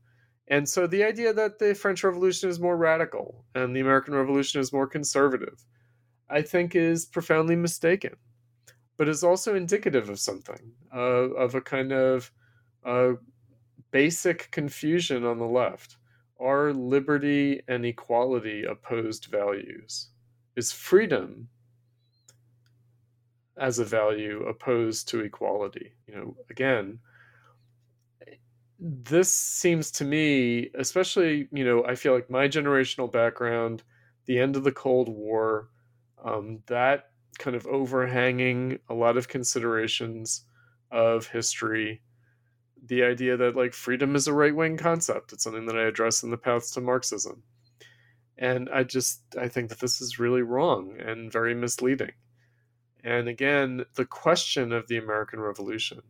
And 0.48 0.68
so 0.68 0.88
the 0.88 1.04
idea 1.04 1.34
that 1.34 1.60
the 1.60 1.76
French 1.76 2.02
Revolution 2.04 2.50
is 2.50 2.62
more 2.62 2.78
radical 2.78 3.44
and 3.56 3.76
the 3.76 3.82
American 3.82 4.14
Revolution 4.14 4.62
is 4.62 4.72
more 4.72 4.88
conservative, 4.88 5.66
I 6.30 6.44
think 6.44 6.76
is 6.76 7.06
profoundly 7.06 7.58
mistaken, 7.58 8.16
but 8.96 9.10
is 9.10 9.24
also 9.24 9.54
indicative 9.54 10.10
of 10.10 10.20
something, 10.20 10.72
uh, 10.96 11.00
of 11.36 11.56
a 11.56 11.62
kind 11.62 11.92
of 11.92 12.32
uh, 12.86 13.14
basic 13.94 14.50
confusion 14.52 15.24
on 15.24 15.38
the 15.38 15.46
left. 15.46 15.98
Are 16.40 16.74
liberty 16.74 17.62
and 17.70 17.86
equality 17.86 18.66
opposed 18.66 19.26
values? 19.26 20.10
Is 20.58 20.74
freedom 20.74 21.48
as 23.56 23.80
a 23.80 23.86
value 23.86 24.44
opposed 24.44 25.08
to 25.10 25.22
equality? 25.22 25.94
You 26.08 26.16
know, 26.16 26.38
again, 26.50 27.00
this 28.80 29.32
seems 29.32 29.92
to 29.92 30.04
me, 30.04 30.72
especially, 30.78 31.48
you 31.54 31.64
know, 31.64 31.86
I 31.86 31.96
feel 31.96 32.14
like 32.14 32.30
my 32.30 32.48
generational 32.48 33.10
background, 33.10 33.84
the 34.26 34.40
end 34.40 34.56
of 34.56 34.64
the 34.64 34.72
Cold 34.72 35.08
War, 35.08 35.70
um, 36.26 36.60
that 36.66 37.12
kind 37.38 37.56
of 37.56 37.68
overhanging 37.68 38.80
a 38.90 38.94
lot 38.94 39.18
of 39.18 39.28
considerations 39.28 40.46
of 40.92 41.28
history 41.28 42.02
the 42.86 43.04
idea 43.04 43.38
that 43.38 43.56
like 43.56 43.74
freedom 43.74 44.16
is 44.16 44.28
a 44.28 44.34
right 44.34 44.56
wing 44.56 44.78
concept. 44.78 45.34
It's 45.34 45.44
something 45.44 45.66
that 45.68 45.78
I 45.78 45.84
address 45.84 46.24
in 46.24 46.32
the 46.32 46.38
paths 46.38 46.72
to 46.72 46.82
Marxism. 46.82 47.44
And 48.38 48.70
I 48.74 48.84
just 48.84 49.22
I 49.40 49.48
think 49.48 49.70
that 49.70 49.80
this 49.80 50.02
is 50.02 50.20
really 50.20 50.42
wrong 50.42 50.98
and 51.00 51.32
very 51.32 51.54
misleading. 51.54 52.12
And 53.04 53.28
again, 53.28 53.86
the 53.96 54.06
question 54.06 54.72
of 54.72 54.88
the 54.88 54.98
American 54.98 55.40
Revolution, 55.40 56.02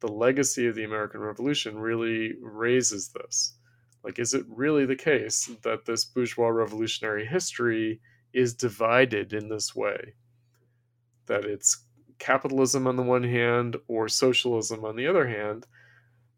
the 0.00 0.08
legacy 0.08 0.66
of 0.66 0.76
the 0.76 0.84
American 0.84 1.20
Revolution 1.20 1.78
really 1.78 2.34
raises 2.40 3.08
this. 3.08 3.54
Like, 4.04 4.20
is 4.20 4.32
it 4.32 4.46
really 4.48 4.86
the 4.86 4.96
case 4.96 5.50
that 5.62 5.84
this 5.84 6.04
bourgeois 6.04 6.48
revolutionary 6.48 7.26
history 7.26 8.00
is 8.32 8.54
divided 8.54 9.32
in 9.32 9.48
this 9.48 9.74
way? 9.74 10.14
That 11.26 11.44
it's 11.44 11.84
capitalism 12.18 12.86
on 12.86 12.96
the 12.96 13.02
one 13.02 13.24
hand 13.24 13.76
or 13.88 14.08
socialism 14.08 14.84
on 14.84 14.96
the 14.96 15.06
other 15.06 15.26
hand. 15.26 15.66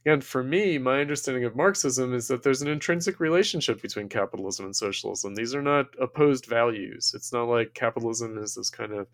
Again, 0.04 0.22
for 0.22 0.42
me, 0.42 0.78
my 0.78 1.00
understanding 1.00 1.44
of 1.44 1.56
Marxism 1.56 2.14
is 2.14 2.26
that 2.28 2.42
there's 2.42 2.62
an 2.62 2.68
intrinsic 2.68 3.20
relationship 3.20 3.82
between 3.82 4.08
capitalism 4.08 4.64
and 4.64 4.74
socialism. 4.74 5.34
These 5.34 5.54
are 5.54 5.62
not 5.62 5.88
opposed 6.00 6.46
values. 6.46 7.12
It's 7.14 7.32
not 7.32 7.48
like 7.48 7.74
capitalism 7.74 8.38
is 8.38 8.54
this 8.54 8.70
kind 8.70 8.92
of 8.92 9.08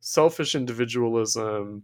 selfish 0.00 0.54
individualism, 0.54 1.82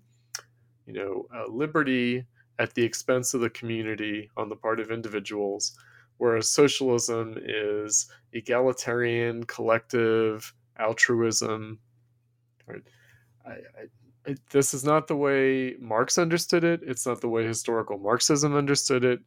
you 0.86 0.92
know, 0.92 1.26
uh, 1.34 1.50
liberty 1.50 2.24
at 2.58 2.74
the 2.74 2.82
expense 2.82 3.34
of 3.34 3.40
the 3.40 3.50
community 3.50 4.30
on 4.36 4.48
the 4.48 4.56
part 4.56 4.80
of 4.80 4.90
individuals, 4.90 5.76
whereas 6.18 6.50
socialism 6.50 7.36
is 7.44 8.08
egalitarian, 8.32 9.44
collective, 9.44 10.52
altruism. 10.78 11.78
Right? 12.66 12.82
I, 13.46 13.50
I, 13.50 13.86
this 14.50 14.74
is 14.74 14.84
not 14.84 15.06
the 15.06 15.16
way 15.16 15.76
Marx 15.80 16.18
understood 16.18 16.64
it. 16.64 16.80
It's 16.82 17.06
not 17.06 17.20
the 17.20 17.28
way 17.28 17.46
historical 17.46 17.98
Marxism 17.98 18.54
understood 18.54 19.04
it. 19.04 19.20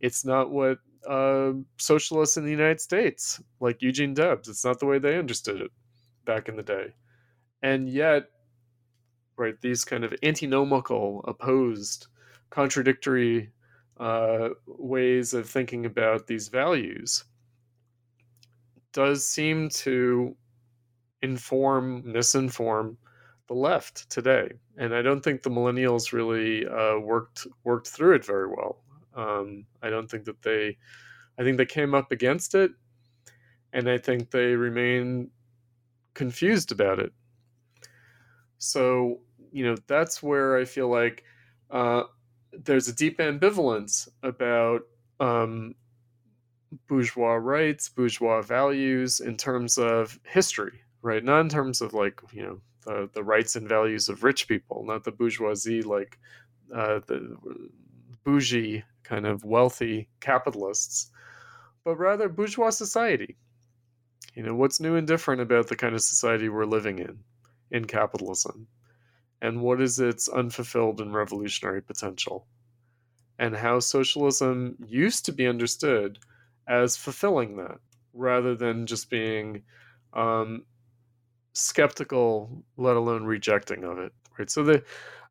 It's 0.00 0.24
not 0.24 0.50
what 0.50 0.78
uh, 1.08 1.52
socialists 1.78 2.36
in 2.36 2.44
the 2.44 2.50
United 2.50 2.80
States, 2.80 3.42
like 3.60 3.82
Eugene 3.82 4.14
Debs, 4.14 4.48
it's 4.48 4.64
not 4.64 4.80
the 4.80 4.86
way 4.86 4.98
they 4.98 5.18
understood 5.18 5.60
it 5.60 5.70
back 6.24 6.48
in 6.48 6.56
the 6.56 6.62
day. 6.62 6.94
And 7.62 7.88
yet, 7.88 8.24
right, 9.36 9.60
these 9.60 9.84
kind 9.84 10.04
of 10.04 10.14
antinomical, 10.22 11.24
opposed, 11.26 12.06
contradictory 12.50 13.50
uh, 13.98 14.50
ways 14.66 15.34
of 15.34 15.48
thinking 15.48 15.86
about 15.86 16.26
these 16.26 16.48
values 16.48 17.24
does 18.92 19.26
seem 19.26 19.68
to 19.68 20.36
inform, 21.22 22.02
misinform, 22.02 22.96
the 23.46 23.54
left 23.54 24.08
today, 24.10 24.50
and 24.78 24.94
I 24.94 25.02
don't 25.02 25.22
think 25.22 25.42
the 25.42 25.50
millennials 25.50 26.12
really 26.12 26.66
uh, 26.66 26.98
worked 26.98 27.46
worked 27.64 27.88
through 27.88 28.14
it 28.14 28.24
very 28.24 28.48
well. 28.48 28.82
Um, 29.14 29.66
I 29.82 29.90
don't 29.90 30.10
think 30.10 30.24
that 30.24 30.42
they, 30.42 30.76
I 31.38 31.42
think 31.42 31.58
they 31.58 31.66
came 31.66 31.94
up 31.94 32.10
against 32.10 32.54
it, 32.54 32.72
and 33.72 33.88
I 33.88 33.98
think 33.98 34.30
they 34.30 34.54
remain 34.54 35.30
confused 36.14 36.72
about 36.72 36.98
it. 36.98 37.12
So 38.58 39.20
you 39.52 39.64
know 39.64 39.76
that's 39.86 40.22
where 40.22 40.56
I 40.56 40.64
feel 40.64 40.88
like 40.88 41.24
uh, 41.70 42.04
there's 42.52 42.88
a 42.88 42.94
deep 42.94 43.18
ambivalence 43.18 44.08
about 44.22 44.82
um, 45.20 45.74
bourgeois 46.88 47.34
rights, 47.34 47.88
bourgeois 47.88 48.42
values 48.42 49.20
in 49.20 49.36
terms 49.36 49.78
of 49.78 50.18
history, 50.24 50.80
right? 51.02 51.22
Not 51.22 51.40
in 51.40 51.48
terms 51.48 51.80
of 51.80 51.92
like 51.94 52.20
you 52.32 52.42
know 52.42 52.60
the, 52.84 53.08
the 53.12 53.22
rights 53.22 53.56
and 53.56 53.68
values 53.68 54.08
of 54.08 54.24
rich 54.24 54.48
people, 54.48 54.84
not 54.84 55.04
the 55.04 55.12
bourgeoisie, 55.12 55.82
like 55.82 56.18
uh, 56.74 57.00
the 57.06 57.36
bougie 58.24 58.84
kind 59.02 59.26
of 59.26 59.44
wealthy 59.44 60.08
capitalists, 60.20 61.10
but 61.84 61.96
rather 61.96 62.28
bourgeois 62.28 62.70
society. 62.70 63.36
You 64.34 64.42
know, 64.42 64.54
what's 64.54 64.80
new 64.80 64.96
and 64.96 65.06
different 65.06 65.40
about 65.40 65.68
the 65.68 65.76
kind 65.76 65.94
of 65.94 66.02
society 66.02 66.48
we're 66.48 66.64
living 66.64 66.98
in, 66.98 67.20
in 67.70 67.84
capitalism? 67.84 68.66
And 69.40 69.60
what 69.60 69.80
is 69.80 70.00
its 70.00 70.28
unfulfilled 70.28 71.00
and 71.00 71.14
revolutionary 71.14 71.82
potential? 71.82 72.46
And 73.38 73.54
how 73.54 73.80
socialism 73.80 74.76
used 74.86 75.26
to 75.26 75.32
be 75.32 75.46
understood 75.46 76.18
as 76.66 76.96
fulfilling 76.96 77.56
that 77.56 77.78
rather 78.14 78.54
than 78.54 78.86
just 78.86 79.10
being 79.10 79.62
um, 80.14 80.64
skeptical, 81.54 82.62
let 82.76 82.96
alone 82.96 83.24
rejecting 83.24 83.84
of 83.84 83.98
it. 83.98 84.12
Right. 84.38 84.50
So 84.50 84.62
the 84.62 84.84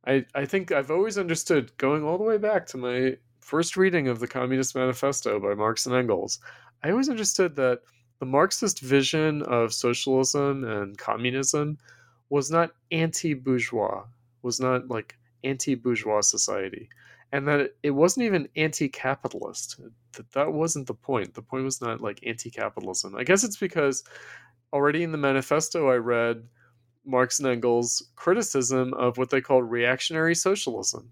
I, 0.05 0.25
I 0.35 0.45
think 0.45 0.71
I've 0.71 0.91
always 0.91 1.17
understood 1.17 1.75
going 1.77 2.03
all 2.03 2.17
the 2.17 2.23
way 2.23 2.37
back 2.37 2.65
to 2.67 2.77
my 2.77 3.17
first 3.39 3.77
reading 3.77 4.07
of 4.07 4.19
the 4.19 4.27
Communist 4.27 4.75
Manifesto 4.75 5.39
by 5.39 5.53
Marx 5.53 5.85
and 5.85 5.95
Engels, 5.95 6.39
I 6.83 6.91
always 6.91 7.09
understood 7.09 7.55
that 7.55 7.79
the 8.19 8.25
Marxist 8.25 8.79
vision 8.79 9.41
of 9.43 9.73
socialism 9.73 10.63
and 10.63 10.97
communism 10.97 11.77
was 12.29 12.49
not 12.49 12.71
anti-bourgeois, 12.91 14.03
was 14.41 14.59
not 14.59 14.89
like 14.89 15.17
anti-bourgeois 15.43 16.21
society, 16.21 16.89
and 17.31 17.47
that 17.47 17.71
it, 17.83 17.91
wasn't 17.91 18.25
even 18.25 18.47
anti-capitalist. 18.55 19.79
That 20.13 20.31
that 20.31 20.53
wasn't 20.53 20.87
the 20.87 20.93
point. 20.93 21.33
The 21.33 21.41
point 21.41 21.63
was 21.63 21.81
not 21.81 22.01
like 22.01 22.19
anti-capitalism. 22.25 23.15
I 23.15 23.23
guess 23.23 23.43
it's 23.43 23.57
because 23.57 24.03
already 24.73 25.03
in 25.03 25.11
the 25.11 25.17
manifesto 25.17 25.89
I 25.89 25.95
read 25.95 26.47
Marx 27.05 27.39
and 27.39 27.47
Engels' 27.47 28.11
criticism 28.15 28.93
of 28.95 29.17
what 29.17 29.29
they 29.29 29.41
called 29.41 29.69
reactionary 29.69 30.35
socialism. 30.35 31.11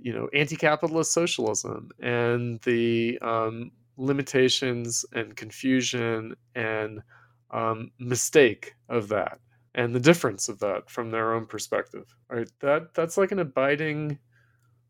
You 0.00 0.12
know, 0.12 0.28
anti-capitalist 0.32 1.12
socialism 1.12 1.90
and 2.00 2.60
the 2.62 3.18
um, 3.20 3.72
limitations 3.96 5.04
and 5.12 5.36
confusion 5.36 6.34
and 6.54 7.02
um, 7.50 7.90
mistake 7.98 8.74
of 8.88 9.08
that 9.08 9.40
and 9.74 9.94
the 9.94 10.00
difference 10.00 10.48
of 10.48 10.58
that 10.60 10.88
from 10.88 11.10
their 11.10 11.34
own 11.34 11.46
perspective 11.46 12.14
right 12.28 12.48
that 12.60 12.94
that's 12.94 13.16
like 13.16 13.32
an 13.32 13.38
abiding 13.38 14.18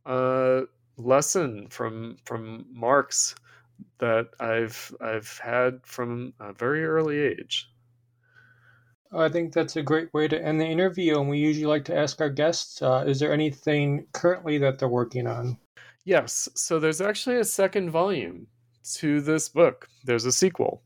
uh, 0.07 0.63
lesson 0.97 1.69
from 1.69 2.17
from 2.25 2.65
marx 2.73 3.35
that 3.99 4.29
i've 4.41 4.95
i've 5.01 5.39
had 5.43 5.81
from 5.85 6.33
a 6.41 6.53
very 6.53 6.85
early 6.85 7.19
age 7.19 7.71
I 9.11 9.31
think 9.31 9.55
that's 9.55 9.77
a 9.77 9.83
great 9.83 10.13
way 10.13 10.29
to 10.29 10.39
end 10.39 10.61
the 10.61 10.67
interview, 10.67 11.19
and 11.19 11.31
we 11.31 11.39
usually 11.39 11.65
like 11.65 11.87
to 11.87 11.97
ask 11.97 12.21
our 12.21 12.29
guests 12.29 12.83
uh, 12.83 13.05
is 13.07 13.19
there 13.19 13.33
anything 13.33 14.07
currently 14.13 14.59
that 14.59 14.79
they're 14.79 14.87
working 14.87 15.27
on? 15.27 15.57
Yes, 16.05 16.49
so 16.55 16.79
there's 16.79 17.01
actually 17.01 17.37
a 17.37 17.45
second 17.45 17.91
volume 17.91 18.47
to 18.95 19.21
this 19.21 19.49
book. 19.49 19.89
There's 20.05 20.25
a 20.25 20.33
sequel. 20.33 20.83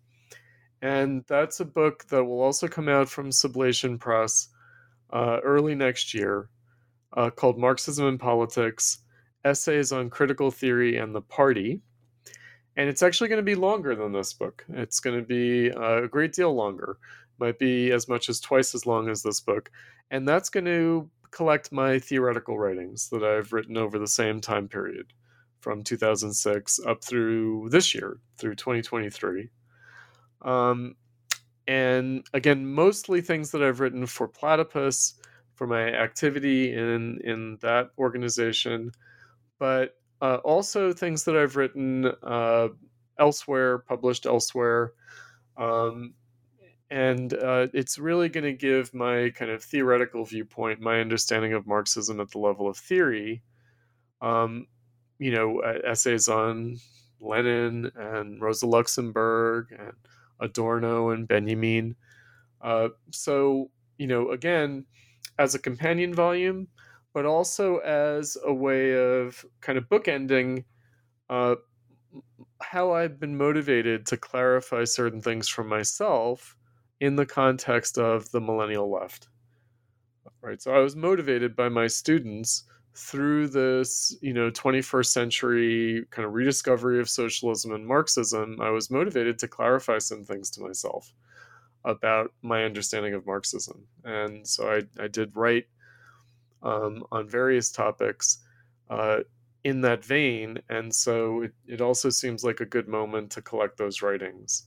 And 0.80 1.24
that's 1.28 1.60
a 1.60 1.64
book 1.64 2.04
that 2.08 2.24
will 2.24 2.40
also 2.40 2.66
come 2.66 2.88
out 2.88 3.08
from 3.08 3.30
Sublation 3.30 4.00
Press 4.00 4.48
uh, 5.12 5.38
early 5.44 5.74
next 5.76 6.12
year 6.12 6.48
uh, 7.16 7.30
called 7.30 7.58
Marxism 7.58 8.06
and 8.06 8.18
Politics 8.18 8.98
Essays 9.44 9.92
on 9.92 10.10
Critical 10.10 10.50
Theory 10.50 10.96
and 10.96 11.14
the 11.14 11.22
Party. 11.22 11.82
And 12.76 12.88
it's 12.88 13.02
actually 13.02 13.28
going 13.28 13.38
to 13.38 13.42
be 13.42 13.54
longer 13.54 13.94
than 13.94 14.12
this 14.12 14.32
book. 14.32 14.64
It's 14.70 15.00
going 15.00 15.18
to 15.18 15.26
be 15.26 15.68
a 15.68 16.08
great 16.08 16.32
deal 16.32 16.54
longer, 16.54 16.98
might 17.38 17.58
be 17.58 17.92
as 17.92 18.08
much 18.08 18.28
as 18.28 18.40
twice 18.40 18.74
as 18.74 18.86
long 18.86 19.10
as 19.10 19.22
this 19.22 19.40
book. 19.40 19.70
And 20.10 20.26
that's 20.26 20.48
going 20.48 20.64
to 20.66 21.10
collect 21.30 21.72
my 21.72 21.98
theoretical 21.98 22.58
writings 22.58 23.08
that 23.10 23.22
I've 23.22 23.52
written 23.52 23.76
over 23.76 23.98
the 23.98 24.06
same 24.06 24.40
time 24.40 24.68
period 24.68 25.12
from 25.60 25.82
2006 25.82 26.80
up 26.86 27.04
through 27.04 27.68
this 27.70 27.94
year, 27.94 28.18
through 28.38 28.56
2023. 28.56 29.48
Um, 30.42 30.96
and 31.68 32.26
again, 32.34 32.66
mostly 32.66 33.20
things 33.20 33.52
that 33.52 33.62
I've 33.62 33.80
written 33.80 34.06
for 34.06 34.26
Platypus, 34.28 35.14
for 35.54 35.66
my 35.66 35.92
activity 35.92 36.72
in 36.72 37.20
in 37.22 37.58
that 37.60 37.90
organization, 37.98 38.90
but 39.58 39.94
uh, 40.22 40.36
also 40.44 40.92
things 40.92 41.24
that 41.24 41.36
I've 41.36 41.56
written 41.56 42.06
uh, 42.22 42.68
elsewhere, 43.18 43.78
published 43.78 44.24
elsewhere. 44.24 44.92
Um, 45.56 46.14
and 46.90 47.34
uh, 47.34 47.66
it's 47.74 47.98
really 47.98 48.28
going 48.28 48.44
to 48.44 48.52
give 48.52 48.94
my 48.94 49.30
kind 49.30 49.50
of 49.50 49.64
theoretical 49.64 50.24
viewpoint, 50.24 50.80
my 50.80 51.00
understanding 51.00 51.54
of 51.54 51.66
Marxism 51.66 52.20
at 52.20 52.30
the 52.30 52.38
level 52.38 52.68
of 52.68 52.76
theory, 52.76 53.42
um, 54.20 54.66
you 55.18 55.32
know, 55.32 55.60
essays 55.60 56.28
on 56.28 56.78
Lenin 57.18 57.90
and 57.96 58.40
Rosa 58.40 58.66
Luxemburg 58.66 59.72
and 59.76 59.94
Adorno 60.38 61.10
and 61.10 61.26
Benjamin. 61.26 61.96
Uh, 62.60 62.90
so, 63.10 63.70
you 63.98 64.06
know, 64.06 64.30
again, 64.30 64.84
as 65.38 65.54
a 65.54 65.58
companion 65.58 66.14
volume, 66.14 66.68
but 67.12 67.26
also 67.26 67.78
as 67.78 68.36
a 68.44 68.52
way 68.52 68.94
of 68.94 69.44
kind 69.60 69.78
of 69.78 69.88
bookending 69.88 70.64
uh, 71.30 71.56
how 72.60 72.92
I've 72.92 73.18
been 73.18 73.36
motivated 73.36 74.06
to 74.06 74.16
clarify 74.16 74.84
certain 74.84 75.20
things 75.20 75.48
for 75.48 75.64
myself 75.64 76.56
in 77.00 77.16
the 77.16 77.26
context 77.26 77.98
of 77.98 78.30
the 78.30 78.40
millennial 78.40 78.90
left. 78.90 79.28
Right. 80.40 80.60
So 80.60 80.74
I 80.74 80.78
was 80.78 80.96
motivated 80.96 81.54
by 81.54 81.68
my 81.68 81.86
students 81.86 82.64
through 82.94 83.48
this, 83.48 84.16
you 84.20 84.34
know, 84.34 84.50
21st 84.50 85.06
century 85.06 86.04
kind 86.10 86.26
of 86.26 86.34
rediscovery 86.34 87.00
of 87.00 87.08
socialism 87.08 87.72
and 87.72 87.86
Marxism, 87.86 88.60
I 88.60 88.70
was 88.70 88.90
motivated 88.90 89.38
to 89.38 89.48
clarify 89.48 89.98
some 89.98 90.24
things 90.24 90.50
to 90.50 90.60
myself 90.60 91.12
about 91.84 92.32
my 92.42 92.64
understanding 92.64 93.14
of 93.14 93.26
Marxism. 93.26 93.86
And 94.04 94.46
so 94.46 94.70
I, 94.70 95.02
I 95.02 95.08
did 95.08 95.34
write 95.34 95.66
um, 96.62 97.04
on 97.12 97.28
various 97.28 97.70
topics 97.70 98.38
uh, 98.90 99.18
in 99.64 99.80
that 99.82 100.04
vein. 100.04 100.58
And 100.68 100.94
so 100.94 101.42
it, 101.42 101.52
it 101.66 101.80
also 101.80 102.10
seems 102.10 102.44
like 102.44 102.60
a 102.60 102.66
good 102.66 102.88
moment 102.88 103.30
to 103.32 103.42
collect 103.42 103.76
those 103.76 104.02
writings 104.02 104.66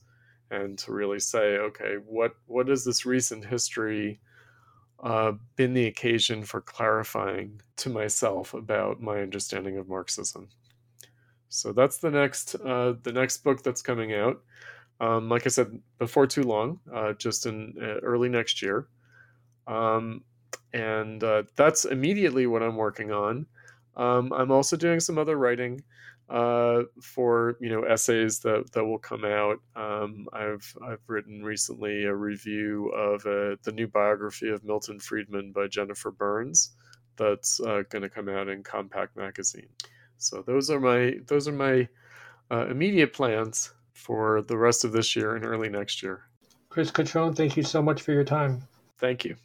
and 0.50 0.78
to 0.78 0.92
really 0.92 1.18
say, 1.20 1.58
okay, 1.58 1.96
what, 2.06 2.32
what 2.46 2.68
is 2.68 2.84
this 2.84 3.06
recent 3.06 3.44
history? 3.44 4.20
uh, 5.02 5.32
been 5.56 5.74
the 5.74 5.86
occasion 5.86 6.42
for 6.42 6.60
clarifying 6.60 7.60
to 7.76 7.90
myself 7.90 8.54
about 8.54 9.00
my 9.00 9.20
understanding 9.20 9.78
of 9.78 9.88
Marxism. 9.88 10.48
So 11.48 11.72
that's 11.72 11.98
the 11.98 12.10
next 12.10 12.54
uh, 12.56 12.94
the 13.02 13.12
next 13.12 13.38
book 13.38 13.62
that's 13.62 13.82
coming 13.82 14.14
out. 14.14 14.42
Um, 15.00 15.28
like 15.28 15.46
I 15.46 15.50
said, 15.50 15.78
before 15.98 16.26
too 16.26 16.42
long, 16.42 16.80
uh, 16.92 17.12
just 17.12 17.46
in 17.46 17.74
uh, 17.80 18.00
early 18.02 18.28
next 18.28 18.62
year, 18.62 18.88
um, 19.66 20.24
and 20.72 21.22
uh, 21.22 21.44
that's 21.56 21.84
immediately 21.84 22.46
what 22.46 22.62
I'm 22.62 22.76
working 22.76 23.12
on. 23.12 23.46
Um, 23.96 24.32
I'm 24.32 24.50
also 24.50 24.76
doing 24.76 25.00
some 25.00 25.18
other 25.18 25.36
writing 25.36 25.82
uh, 26.28 26.82
for 27.00 27.56
you 27.60 27.68
know 27.68 27.82
essays 27.82 28.40
that 28.40 28.72
that 28.72 28.84
will 28.84 28.98
come 28.98 29.24
out. 29.24 29.58
Um, 29.74 30.26
I've 30.32 30.76
I've 30.84 31.02
written 31.06 31.42
recently 31.42 32.04
a 32.04 32.14
review 32.14 32.88
of 32.90 33.20
uh, 33.26 33.56
the 33.62 33.72
new 33.72 33.86
biography 33.86 34.50
of 34.50 34.64
Milton 34.64 34.98
Friedman 34.98 35.52
by 35.52 35.68
Jennifer 35.68 36.10
Burns 36.10 36.72
that's 37.16 37.60
uh, 37.60 37.82
going 37.88 38.02
to 38.02 38.10
come 38.10 38.28
out 38.28 38.48
in 38.48 38.62
Compact 38.62 39.16
Magazine. 39.16 39.68
So 40.18 40.42
those 40.42 40.70
are 40.70 40.80
my 40.80 41.16
those 41.26 41.48
are 41.48 41.52
my 41.52 41.88
uh, 42.50 42.66
immediate 42.66 43.12
plans 43.12 43.72
for 43.92 44.42
the 44.42 44.56
rest 44.56 44.84
of 44.84 44.92
this 44.92 45.16
year 45.16 45.36
and 45.36 45.44
early 45.44 45.68
next 45.68 46.02
year. 46.02 46.24
Chris 46.68 46.90
Cutrone, 46.90 47.34
thank 47.34 47.56
you 47.56 47.62
so 47.62 47.82
much 47.82 48.02
for 48.02 48.12
your 48.12 48.24
time. 48.24 48.62
Thank 48.98 49.24
you. 49.24 49.36